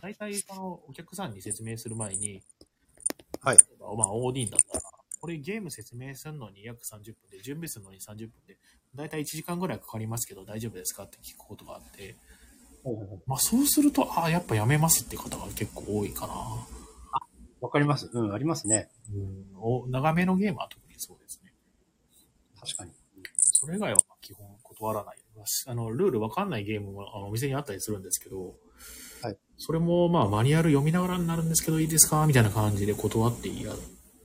[0.01, 2.40] 大体、あの、お客さんに説明する前に、
[3.43, 3.59] はい。
[3.81, 4.85] まあ、OD だったら、
[5.20, 8.56] これゲーム説明するのに約30分で、準備するのに30分で、
[8.94, 12.15] 大体1時間ぐらいかかりますけど、大丈夫ですかって聞くことがあって、
[12.85, 12.90] た。
[13.27, 16.35] まあ、そうすると、ああ、やっぱやめますって方が結構多いかな。
[17.61, 18.09] わかります。
[18.12, 18.90] うん、ありますね。
[19.12, 21.52] うん、お長めのゲームは特にそうですね。
[22.61, 22.93] 確かに。
[23.36, 25.24] それ以外はまあ基本断らない。
[25.66, 28.55] あの、ルールわかんないゲームもあのお店にあったりするんですけど、
[29.23, 29.36] はい。
[29.56, 33.82] それもまあマニュアル読みながらになるんですけどいいですかみたいな感じで断ってやって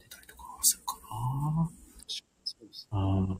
[0.09, 1.69] たりとかするかな。
[2.43, 3.37] そうですあー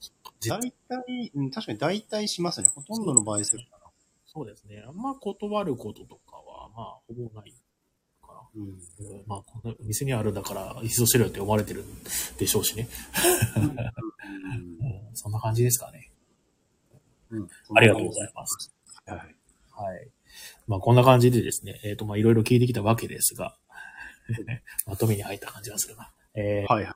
[0.00, 2.68] そっか大体、うん、確かに大体しますね。
[2.74, 3.82] ほとんどの場合するかな。
[4.26, 4.82] そうですね。
[4.86, 7.54] あんま断ることとかは、まあ、ほぼない
[8.22, 8.40] かな。
[8.56, 8.62] うん。
[8.62, 11.86] うんまあ、この店にあるんだから、一度しろよって思われてるん
[12.38, 12.88] でしょうしね。
[13.56, 13.76] うん
[15.14, 16.11] そんな感じですかね。
[17.32, 17.48] うん。
[17.76, 18.72] ありがとうございます。
[19.06, 19.18] はい。
[19.18, 20.08] はい。
[20.66, 23.56] まあ、こんな感じでですね、えっ、と、まあ、いろいろ聞いてきたわけですが、
[24.86, 26.10] まとめに入った感じがするな。
[26.34, 26.84] えーはい。
[26.84, 26.92] はい。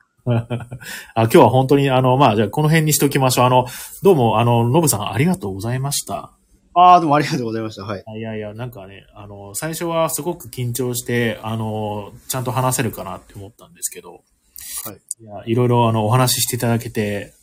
[1.15, 3.45] あ今日は本当に、あの、まあ、じゃあこの辺にしておきましょう。
[3.45, 3.65] あの、
[4.03, 6.33] どうも、あの、ノブさんありがとうございました。
[6.73, 7.85] ああ、どうもありがとうございました。
[7.85, 8.03] はい。
[8.19, 15.23] いやいや、なんかね、あの、最初はすごく緊張して、あの、ちゃんと話せるかなって思ったんですけど、はい。
[15.23, 17.33] いや、いろいろあの、お話ししていただけて、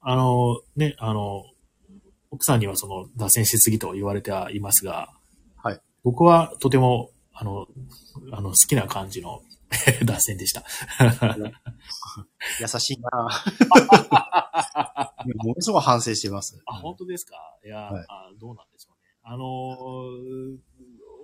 [0.00, 1.44] あの、ね、あの、
[2.32, 5.10] 奥さんにはその、脱線しすぎと言われてはいますが、
[5.62, 5.80] はい。
[6.02, 7.66] 僕はとても、あの、
[8.32, 9.42] あの、好きな感じの
[10.04, 10.62] 脱線でした。
[12.60, 13.10] 優しいな
[15.36, 16.58] ものすごい反省しています。
[16.66, 17.36] あ、本当ですか？
[17.64, 19.02] いや、はいあ、どうなんでしょうね。
[19.22, 20.58] あのー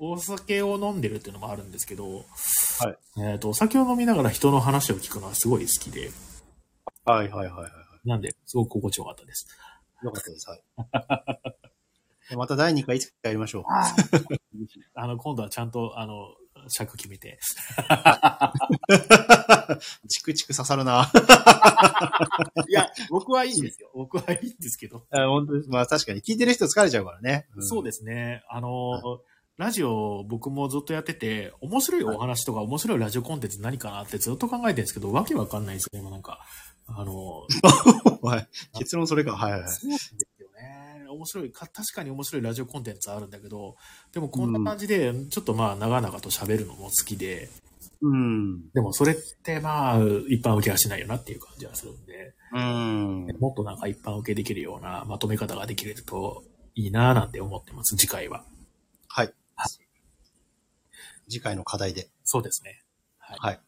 [0.01, 2.25] お酒を飲んでるっていうのもあるんですけど、はい。
[3.21, 6.13] えっ、と、お酒を飲みながら人の話を聞くのはすごい好きで、
[7.05, 7.73] はいはいはいはい。
[8.09, 9.49] なんで、すごく心地よかったです。
[10.03, 10.49] よかったです。
[10.49, 10.63] はい。
[12.31, 13.65] で また第2回いつかやりましょう。
[14.95, 16.35] あの、今度はちゃんと、あの、
[16.69, 17.39] 尺決めて。
[20.09, 21.11] チクチク刺さるな。
[22.69, 23.91] いや、僕はいいんですよ。
[23.95, 25.07] 僕はいいんですけど。
[25.11, 25.69] あ本当です。
[25.69, 27.47] まあ確かに聞いてる人疲れちゃうからね。
[27.61, 28.43] そうですね。
[28.49, 29.21] あの、
[29.57, 36.01] ラジオ僕もずっとやってて、面白いお話とか面白いラジオコンテンツ何かなってずっと考えてるんですけど、わけわかんないんですよね。
[36.01, 36.39] 今なんか、
[36.89, 37.47] あの、
[38.23, 38.49] はい。
[38.79, 39.37] 結論それか。
[39.37, 39.71] はいはいはい。
[39.71, 41.07] そうなんですよね。
[41.09, 43.77] 面白いか、確かに面白いラジオコンテンツあるんだけど、
[44.13, 47.51] でもこんな感じで、ちょっとまあ長々と喋るのも好きで、
[48.01, 48.71] うん。
[48.71, 53.27] でもそれってまあ、一般受けはしないよなっていう感じがするんで、うん。
[53.41, 56.45] もっとなんか一般受けできるようなまとめ方ができると
[56.75, 58.45] いいなぁなんて思ってます、次回は。
[59.09, 59.35] はい。
[61.29, 62.09] 次回の課題で。
[62.25, 62.83] そうですね。
[63.19, 63.39] はい。
[63.41, 63.61] はい。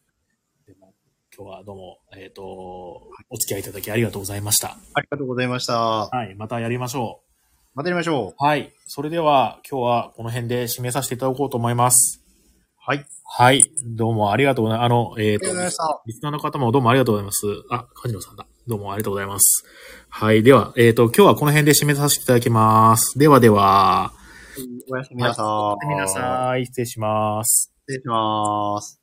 [1.41, 4.77] 今日はどうも、えっ、と、お付き合いいただきありがとうございました。
[4.93, 5.73] ありがとうございました。
[5.73, 7.23] はい、またやりましょ
[7.73, 8.29] またやりましょう。
[8.29, 8.35] う。
[8.37, 8.71] はい。
[8.85, 12.23] それでは今日はこの辺で締めさせていただこうと思います。
[12.77, 13.03] はい。
[13.25, 13.63] はい。
[13.87, 14.85] どうもありがとうございます。
[14.85, 16.01] あの、えっ、とありがとうございました。
[16.05, 17.47] リスナーの方もどうもありがとうございます。
[17.71, 18.45] あ、カジノさんだ。
[18.67, 19.65] どうもありがとうございます。
[20.09, 20.43] はい。
[20.43, 23.17] では、えっ、と、今日はこの辺で締めさせていただきます。
[23.17, 24.13] ではでは、
[24.91, 25.87] おやすみなさい。
[25.87, 27.73] 皆さん、失礼します。
[27.87, 29.00] 失礼します。